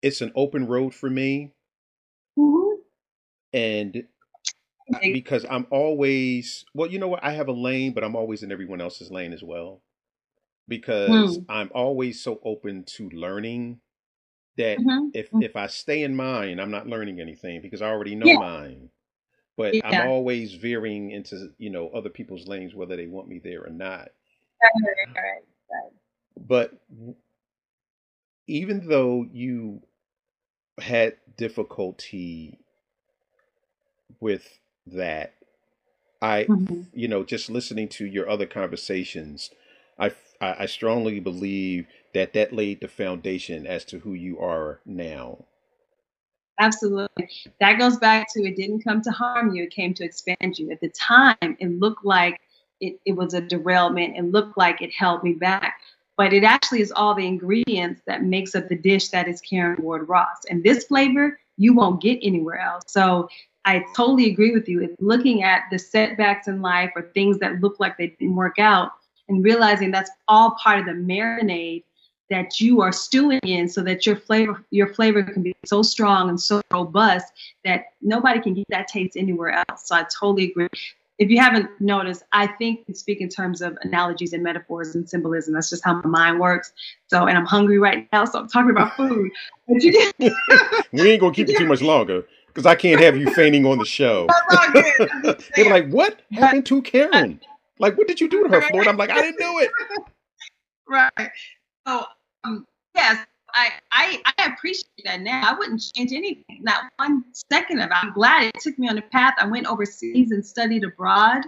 It's 0.00 0.20
an 0.20 0.30
open 0.36 0.66
road 0.68 0.94
for 0.94 1.10
me, 1.10 1.54
Mhm. 2.36 2.82
and 3.52 4.06
because 5.10 5.44
I'm 5.48 5.66
always 5.70 6.64
well, 6.74 6.90
you 6.90 6.98
know 6.98 7.08
what? 7.08 7.24
I 7.24 7.32
have 7.32 7.48
a 7.48 7.52
lane, 7.52 7.92
but 7.92 8.04
I'm 8.04 8.16
always 8.16 8.42
in 8.42 8.52
everyone 8.52 8.80
else's 8.80 9.10
lane 9.10 9.32
as 9.32 9.42
well. 9.42 9.82
Because 10.68 11.38
Mm. 11.38 11.46
I'm 11.48 11.70
always 11.74 12.22
so 12.22 12.40
open 12.44 12.84
to 12.96 13.10
learning 13.10 13.80
that 14.58 14.84
Mhm. 14.84 15.12
if 15.12 15.30
Mm. 15.32 15.40
if 15.40 15.56
I 15.56 15.68
stay 15.68 16.02
in 16.04 16.16
mine, 16.16 16.60
I'm 16.60 16.70
not 16.72 16.86
learning 16.88 17.20
anything 17.20 17.62
because 17.62 17.82
I 17.82 17.88
already 17.88 18.16
know 18.16 18.34
Yeah. 18.34 18.36
mine. 18.36 18.90
But 19.56 19.78
I'm 19.84 20.00
always 20.00 20.54
veering 20.54 21.10
into, 21.10 21.52
you 21.58 21.70
know, 21.70 21.88
other 21.90 22.10
people's 22.10 22.48
lanes, 22.48 22.74
whether 22.74 22.96
they 22.96 23.06
want 23.06 23.28
me 23.28 23.38
there 23.38 23.64
or 23.64 23.70
not. 23.70 24.10
Right, 24.62 24.72
right, 25.16 25.44
right. 25.70 25.92
But 26.38 26.72
even 28.46 28.88
though 28.88 29.26
you 29.32 29.82
had 30.80 31.16
difficulty 31.36 32.58
with 34.20 34.60
that, 34.86 35.34
I, 36.22 36.50
Mhm. 36.50 36.86
you 36.92 37.08
know, 37.08 37.24
just 37.24 37.50
listening 37.50 37.88
to 37.90 38.06
your 38.06 38.28
other 38.28 38.46
conversations, 38.46 39.50
I 39.98 40.12
I 40.40 40.66
strongly 40.66 41.20
believe 41.20 41.86
that 42.14 42.32
that 42.34 42.52
laid 42.52 42.80
the 42.80 42.88
foundation 42.88 43.66
as 43.66 43.84
to 43.86 44.00
who 44.00 44.14
you 44.14 44.38
are 44.40 44.80
now. 44.84 45.46
Absolutely. 46.58 47.28
That 47.60 47.78
goes 47.78 47.96
back 47.96 48.26
to 48.34 48.44
it 48.44 48.56
didn't 48.56 48.84
come 48.84 49.00
to 49.02 49.10
harm 49.10 49.54
you, 49.54 49.64
it 49.64 49.70
came 49.70 49.94
to 49.94 50.04
expand 50.04 50.58
you. 50.58 50.70
At 50.70 50.80
the 50.80 50.90
time, 50.90 51.36
it 51.40 51.78
looked 51.80 52.04
like 52.04 52.40
it, 52.80 53.00
it 53.06 53.12
was 53.12 53.34
a 53.34 53.40
derailment 53.40 54.16
it 54.16 54.24
looked 54.24 54.58
like 54.58 54.82
it 54.82 54.92
held 54.92 55.22
me 55.22 55.34
back. 55.34 55.80
But 56.16 56.32
it 56.32 56.44
actually 56.44 56.82
is 56.82 56.92
all 56.92 57.14
the 57.14 57.26
ingredients 57.26 58.02
that 58.06 58.22
makes 58.22 58.54
up 58.54 58.68
the 58.68 58.76
dish 58.76 59.08
that 59.08 59.28
is 59.28 59.40
Caryn 59.40 59.78
Ward 59.80 60.08
Ross. 60.08 60.44
And 60.50 60.62
this 60.62 60.84
flavor 60.84 61.38
you 61.56 61.74
won't 61.74 62.02
get 62.02 62.18
anywhere 62.22 62.58
else. 62.58 62.84
So 62.86 63.28
I 63.64 63.84
totally 63.96 64.30
agree 64.30 64.52
with 64.52 64.68
you. 64.68 64.82
It's 64.82 65.00
looking 65.00 65.42
at 65.42 65.62
the 65.70 65.78
setbacks 65.78 66.48
in 66.48 66.60
life 66.60 66.90
or 66.96 67.10
things 67.14 67.38
that 67.38 67.60
look 67.60 67.78
like 67.78 67.96
they 67.96 68.08
didn't 68.08 68.34
work 68.34 68.58
out 68.58 68.92
and 69.28 69.44
realizing 69.44 69.90
that's 69.90 70.10
all 70.28 70.56
part 70.62 70.80
of 70.80 70.86
the 70.86 70.92
marinade 70.92 71.84
that 72.32 72.60
you 72.60 72.80
are 72.80 72.92
stewing 72.92 73.40
in 73.42 73.68
so 73.68 73.82
that 73.82 74.06
your 74.06 74.16
flavor 74.16 74.64
your 74.70 74.92
flavor 74.94 75.22
can 75.22 75.42
be 75.42 75.54
so 75.66 75.82
strong 75.82 76.30
and 76.30 76.40
so 76.40 76.62
robust 76.70 77.32
that 77.62 77.84
nobody 78.00 78.40
can 78.40 78.54
get 78.54 78.64
that 78.70 78.88
taste 78.88 79.16
anywhere 79.18 79.50
else. 79.68 79.86
So 79.86 79.94
I 79.94 80.04
totally 80.04 80.50
agree. 80.50 80.68
If 81.18 81.28
you 81.28 81.38
haven't 81.38 81.68
noticed, 81.78 82.24
I 82.32 82.46
think 82.46 82.84
and 82.86 82.96
speak 82.96 83.20
in 83.20 83.28
terms 83.28 83.60
of 83.60 83.76
analogies 83.82 84.32
and 84.32 84.42
metaphors 84.42 84.94
and 84.94 85.06
symbolism. 85.08 85.52
That's 85.52 85.68
just 85.68 85.84
how 85.84 86.00
my 86.00 86.08
mind 86.08 86.40
works. 86.40 86.72
So, 87.08 87.26
and 87.26 87.36
I'm 87.36 87.44
hungry 87.44 87.78
right 87.78 88.08
now, 88.12 88.24
so 88.24 88.40
I'm 88.40 88.48
talking 88.48 88.70
about 88.70 88.96
food. 88.96 89.30
we 89.68 89.90
ain't 91.12 91.20
gonna 91.20 91.34
keep 91.34 91.50
it 91.50 91.58
too 91.58 91.66
much 91.66 91.82
longer 91.82 92.24
because 92.46 92.64
I 92.64 92.74
can't 92.74 93.00
have 93.00 93.16
you 93.16 93.30
fainting 93.34 93.66
on 93.66 93.76
the 93.76 93.84
show. 93.84 94.26
They're 95.54 95.70
like, 95.70 95.88
"What 95.90 96.22
happened 96.32 96.64
to 96.66 96.82
Caryn? 96.82 97.40
Like, 97.78 97.98
what 97.98 98.08
did 98.08 98.20
you 98.20 98.28
do 98.28 98.44
to 98.44 98.48
her, 98.48 98.62
Floyd?" 98.62 98.88
I'm 98.88 98.96
like, 98.96 99.10
"I 99.10 99.20
didn't 99.20 99.38
do 99.38 99.58
it." 99.58 99.70
Right. 100.88 101.30
So, 101.86 102.04
um, 102.44 102.66
yes, 102.94 103.24
I, 103.54 103.70
I 103.90 104.22
I 104.38 104.46
appreciate 104.46 105.04
that 105.04 105.20
now. 105.20 105.42
I 105.44 105.58
wouldn't 105.58 105.82
change 105.94 106.12
anything, 106.12 106.60
not 106.62 106.84
one 106.96 107.24
second 107.50 107.80
of 107.80 107.90
it. 107.90 107.94
I'm 107.94 108.12
glad 108.12 108.44
it 108.44 108.54
took 108.60 108.78
me 108.78 108.88
on 108.88 108.98
a 108.98 109.02
path. 109.02 109.34
I 109.38 109.46
went 109.46 109.66
overseas 109.66 110.30
and 110.30 110.44
studied 110.44 110.84
abroad. 110.84 111.42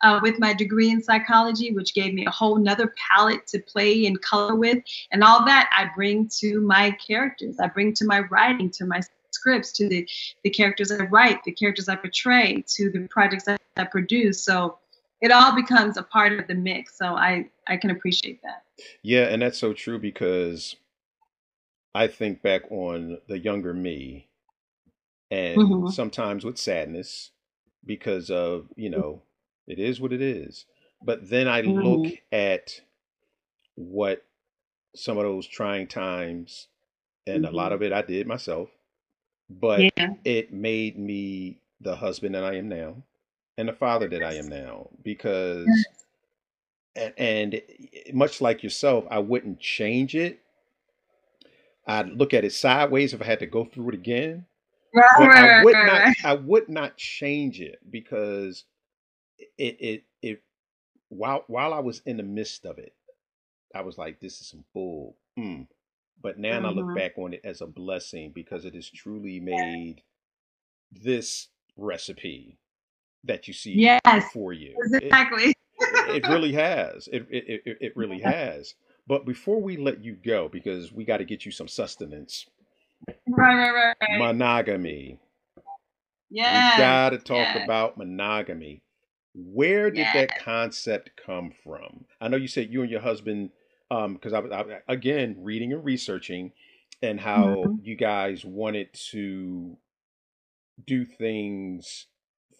Uh, 0.00 0.20
with 0.22 0.38
my 0.38 0.54
degree 0.54 0.90
in 0.90 1.02
psychology, 1.02 1.72
which 1.72 1.92
gave 1.92 2.14
me 2.14 2.24
a 2.24 2.30
whole 2.30 2.56
nother 2.56 2.94
palette 2.96 3.44
to 3.48 3.58
play 3.58 4.06
and 4.06 4.22
color 4.22 4.54
with. 4.54 4.78
And 5.10 5.24
all 5.24 5.44
that 5.44 5.68
I 5.76 5.90
bring 5.92 6.28
to 6.38 6.60
my 6.60 6.92
characters. 6.92 7.58
I 7.58 7.66
bring 7.66 7.94
to 7.94 8.04
my 8.04 8.20
writing, 8.20 8.70
to 8.70 8.86
my 8.86 9.00
scripts, 9.32 9.72
to 9.72 9.88
the, 9.88 10.08
the 10.44 10.50
characters 10.50 10.92
I 10.92 11.02
write, 11.06 11.42
the 11.42 11.50
characters 11.50 11.88
I 11.88 11.96
portray, 11.96 12.64
to 12.76 12.90
the 12.90 13.08
projects 13.08 13.48
I, 13.48 13.56
I 13.76 13.86
produce. 13.86 14.40
So 14.40 14.78
it 15.20 15.32
all 15.32 15.56
becomes 15.56 15.96
a 15.96 16.04
part 16.04 16.32
of 16.32 16.46
the 16.46 16.54
mix. 16.54 16.96
So 16.96 17.16
I, 17.16 17.48
I 17.66 17.76
can 17.76 17.90
appreciate 17.90 18.40
that. 18.42 18.62
Yeah, 19.02 19.24
and 19.24 19.42
that's 19.42 19.58
so 19.58 19.72
true 19.72 19.98
because 19.98 20.76
I 21.94 22.06
think 22.06 22.40
back 22.40 22.62
on 22.70 23.20
the 23.26 23.38
younger 23.38 23.74
me 23.74 24.30
and 25.30 25.76
hmm 25.78 25.88
sometimes 25.88 26.44
with 26.44 26.58
sadness 26.58 27.30
because 27.84 28.30
of, 28.30 28.68
you 28.76 28.90
know, 28.90 29.22
it 29.66 29.78
is 29.78 30.00
what 30.00 30.12
it 30.12 30.22
is. 30.22 30.66
But 31.04 31.28
then 31.28 31.48
I 31.48 31.62
look 31.62 32.06
hmm 32.06 32.18
at 32.32 32.82
what 33.76 34.24
some 34.96 35.18
of 35.18 35.24
those 35.24 35.46
trying 35.46 35.88
times, 35.88 36.68
and 37.26 37.44
a 37.46 37.50
lot 37.52 37.72
hmm 37.72 37.72
of 37.72 37.82
it 37.82 37.92
I 37.92 38.02
did 38.02 38.26
myself, 38.26 38.70
but 39.50 39.90
Yeah. 39.96 40.14
it 40.24 40.52
made 40.52 40.98
me 40.98 41.60
the 41.80 41.96
husband 41.96 42.34
that 42.34 42.44
I 42.44 42.56
am 42.56 42.68
now 42.68 43.04
and 43.58 43.68
the 43.68 43.72
father 43.74 44.08
that 44.08 44.22
I 44.24 44.34
am 44.34 44.48
now 44.48 44.90
because 45.02 45.88
and, 46.96 47.14
and 47.16 47.62
much 48.14 48.40
like 48.40 48.62
yourself, 48.62 49.04
I 49.10 49.18
wouldn't 49.18 49.60
change 49.60 50.14
it. 50.14 50.40
I'd 51.86 52.10
look 52.10 52.34
at 52.34 52.44
it 52.44 52.52
sideways 52.52 53.14
if 53.14 53.22
I 53.22 53.24
had 53.24 53.38
to 53.40 53.46
go 53.46 53.64
through 53.64 53.90
it 53.90 53.94
again, 53.94 54.44
Right, 54.94 55.06
but 55.18 55.36
I 55.36 55.62
would 55.62 55.74
right, 55.74 55.86
not. 55.86 56.16
I 56.24 56.34
would 56.34 56.68
not 56.68 56.96
change 56.96 57.60
it 57.60 57.78
because 57.90 58.64
it 59.56 59.76
it 59.80 60.04
it 60.22 60.42
while 61.08 61.44
while 61.46 61.72
I 61.72 61.78
was 61.80 62.02
in 62.04 62.16
the 62.16 62.22
midst 62.22 62.66
of 62.66 62.78
it, 62.78 62.94
I 63.74 63.82
was 63.82 63.96
like, 63.96 64.20
this 64.20 64.40
is 64.40 64.48
some 64.48 64.64
bull. 64.74 65.16
Mm. 65.38 65.66
But 66.20 66.38
now 66.38 66.58
I 66.58 66.70
look 66.70 66.86
hmm 66.86 66.94
back 66.94 67.12
on 67.16 67.32
it 67.32 67.40
as 67.44 67.60
a 67.60 67.66
blessing 67.66 68.32
because 68.34 68.64
it 68.64 68.74
has 68.74 68.90
truly 68.90 69.40
made 69.40 70.02
this 70.90 71.48
recipe 71.76 72.58
that 73.24 73.46
you 73.46 73.54
see 73.54 73.74
Yes, 73.74 74.00
before 74.04 74.52
you. 74.52 74.74
Exactly. 74.76 75.44
it 75.50 75.56
really 76.28 76.52
has. 76.52 77.08
It 77.08 77.26
it 77.30 77.62
it, 77.64 77.78
it 77.80 77.96
really 77.96 78.20
has. 78.20 78.74
But 79.06 79.24
before 79.24 79.60
we 79.60 79.76
let 79.76 80.04
you 80.04 80.14
go, 80.16 80.48
because 80.48 80.92
we 80.92 81.04
got 81.04 81.18
to 81.18 81.24
get 81.24 81.46
you 81.46 81.52
some 81.52 81.68
sustenance, 81.68 82.46
Right, 83.26 83.54
right, 83.54 83.94
right, 84.00 84.10
monogamy. 84.18 85.18
We 86.44 86.62
Yes, 86.62 86.76
got 86.76 87.10
to 87.10 87.18
talk 87.18 87.54
yes, 87.54 87.64
about 87.64 87.98
monogamy. 87.98 88.82
Where 89.34 89.90
did 89.90 89.98
yes. 89.98 90.14
that 90.14 90.36
concept 90.36 91.10
come 91.16 91.50
from? 91.50 92.06
I 92.20 92.28
know 92.28 92.36
you 92.36 92.48
said 92.48 92.72
you 92.72 92.82
and 92.82 92.90
your 92.90 93.00
husband, 93.00 93.50
um, 93.90 94.14
because 94.14 94.32
I 94.32 94.40
was 94.40 94.52
I, 94.52 94.80
again 94.88 95.36
reading 95.38 95.72
and 95.72 95.84
researching, 95.84 96.52
and 97.02 97.20
how 97.20 97.64
hmm 97.64 97.76
you 97.82 97.94
guys 97.96 98.44
wanted 98.44 98.92
to 99.10 99.76
do 100.84 101.04
things 101.04 102.06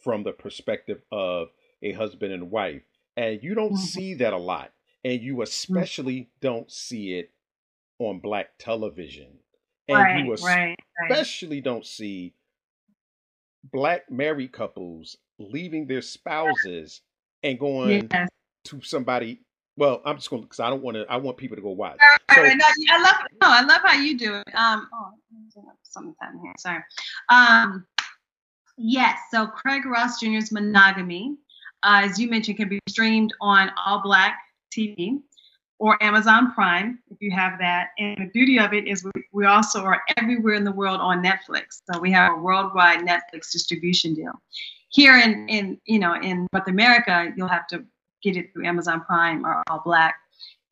from 0.02 0.22
the 0.22 0.32
perspective 0.32 1.02
of 1.10 1.48
a 1.82 1.92
husband 1.92 2.32
and 2.32 2.50
wife, 2.50 2.82
and 3.18 3.42
you 3.42 3.54
don't 3.54 3.70
hmm 3.70 3.74
see 3.76 4.14
that 4.14 4.32
a 4.32 4.38
lot, 4.38 4.72
and 5.04 5.20
you 5.20 5.42
especially 5.42 6.30
don't 6.40 6.70
see 6.70 7.14
it 7.18 7.32
on 7.98 8.20
black 8.20 8.50
television, 8.58 9.26
and 9.88 9.98
you 9.98 10.30
Right, 10.30 10.40
right, 10.40 10.76
right. 11.00 11.10
especially 11.12 11.60
don't 11.60 11.84
see 11.84 12.32
black 13.72 14.08
married 14.08 14.52
couples 14.52 15.16
leaving 15.38 15.86
their 15.86 16.00
spouses 16.00 17.00
and 17.42 17.58
going 17.58 18.08
Yes. 18.12 18.28
to 18.66 18.80
somebody. 18.82 19.40
Well, 19.76 20.00
I'm 20.04 20.16
just 20.16 20.30
going 20.30 20.42
to 20.42 20.46
because 20.46 20.60
I 20.60 20.70
don't 20.70 20.82
want 20.82 20.96
to. 20.96 21.04
I 21.08 21.16
want 21.16 21.36
people 21.36 21.56
to 21.56 21.62
go 21.62 21.70
watch. 21.70 21.98
Right, 22.00 22.20
right, 22.30 22.36
So 22.36 22.42
right. 22.42 22.56
No, 22.56 22.94
I 22.94 23.02
love 23.02 23.14
no, 23.42 23.48
I 23.48 23.60
love 23.62 23.80
how 23.84 23.94
you 23.94 24.16
do 24.16 24.34
it. 24.36 24.54
Um, 24.54 24.88
oh, 24.94 25.10
I'm 25.34 25.64
something 25.82 26.14
here. 26.42 26.52
Sorry. 26.58 26.82
Um, 27.30 27.84
yes. 28.76 29.18
So 29.32 29.48
Craig 29.48 29.86
Ross 29.86 30.20
Jr.'s 30.20 30.52
Monogamy, 30.52 31.36
uh, 31.82 32.02
as 32.04 32.18
you 32.18 32.28
mentioned, 32.28 32.56
can 32.56 32.68
be 32.68 32.80
streamed 32.88 33.32
on 33.40 33.70
ALLBLK 33.86 34.32
TV 34.76 35.20
or 35.78 36.02
Amazon 36.02 36.52
Prime 36.52 36.98
if 37.10 37.18
you 37.20 37.30
have 37.30 37.58
that. 37.60 37.90
And 37.98 38.18
the 38.18 38.30
beauty 38.32 38.58
of 38.58 38.72
it 38.72 38.86
is 38.86 39.04
we, 39.04 39.24
we 39.32 39.46
also 39.46 39.84
are 39.84 40.02
everywhere 40.16 40.54
in 40.54 40.64
the 40.64 40.72
world 40.72 41.00
on 41.00 41.22
Netflix. 41.22 41.80
So 41.90 42.00
we 42.00 42.10
have 42.12 42.32
a 42.32 42.36
worldwide 42.36 43.00
Netflix 43.00 43.52
distribution 43.52 44.14
deal. 44.14 44.32
Here 44.90 45.18
in 45.18 45.48
in 45.48 45.80
you 45.84 45.98
know 45.98 46.14
in 46.14 46.46
North 46.52 46.68
America, 46.68 47.32
you'll 47.36 47.48
have 47.48 47.66
to 47.68 47.84
get 48.22 48.36
it 48.36 48.52
through 48.52 48.66
Amazon 48.66 49.02
Prime 49.02 49.44
or 49.44 49.62
ALLBLK. 49.68 50.12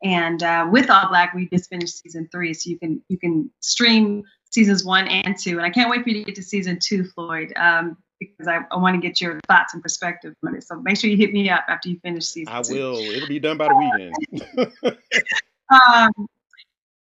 And 0.03 0.43
uh, 0.43 0.67
with 0.71 0.87
ALLBLK, 0.87 1.35
we 1.35 1.47
just 1.49 1.69
finished 1.69 1.99
season 2.01 2.27
three, 2.31 2.53
so 2.53 2.69
you 2.69 2.79
can 2.79 3.01
you 3.09 3.17
can 3.17 3.49
stream 3.61 4.23
seasons 4.49 4.83
one 4.83 5.07
and 5.07 5.37
two. 5.37 5.57
And 5.57 5.65
I 5.65 5.69
can't 5.69 5.89
wait 5.89 6.03
for 6.03 6.09
you 6.09 6.19
to 6.19 6.23
get 6.23 6.35
to 6.35 6.43
season 6.43 6.79
two, 6.81 7.05
Floyd, 7.05 7.53
um, 7.55 7.97
because 8.19 8.47
I, 8.47 8.59
I 8.71 8.77
want 8.77 8.95
to 8.95 9.07
get 9.07 9.21
your 9.21 9.39
thoughts 9.47 9.73
and 9.73 9.83
perspective 9.83 10.33
on 10.45 10.55
it. 10.55 10.63
So 10.63 10.79
make 10.81 10.97
sure 10.97 11.09
you 11.09 11.17
hit 11.17 11.33
me 11.33 11.49
up 11.49 11.65
after 11.67 11.89
you 11.89 11.99
finish 11.99 12.25
season 12.25 12.53
I 12.53 12.61
two. 12.61 12.73
will. 12.73 12.97
It'll 12.97 13.27
be 13.27 13.39
done 13.39 13.57
by 13.57 13.67
the 13.67 14.11
weekend. 14.83 14.97
Um, 15.69 16.27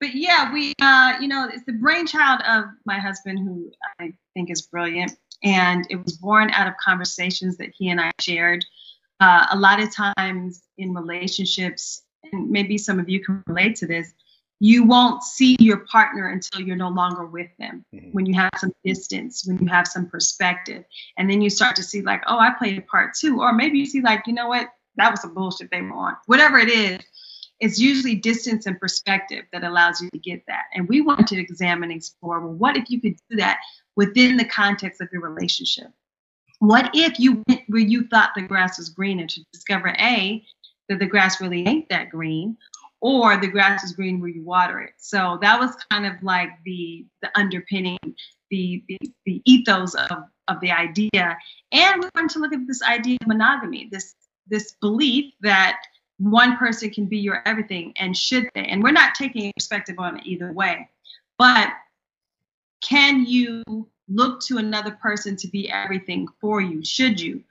but 0.00 0.14
yeah, 0.14 0.52
we, 0.52 0.74
uh, 0.80 1.14
you 1.20 1.28
know, 1.28 1.48
it's 1.52 1.64
the 1.64 1.72
brainchild 1.72 2.40
of 2.46 2.64
my 2.84 2.98
husband, 2.98 3.38
who 3.38 3.70
I 3.98 4.12
think 4.34 4.50
is 4.50 4.62
brilliant, 4.62 5.12
and 5.42 5.86
it 5.88 6.02
was 6.02 6.14
born 6.14 6.50
out 6.50 6.66
of 6.66 6.74
conversations 6.76 7.56
that 7.58 7.70
he 7.74 7.88
and 7.88 8.00
I 8.00 8.10
shared. 8.20 8.64
Uh, 9.20 9.46
a 9.50 9.56
lot 9.56 9.80
of 9.80 9.94
times 9.94 10.62
in 10.76 10.92
relationships, 10.92 12.02
and 12.32 12.50
maybe 12.50 12.76
some 12.76 13.00
of 13.00 13.08
you 13.08 13.24
can 13.24 13.42
relate 13.46 13.76
to 13.76 13.86
this, 13.86 14.12
you 14.60 14.84
won't 14.84 15.22
see 15.22 15.56
your 15.60 15.78
partner 15.78 16.28
until 16.28 16.60
you're 16.60 16.76
no 16.76 16.88
longer 16.88 17.26
with 17.26 17.50
them. 17.58 17.84
Mhm. 17.94 18.12
When 18.12 18.26
you 18.26 18.34
have 18.34 18.50
some 18.56 18.72
distance, 18.84 19.44
when 19.46 19.58
you 19.58 19.66
have 19.66 19.86
some 19.86 20.08
perspective, 20.08 20.84
and 21.18 21.28
then 21.28 21.42
you 21.42 21.50
start 21.50 21.76
to 21.76 21.82
see 21.82 22.00
like, 22.00 22.22
oh, 22.26 22.38
I 22.38 22.50
played 22.50 22.78
a 22.78 22.82
part 22.82 23.14
too, 23.14 23.40
or 23.40 23.52
maybe 23.52 23.78
you 23.78 23.86
see 23.86 24.00
like, 24.00 24.26
you 24.26 24.32
know 24.32 24.48
what, 24.48 24.70
that 24.96 25.10
was 25.10 25.20
some 25.20 25.34
bullshit 25.34 25.70
they 25.70 25.82
were 25.82 25.92
on. 25.92 26.16
Whatever 26.26 26.58
it 26.58 26.70
is, 26.70 27.00
it's 27.60 27.78
usually 27.78 28.14
distance 28.14 28.66
and 28.66 28.78
perspective 28.80 29.44
that 29.52 29.64
allows 29.64 30.00
you 30.00 30.10
to 30.10 30.18
get 30.18 30.42
that. 30.46 30.64
And 30.74 30.88
we 30.88 31.00
want 31.00 31.26
to 31.28 31.40
examine 31.40 31.90
and 31.90 31.98
explore 31.98 32.40
well, 32.40 32.52
what 32.52 32.76
if 32.76 32.90
you 32.90 33.00
could 33.00 33.16
do 33.30 33.36
that 33.36 33.58
within 33.94 34.36
the 34.36 34.44
context 34.44 35.00
of 35.00 35.08
your 35.12 35.22
relationship? 35.22 35.88
What 36.58 36.90
if 36.94 37.18
you 37.18 37.42
went 37.46 37.62
where 37.68 37.80
you 37.80 38.06
thought 38.08 38.30
the 38.34 38.42
grass 38.42 38.78
was 38.78 38.88
greener 38.88 39.26
to 39.26 39.40
discover 39.52 39.88
A, 40.00 40.44
that 40.88 40.98
the 40.98 41.06
grass 41.06 41.40
really 41.40 41.66
ain't 41.66 41.88
that 41.88 42.10
green, 42.10 42.56
or 43.06 43.36
the 43.36 43.46
grass 43.46 43.84
is 43.84 43.92
green 43.92 44.18
where 44.20 44.28
you 44.28 44.42
water 44.42 44.80
it? 44.80 44.94
So 44.96 45.38
that 45.40 45.60
was 45.60 45.76
kind 45.92 46.06
of 46.06 46.20
like 46.24 46.50
the 46.64 47.06
the 47.22 47.30
underpinning, 47.38 47.98
the 48.50 48.82
the, 48.88 48.98
the 49.24 49.42
ethos 49.44 49.94
of, 49.94 50.24
of 50.48 50.60
the 50.60 50.72
idea. 50.72 51.38
And 51.70 52.02
we 52.02 52.08
wanted 52.16 52.30
to 52.30 52.40
look 52.40 52.52
at 52.52 52.66
this 52.66 52.82
idea 52.82 53.18
of 53.20 53.28
monogamy, 53.28 53.88
this 53.92 54.12
this 54.48 54.72
belief 54.80 55.32
that 55.42 55.78
one 56.18 56.56
person 56.56 56.90
can 56.90 57.06
be 57.06 57.18
your 57.18 57.42
everything 57.46 57.92
and 57.96 58.16
should 58.16 58.48
they 58.54 58.64
and 58.64 58.82
we're 58.82 58.90
not 58.90 59.14
taking 59.14 59.46
a 59.46 59.52
perspective 59.52 59.96
on 59.98 60.16
it 60.16 60.26
either 60.26 60.50
way 60.50 60.88
but 61.36 61.68
can 62.80 63.26
you 63.26 63.62
look 64.08 64.40
to 64.40 64.56
another 64.56 64.92
person 64.92 65.36
to 65.36 65.46
be 65.48 65.70
everything 65.70 66.26
for 66.40 66.62
you 66.62 66.82
should 66.82 67.20
you 67.20 67.44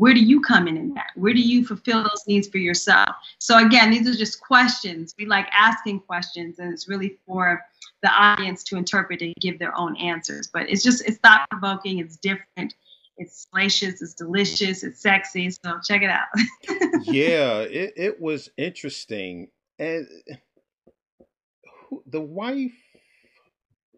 where 0.00 0.14
do 0.14 0.20
you 0.20 0.40
come 0.40 0.66
in 0.66 0.78
in 0.78 0.94
that? 0.94 1.10
Where 1.14 1.34
do 1.34 1.42
you 1.42 1.62
fulfill 1.62 2.02
those 2.02 2.24
needs 2.26 2.48
for 2.48 2.56
yourself? 2.56 3.10
So 3.38 3.58
again, 3.58 3.90
these 3.90 4.08
are 4.08 4.16
just 4.16 4.40
questions. 4.40 5.14
We 5.18 5.26
like 5.26 5.46
asking 5.52 6.00
questions, 6.00 6.58
and 6.58 6.72
it's 6.72 6.88
really 6.88 7.18
for 7.26 7.62
the 8.02 8.08
audience 8.08 8.64
to 8.64 8.76
interpret 8.76 9.20
and 9.20 9.34
give 9.42 9.58
their 9.58 9.76
own 9.76 9.98
answers. 9.98 10.48
But 10.50 10.70
it's 10.70 10.82
just 10.82 11.06
it's 11.06 11.18
thought 11.18 11.46
provoking. 11.50 11.98
It's 11.98 12.16
different. 12.16 12.72
It's 13.18 13.46
salacious. 13.50 14.00
It's 14.00 14.14
delicious. 14.14 14.84
It's 14.84 15.02
sexy. 15.02 15.50
So 15.50 15.78
check 15.86 16.00
it 16.00 16.08
out. 16.08 16.28
yeah, 17.02 17.58
it 17.58 17.92
it 17.94 18.18
was 18.18 18.48
interesting, 18.56 19.48
and 19.78 20.06
the 22.06 22.22
wife 22.22 22.72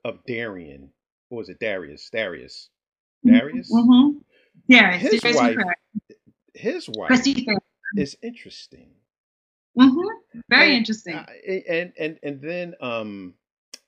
of 0.05 0.19
Darian, 0.27 0.91
what 1.29 1.39
was 1.39 1.49
it? 1.49 1.61
Darius. 1.61 2.11
Darius. 2.11 2.71
Darius. 3.25 3.73
Mm-hmm. 3.73 4.12
Yeah, 4.73 4.97
his 4.97 5.23
wife. 5.23 5.57
His 6.55 6.89
wife 6.89 7.27
is 7.97 8.17
interesting. 8.23 8.91
Mm-hmm. 9.79 10.41
Very 10.49 10.69
and, 10.69 10.77
interesting. 10.77 11.15
Uh, 11.15 11.27
and 11.69 11.93
and 11.99 12.19
and 12.23 12.41
then 12.41 12.75
um, 12.81 13.35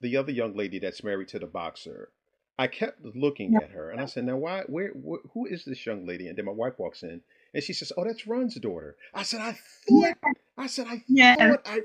the 0.01 0.17
other 0.17 0.33
young 0.33 0.57
lady 0.57 0.79
that's 0.79 1.05
married 1.05 1.29
to 1.29 1.39
the 1.39 1.47
boxer. 1.47 2.11
I 2.57 2.69
kept 2.69 3.05
looking 3.05 3.57
at 3.57 3.71
her 3.71 3.91
and 3.91 4.01
I 4.01 4.07
said, 4.07 4.25
"Now, 4.25 4.37
why? 4.37 4.63
Where? 4.67 4.91
Wh- 4.91 5.27
who 5.33 5.47
is 5.47 5.65
this 5.65 5.85
young 5.85 6.07
lady?" 6.07 6.29
And 6.29 6.39
then 6.39 6.45
my 6.45 6.53
wife 6.53 6.79
walks 6.79 7.03
in 7.03 7.21
and 7.53 7.63
she 7.63 7.73
says, 7.73 7.93
"Oh, 7.97 8.05
that's 8.05 8.27
Run's 8.27 8.55
daughter." 8.57 8.97
I 9.13 9.25
said, 9.25 9.41
"I 9.41 9.53
thought." 9.53 9.59
Yeah. 9.89 10.15
I 10.57 10.67
said, 10.69 10.87
"I 10.87 11.03
yeah. 11.09 11.35
thought." 11.35 11.63
I 11.67 11.81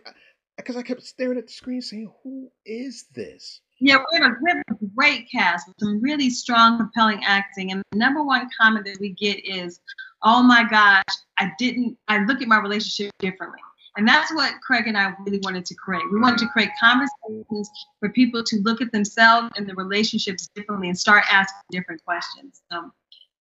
because 0.58 0.76
I 0.76 0.84
kept 0.84 1.02
staring 1.04 1.38
at 1.38 1.48
the 1.48 1.54
screen, 1.54 1.82
saying, 1.82 2.12
"Who 2.24 2.52
is 2.66 3.06
this?" 3.16 3.62
Yeah, 3.82 3.98
we 4.12 4.20
have, 4.20 4.32
a, 4.32 4.86
great 4.96 5.30
cast 5.32 5.68
with 5.68 5.78
some 5.80 6.02
really 6.02 6.30
strong, 6.30 6.78
compelling 6.78 7.24
acting. 7.24 7.72
And 7.72 7.82
the 7.92 7.98
number 7.98 8.22
one 8.24 8.50
comment 8.60 8.86
that 8.86 8.98
we 9.00 9.12
get 9.12 9.46
is, 9.46 9.80
oh 10.24 10.44
my 10.44 10.66
gosh, 10.70 11.04
I 11.38 11.52
didn't, 11.58 11.98
I 12.08 12.26
look 12.26 12.42
at 12.42 12.48
my 12.48 12.60
relationship 12.60 13.12
differently. 13.20 13.60
And 13.98 14.08
that's 14.08 14.34
what 14.34 14.54
Craig 14.62 14.88
and 14.88 14.98
I 14.98 15.14
really 15.26 15.40
wanted 15.44 15.66
to 15.66 15.76
create. 15.76 16.04
We 16.12 16.20
wanted 16.20 16.40
to 16.40 16.48
create 16.48 16.70
conversations 16.80 17.70
for 18.00 18.10
people 18.10 18.44
to 18.44 18.62
look 18.62 18.82
at 18.82 18.92
themselves 18.92 19.50
and 19.56 19.68
the 19.68 19.76
relationships 19.76 20.50
differently 20.56 20.90
and 20.90 20.98
start 20.98 21.24
asking 21.32 21.62
different 21.72 22.04
questions. 22.06 22.62
So, 22.72 22.92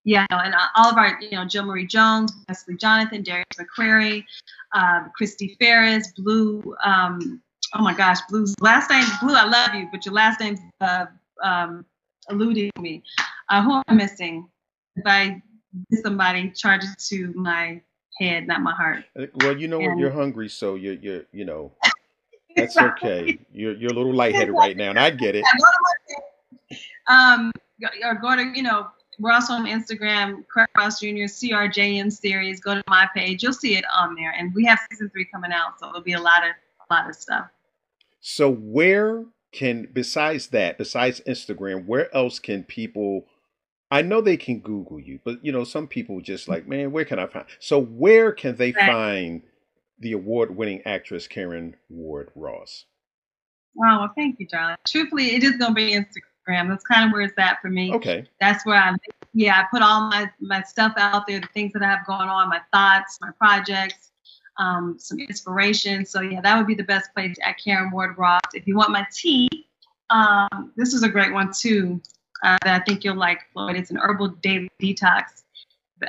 yeah, 0.05 0.27
and 0.31 0.55
all 0.77 0.91
of 0.91 0.97
our, 0.97 1.21
you 1.21 1.33
know, 1.33 1.45
Jill 1.45 1.65
Marie 1.65 1.87
Jones, 1.87 2.33
Wesley 2.49 2.77
Jonathan, 2.77 3.23
Darius 3.23 3.47
McCrary, 3.59 4.25
uh, 4.75 5.05
Chrystee 5.21 5.57
Pharris, 5.59 6.15
Blue, 6.17 6.75
um, 6.85 7.43
oh 7.75 7.83
my 7.83 7.95
gosh, 7.95 8.19
Blue's 8.29 8.55
last 8.61 8.91
name, 8.91 9.05
Blue, 9.23 9.35
I 9.35 9.45
love 9.45 9.75
you, 9.75 9.89
but 9.91 10.05
your 10.05 10.15
last 10.15 10.41
name's 10.41 10.61
uh, 10.81 11.07
um, 11.43 11.85
eluding 12.31 12.71
me. 12.81 13.03
Uh, 13.49 13.63
who 13.63 13.75
am 13.75 13.83
I 13.89 13.95
missing? 13.95 14.49
If 14.97 15.05
I 15.07 15.43
miss 15.91 16.03
somebody, 16.03 16.51
charge 16.51 16.85
it 16.85 16.99
to 17.09 17.33
my 17.35 17.81
head, 18.19 18.47
not 18.47 18.61
my 18.63 18.73
heart. 18.73 19.05
Uh, 19.19 19.27
well, 19.37 19.57
you 19.57 19.69
know 19.69 19.79
what? 19.79 19.99
You're 19.99 20.11
hungry, 20.11 20.49
so 20.49 20.75
you're, 20.75 20.95
you're 20.95 21.23
you 21.33 21.45
know, 21.45 21.73
that's 22.57 22.77
okay. 22.77 23.39
You're, 23.53 23.75
you're 23.75 23.91
a 23.91 23.95
little 23.95 24.15
lightheaded 24.15 24.55
right 24.55 24.77
now, 24.77 24.91
and 24.91 24.99
I 24.99 25.11
get 25.11 25.37
it. 25.37 25.45
Um, 27.11 27.53
or 28.05 28.17
go 28.17 28.37
to, 28.37 28.53
you 28.55 28.63
know, 28.63 28.89
we're 29.19 29.33
also 29.33 29.55
on 29.55 29.65
Instagram, 29.65 30.47
Craig 30.47 30.69
Ross 30.77 31.01
Jr. 31.01 31.25
CRJM 31.25 32.13
series. 32.13 32.61
Go 32.61 32.75
to 32.75 32.83
my 32.87 33.09
page, 33.15 33.43
you'll 33.43 33.55
see 33.55 33.77
it 33.77 33.85
on 33.97 34.15
there, 34.15 34.35
and 34.37 34.55
we 34.55 34.67
have 34.67 34.79
season 34.91 35.09
three 35.09 35.25
coming 35.25 35.51
out, 35.51 35.81
so 35.81 35.89
it'll 35.89 36.03
be 36.03 36.13
a 36.13 36.21
lot 36.21 36.45
of, 36.45 36.51
a 36.51 36.95
lot 36.95 37.09
of 37.09 37.17
stuff. 37.17 37.49
So 38.21 38.51
where 38.51 39.25
can 39.53 39.89
besides 39.93 40.49
that, 40.49 40.79
besides 40.79 41.21
Instagram, 41.27 41.87
where 41.87 42.15
else 42.15 42.39
can 42.39 42.65
people 42.65 43.27
I 43.91 44.03
know 44.03 44.21
they 44.21 44.37
can 44.37 44.61
Google 44.61 45.01
you, 45.01 45.19
but 45.25 45.43
you 45.45 45.51
know, 45.51 45.65
some 45.65 45.87
people 45.87 46.21
just 46.21 46.49
like, 46.49 46.63
mm-hmm. 46.63 46.71
man, 46.71 46.93
where 46.93 47.05
can 47.05 47.19
I 47.19 47.27
find 47.27 47.47
so 47.59 47.81
where 47.81 48.33
can 48.33 48.57
they 48.57 48.73
right. 48.73 48.91
find 48.91 49.43
the 49.99 50.13
award 50.13 50.55
winning 50.57 50.83
actress 50.85 51.27
Caryn 51.27 51.75
Ward 51.89 52.31
Ross? 52.35 52.85
Wow, 53.75 54.01
well, 54.01 54.13
thank 54.17 54.39
you, 54.41 54.47
John. 54.47 54.77
Truthfully, 54.87 55.35
it 55.35 55.45
is 55.45 55.57
gonna 55.57 55.75
be 55.75 55.93
Instagram. 55.93 56.69
That's 56.69 56.85
kind 56.85 57.07
of 57.07 57.13
where 57.13 57.23
it's 57.23 57.39
at 57.39 57.61
for 57.63 57.69
me. 57.69 57.93
Okay. 57.95 58.27
That's 58.41 58.67
where 58.67 58.77
I'm 58.77 58.97
yeah, 59.35 59.61
I 59.61 59.65
put 59.71 59.83
all 59.83 60.09
my 60.09 60.31
my 60.41 60.63
stuff 60.63 60.93
out 60.97 61.27
there, 61.27 61.41
the 61.41 61.49
things 61.49 61.73
that 61.73 61.83
I 61.83 61.87
have 61.87 62.07
going 62.07 62.29
on, 62.29 62.49
my 62.49 62.61
thoughts, 62.73 63.19
my 63.21 63.31
projects 63.39 64.11
um, 64.59 64.97
some 64.99 65.19
inspiration. 65.19 66.05
So 66.05 66.21
yeah, 66.21 66.41
that 66.41 66.57
would 66.57 66.67
be 66.67 66.75
the 66.75 66.83
best 66.83 67.13
place 67.15 67.37
at 67.43 67.57
Caryn 67.65 67.93
Ward 67.93 68.17
Ross. 68.19 68.41
If 68.55 68.67
you 68.67 68.77
want 68.77 68.91
my 68.91 69.07
tea, 69.13 69.49
um, 70.11 70.73
this 70.77 70.95
is 70.95 71.03
a 71.03 71.09
great 71.09 71.33
one 71.33 71.53
too 71.53 72.01
uh, 72.43 72.59
that 72.65 72.81
I 72.81 72.85
think 72.85 73.05
you'll 73.05 73.17
like, 73.17 73.41
Floyd. 73.53 73.77
It's 73.77 73.91
an 73.91 73.99
herbal 73.99 74.29
daily 74.43 74.71
detox, 74.81 75.43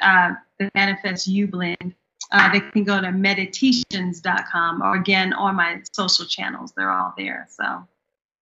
uh, 0.01 0.31
the 0.57 0.71
Manifest 0.75 1.27
You 1.27 1.47
blend. 1.47 1.95
Uh, 2.31 2.51
they 2.51 2.59
can 2.59 2.83
go 2.83 3.01
to 3.01 3.11
meditations.com 3.11 4.83
or 4.83 4.95
again 4.95 5.33
on 5.33 5.55
my 5.55 5.81
social 5.93 6.25
channels. 6.25 6.71
They're 6.77 6.91
all 6.91 7.13
there. 7.17 7.47
So 7.49 7.87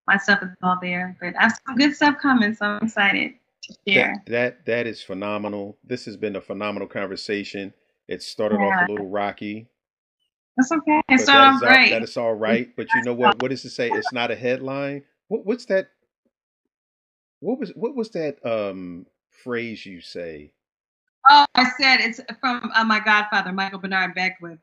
my 0.07 0.17
stuff 0.17 0.43
is 0.43 0.49
all 0.61 0.77
there. 0.81 1.15
But 1.21 1.35
I 1.37 1.43
have 1.43 1.59
some 1.65 1.75
good 1.77 1.95
stuff 1.95 2.15
coming, 2.21 2.53
so 2.53 2.65
I'm 2.65 2.87
excited 2.87 3.33
to 3.63 3.75
share. 3.87 4.23
That 4.25 4.31
that, 4.31 4.65
that 4.65 4.87
is 4.87 5.01
phenomenal. 5.01 5.77
This 5.85 6.05
has 6.05 6.17
been 6.17 6.35
a 6.35 6.41
phenomenal 6.41 6.87
conversation. 6.87 7.73
It 8.09 8.21
started 8.21 8.59
yeah. 8.59 8.67
off 8.67 8.89
a 8.89 8.91
little 8.91 9.09
rocky, 9.09 9.67
that's 10.57 10.71
okay. 10.71 11.01
It's 11.09 11.25
but 11.27 11.35
all 11.35 11.59
right. 11.59 11.91
That 11.91 12.03
is 12.03 12.17
all 12.17 12.33
right. 12.33 12.75
But 12.75 12.93
you 12.93 13.01
know 13.03 13.13
what? 13.13 13.39
What 13.39 13.51
does 13.51 13.63
it 13.63 13.69
say? 13.69 13.89
It's 13.89 14.11
not 14.11 14.31
a 14.31 14.35
headline. 14.35 15.03
What, 15.27 15.45
what's 15.45 15.65
that? 15.65 15.89
What 17.39 17.59
was 17.59 17.71
what 17.75 17.95
was 17.95 18.09
that 18.11 18.43
um 18.45 19.05
phrase 19.29 19.85
you 19.85 20.01
say? 20.01 20.51
Oh, 21.29 21.45
I 21.55 21.69
said 21.79 21.97
it's 21.99 22.19
from 22.39 22.71
uh, 22.73 22.83
my 22.83 22.99
godfather, 22.99 23.51
Michael 23.51 23.79
Bernard 23.79 24.15
Beckwith. 24.15 24.59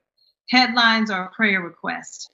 Headlines 0.51 1.11
are 1.11 1.27
a 1.27 1.31
prayer 1.31 1.61
request. 1.61 2.31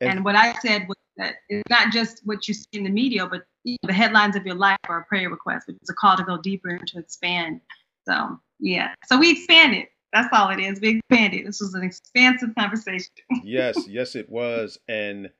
And, 0.00 0.10
and 0.10 0.24
what 0.24 0.36
I 0.36 0.52
said 0.54 0.86
was 0.88 0.96
that 1.16 1.36
it's 1.48 1.68
not 1.68 1.92
just 1.92 2.20
what 2.24 2.46
you 2.46 2.54
see 2.54 2.66
in 2.72 2.84
the 2.84 2.90
media, 2.90 3.26
but 3.26 3.42
the 3.64 3.92
headlines 3.92 4.36
of 4.36 4.46
your 4.46 4.54
life 4.54 4.78
are 4.88 5.00
a 5.00 5.04
prayer 5.04 5.28
request, 5.28 5.66
which 5.66 5.76
is 5.82 5.90
a 5.90 5.94
call 5.94 6.16
to 6.16 6.24
go 6.24 6.38
deeper 6.40 6.70
and 6.70 6.86
to 6.88 6.98
expand. 6.98 7.60
So 8.08 8.38
yeah, 8.60 8.94
so 9.06 9.18
we 9.18 9.32
expanded. 9.32 9.86
That's 10.12 10.28
all 10.32 10.50
it 10.50 10.60
is. 10.60 10.80
We 10.80 10.98
expanded. 10.98 11.46
This 11.46 11.60
was 11.60 11.74
an 11.74 11.84
expansive 11.84 12.54
conversation. 12.56 13.10
yes, 13.44 13.76
yes, 13.88 14.14
it 14.14 14.28
was. 14.28 14.78
And 14.88 15.30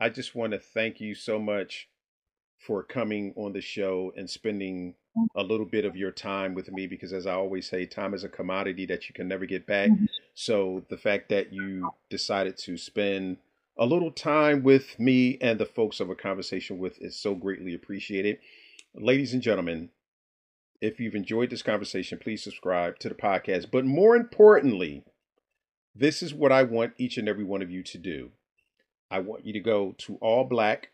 I 0.00 0.08
just 0.10 0.34
want 0.34 0.52
to 0.52 0.58
thank 0.58 1.00
you 1.00 1.14
so 1.14 1.38
much 1.38 1.88
for 2.58 2.82
coming 2.82 3.32
on 3.36 3.52
the 3.52 3.60
show 3.60 4.12
and 4.16 4.28
spending 4.28 4.94
a 5.34 5.42
little 5.42 5.66
bit 5.66 5.84
of 5.84 5.96
your 5.96 6.10
time 6.10 6.54
with 6.54 6.70
me 6.70 6.86
because 6.86 7.12
as 7.12 7.26
I 7.26 7.34
always 7.34 7.68
say, 7.68 7.86
time 7.86 8.14
is 8.14 8.24
a 8.24 8.28
commodity 8.28 8.86
that 8.86 9.08
you 9.08 9.14
can 9.14 9.28
never 9.28 9.46
get 9.46 9.66
back. 9.66 9.90
Mm-hmm. 9.90 10.06
So 10.34 10.84
the 10.88 10.96
fact 10.96 11.28
that 11.30 11.52
you 11.52 11.90
decided 12.10 12.56
to 12.58 12.76
spend 12.76 13.38
a 13.76 13.86
little 13.86 14.10
time 14.10 14.62
with 14.62 14.98
me 14.98 15.38
and 15.40 15.58
the 15.58 15.66
folks 15.66 16.00
of 16.00 16.10
a 16.10 16.14
conversation 16.14 16.78
with 16.78 17.00
is 17.00 17.16
so 17.16 17.34
greatly 17.34 17.74
appreciated. 17.74 18.38
Ladies 18.94 19.32
and 19.32 19.42
gentlemen, 19.42 19.90
if 20.80 21.00
you've 21.00 21.14
enjoyed 21.14 21.50
this 21.50 21.62
conversation, 21.62 22.18
please 22.18 22.42
subscribe 22.42 22.98
to 23.00 23.08
the 23.08 23.14
podcast. 23.14 23.70
But 23.70 23.84
more 23.84 24.16
importantly, 24.16 25.04
this 25.94 26.22
is 26.22 26.32
what 26.32 26.52
I 26.52 26.62
want 26.62 26.94
each 26.98 27.18
and 27.18 27.28
every 27.28 27.44
one 27.44 27.62
of 27.62 27.70
you 27.70 27.82
to 27.82 27.98
do. 27.98 28.30
I 29.10 29.20
want 29.20 29.44
you 29.44 29.52
to 29.52 29.60
go 29.60 29.94
to 29.98 30.18
ALLBLK 30.18 30.84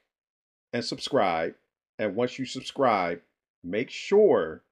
and 0.72 0.84
subscribe. 0.84 1.54
And 1.98 2.16
once 2.16 2.38
you 2.38 2.46
subscribe, 2.46 3.20
make 3.62 3.90
sure 3.90 4.62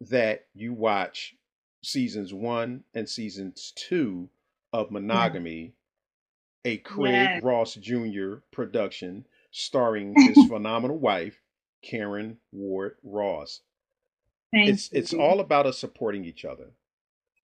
that 0.00 0.46
you 0.54 0.72
watch 0.72 1.36
seasons 1.82 2.32
one 2.32 2.84
and 2.94 3.08
seasons 3.08 3.72
two 3.74 4.28
of 4.72 4.88
hmm. 4.88 4.94
Monogamy, 4.94 5.74
a 6.64 6.78
Craig 6.78 7.12
yes. 7.12 7.42
Ross 7.42 7.74
Jr. 7.74 8.36
production 8.52 9.26
starring 9.50 10.14
his 10.34 10.46
phenomenal 10.46 10.98
wife, 10.98 11.40
Caryn 11.84 12.36
Ward 12.52 12.96
Ross. 13.02 13.60
Thank 14.52 14.68
it's 14.68 14.92
you. 14.92 14.98
it's 14.98 15.14
all 15.14 15.40
about 15.40 15.66
us 15.66 15.78
supporting 15.78 16.24
each 16.24 16.44
other. 16.44 16.72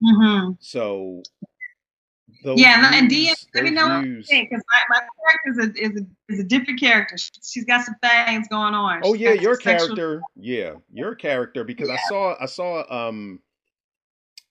Mm-hmm. 0.02 0.52
So 0.60 1.22
yeah, 2.44 2.90
and 2.94 3.10
DM, 3.10 3.34
let 3.54 3.64
me 3.64 3.70
know 3.70 4.02
because 4.02 4.62
my, 4.70 4.82
my 4.90 5.00
character 5.00 5.50
is 5.50 5.58
a, 5.58 5.82
is 5.82 6.02
a 6.02 6.32
is 6.32 6.40
a 6.40 6.44
different 6.44 6.78
character. 6.78 7.16
She's 7.42 7.64
got 7.64 7.84
some 7.84 7.96
things 8.02 8.46
going 8.48 8.74
on. 8.74 9.00
Oh 9.02 9.14
yeah, 9.14 9.32
your 9.32 9.56
character. 9.56 9.88
Sexual... 9.88 10.20
Yeah, 10.36 10.74
your 10.92 11.14
character 11.14 11.64
because 11.64 11.88
yeah. 11.88 11.94
I 11.94 12.08
saw 12.08 12.36
I 12.40 12.46
saw 12.46 13.06
um 13.08 13.40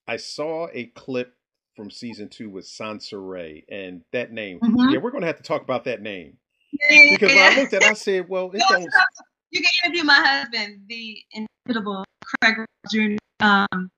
I 0.06 0.16
saw 0.16 0.68
a 0.72 0.86
clip 0.86 1.34
from 1.76 1.90
season 1.90 2.28
two 2.28 2.50
with 2.50 2.66
Sansa 2.66 3.14
Ray 3.14 3.64
and 3.70 4.02
that 4.12 4.32
name. 4.32 4.60
Mm-hmm. 4.60 4.90
Yeah, 4.90 4.98
we're 4.98 5.12
gonna 5.12 5.26
have 5.26 5.36
to 5.36 5.42
talk 5.42 5.62
about 5.62 5.84
that 5.84 6.02
name. 6.02 6.36
Yeah, 6.72 7.12
because 7.12 7.32
yeah. 7.32 7.50
I 7.52 7.60
looked 7.60 7.72
at, 7.72 7.82
it, 7.82 7.88
I 7.88 7.94
said, 7.94 8.28
"Well, 8.28 8.50
it 8.54 8.62
don't." 8.68 8.86
You 9.50 9.62
can 9.62 9.70
interview 9.84 10.04
my 10.04 10.14
husband, 10.14 10.82
the 10.88 11.16
inevitable 11.32 12.04
Craig 12.42 12.56
Jr. 12.92 13.16
Um, 13.40 13.90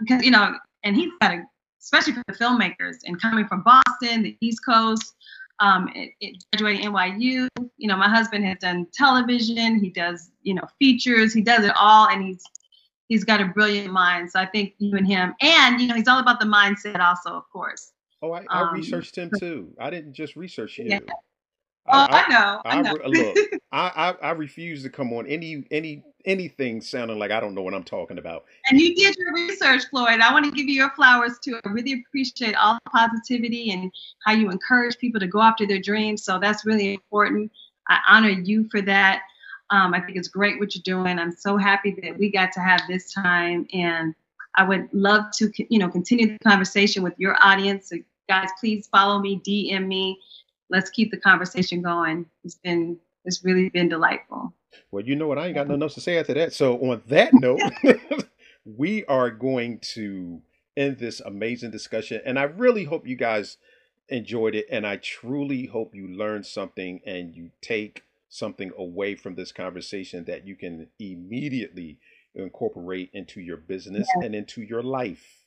because 0.00 0.20
uh, 0.20 0.24
you 0.24 0.30
know, 0.30 0.54
and 0.84 0.96
he's 0.96 1.10
got 1.20 1.32
a, 1.32 1.42
especially 1.82 2.14
for 2.14 2.22
the 2.28 2.34
filmmakers 2.34 2.96
and 3.04 3.20
coming 3.20 3.46
from 3.46 3.62
Boston, 3.62 4.22
the 4.22 4.36
East 4.40 4.60
Coast. 4.64 5.14
Um, 5.58 5.90
it, 5.94 6.12
it 6.20 6.44
graduated 6.54 6.84
NYU. 6.86 7.48
You 7.78 7.88
know, 7.88 7.96
my 7.96 8.08
husband 8.08 8.44
has 8.44 8.58
done 8.58 8.86
television. 8.92 9.78
He 9.78 9.90
does, 9.90 10.30
you 10.42 10.54
know, 10.54 10.66
features. 10.78 11.32
He 11.32 11.40
does 11.40 11.64
it 11.64 11.72
all, 11.78 12.08
and 12.08 12.22
he's 12.22 12.42
he's 13.08 13.24
got 13.24 13.40
a 13.40 13.46
brilliant 13.46 13.92
mind. 13.92 14.30
So 14.30 14.40
I 14.40 14.46
think 14.46 14.74
you 14.78 14.96
and 14.96 15.06
him, 15.06 15.34
and 15.40 15.80
you 15.80 15.88
know, 15.88 15.94
he's 15.94 16.08
all 16.08 16.20
about 16.20 16.40
the 16.40 16.46
mindset, 16.46 17.00
also, 17.00 17.30
of 17.30 17.48
course. 17.50 17.92
Oh, 18.22 18.32
I, 18.32 18.44
I 18.50 18.62
um, 18.62 18.74
researched 18.74 19.16
him 19.16 19.30
too. 19.38 19.72
I 19.78 19.90
didn't 19.90 20.14
just 20.14 20.36
research 20.36 20.78
you. 20.78 20.86
Yeah. 20.86 20.98
I, 21.88 22.04
oh, 22.04 22.08
I, 22.10 22.22
I 22.22 22.28
know. 22.28 22.62
I, 22.64 22.78
I 22.78 22.82
know. 22.82 22.98
look, 23.06 23.36
I, 23.72 23.92
I 24.20 24.28
I 24.28 24.30
refuse 24.32 24.82
to 24.82 24.90
come 24.90 25.12
on 25.12 25.26
any 25.26 25.64
any 25.70 26.02
anything 26.26 26.80
sounding 26.80 27.18
like 27.18 27.30
I 27.30 27.40
don't 27.40 27.54
know 27.54 27.62
what 27.62 27.74
I'm 27.74 27.84
talking 27.84 28.18
about. 28.18 28.44
And 28.68 28.80
you 28.80 28.94
did 28.94 29.16
your 29.16 29.32
research, 29.32 29.84
Floyd. 29.90 30.20
I 30.20 30.32
want 30.32 30.44
to 30.44 30.50
give 30.50 30.66
you 30.66 30.74
your 30.74 30.90
flowers 30.90 31.38
too. 31.42 31.58
I 31.64 31.68
really 31.70 32.04
appreciate 32.06 32.54
all 32.56 32.74
the 32.74 32.90
positivity 32.90 33.70
and 33.70 33.92
how 34.24 34.32
you 34.32 34.50
encourage 34.50 34.98
people 34.98 35.20
to 35.20 35.26
go 35.26 35.40
after 35.40 35.66
their 35.66 35.80
dreams. 35.80 36.24
So 36.24 36.38
that's 36.38 36.66
really 36.66 36.94
important. 36.94 37.52
I 37.88 38.00
honor 38.08 38.30
you 38.30 38.68
for 38.70 38.82
that. 38.82 39.22
Um, 39.70 39.94
I 39.94 40.00
think 40.00 40.16
it's 40.16 40.28
great 40.28 40.60
what 40.60 40.74
you're 40.74 40.82
doing. 40.82 41.18
I'm 41.18 41.32
so 41.32 41.56
happy 41.56 41.96
that 42.02 42.18
we 42.18 42.30
got 42.30 42.52
to 42.52 42.60
have 42.60 42.82
this 42.88 43.12
time, 43.12 43.66
and 43.72 44.14
I 44.56 44.62
would 44.62 44.88
love 44.92 45.24
to, 45.36 45.50
you 45.68 45.78
know, 45.78 45.88
continue 45.88 46.28
the 46.28 46.38
conversation 46.38 47.02
with 47.02 47.14
your 47.18 47.36
audience. 47.40 47.88
So 47.88 47.96
guys, 48.28 48.48
please 48.60 48.88
follow 48.88 49.18
me, 49.18 49.40
DM 49.46 49.86
me. 49.86 50.20
Let's 50.70 50.90
keep 50.90 51.10
the 51.10 51.16
conversation 51.16 51.82
going. 51.82 52.26
It's 52.44 52.56
been, 52.56 52.98
it's 53.26 53.44
really 53.44 53.68
been 53.68 53.88
delightful. 53.88 54.54
Well, 54.90 55.04
you 55.04 55.16
know 55.16 55.26
what? 55.26 55.38
I 55.38 55.46
ain't 55.46 55.54
got 55.54 55.68
nothing 55.68 55.82
else 55.82 55.94
to 55.94 56.00
say 56.00 56.18
after 56.18 56.34
that. 56.34 56.52
So 56.52 56.76
on 56.78 57.02
that 57.08 57.34
note, 57.34 57.60
we 58.64 59.04
are 59.06 59.30
going 59.30 59.80
to 59.94 60.40
end 60.76 60.98
this 60.98 61.20
amazing 61.20 61.70
discussion, 61.70 62.20
and 62.24 62.38
I 62.38 62.44
really 62.44 62.84
hope 62.84 63.06
you 63.06 63.16
guys 63.16 63.58
enjoyed 64.08 64.54
it, 64.54 64.66
and 64.70 64.86
I 64.86 64.96
truly 64.96 65.66
hope 65.66 65.94
you 65.94 66.08
learned 66.08 66.46
something 66.46 67.00
and 67.04 67.34
you 67.34 67.50
take 67.60 68.04
something 68.28 68.72
away 68.76 69.14
from 69.14 69.34
this 69.34 69.52
conversation 69.52 70.24
that 70.24 70.46
you 70.46 70.54
can 70.54 70.88
immediately 70.98 71.98
incorporate 72.34 73.10
into 73.12 73.40
your 73.40 73.56
business 73.56 74.06
yes. 74.16 74.24
and 74.24 74.34
into 74.34 74.62
your 74.62 74.82
life. 74.82 75.44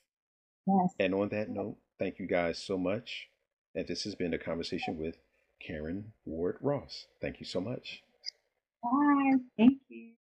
Yes. 0.66 0.94
And 0.98 1.14
on 1.14 1.28
that 1.30 1.48
note, 1.48 1.76
thank 1.98 2.18
you 2.18 2.26
guys 2.26 2.58
so 2.58 2.76
much. 2.76 3.28
And 3.74 3.86
this 3.86 4.02
has 4.04 4.14
been 4.14 4.34
a 4.34 4.38
conversation 4.38 4.98
with 4.98 5.16
Caryn 5.64 6.04
Ward 6.24 6.56
Ross. 6.60 7.06
Thank 7.20 7.40
you 7.40 7.46
so 7.46 7.60
much. 7.60 8.02
Bye. 8.82 9.34
Thank 9.56 9.78
you. 9.88 10.12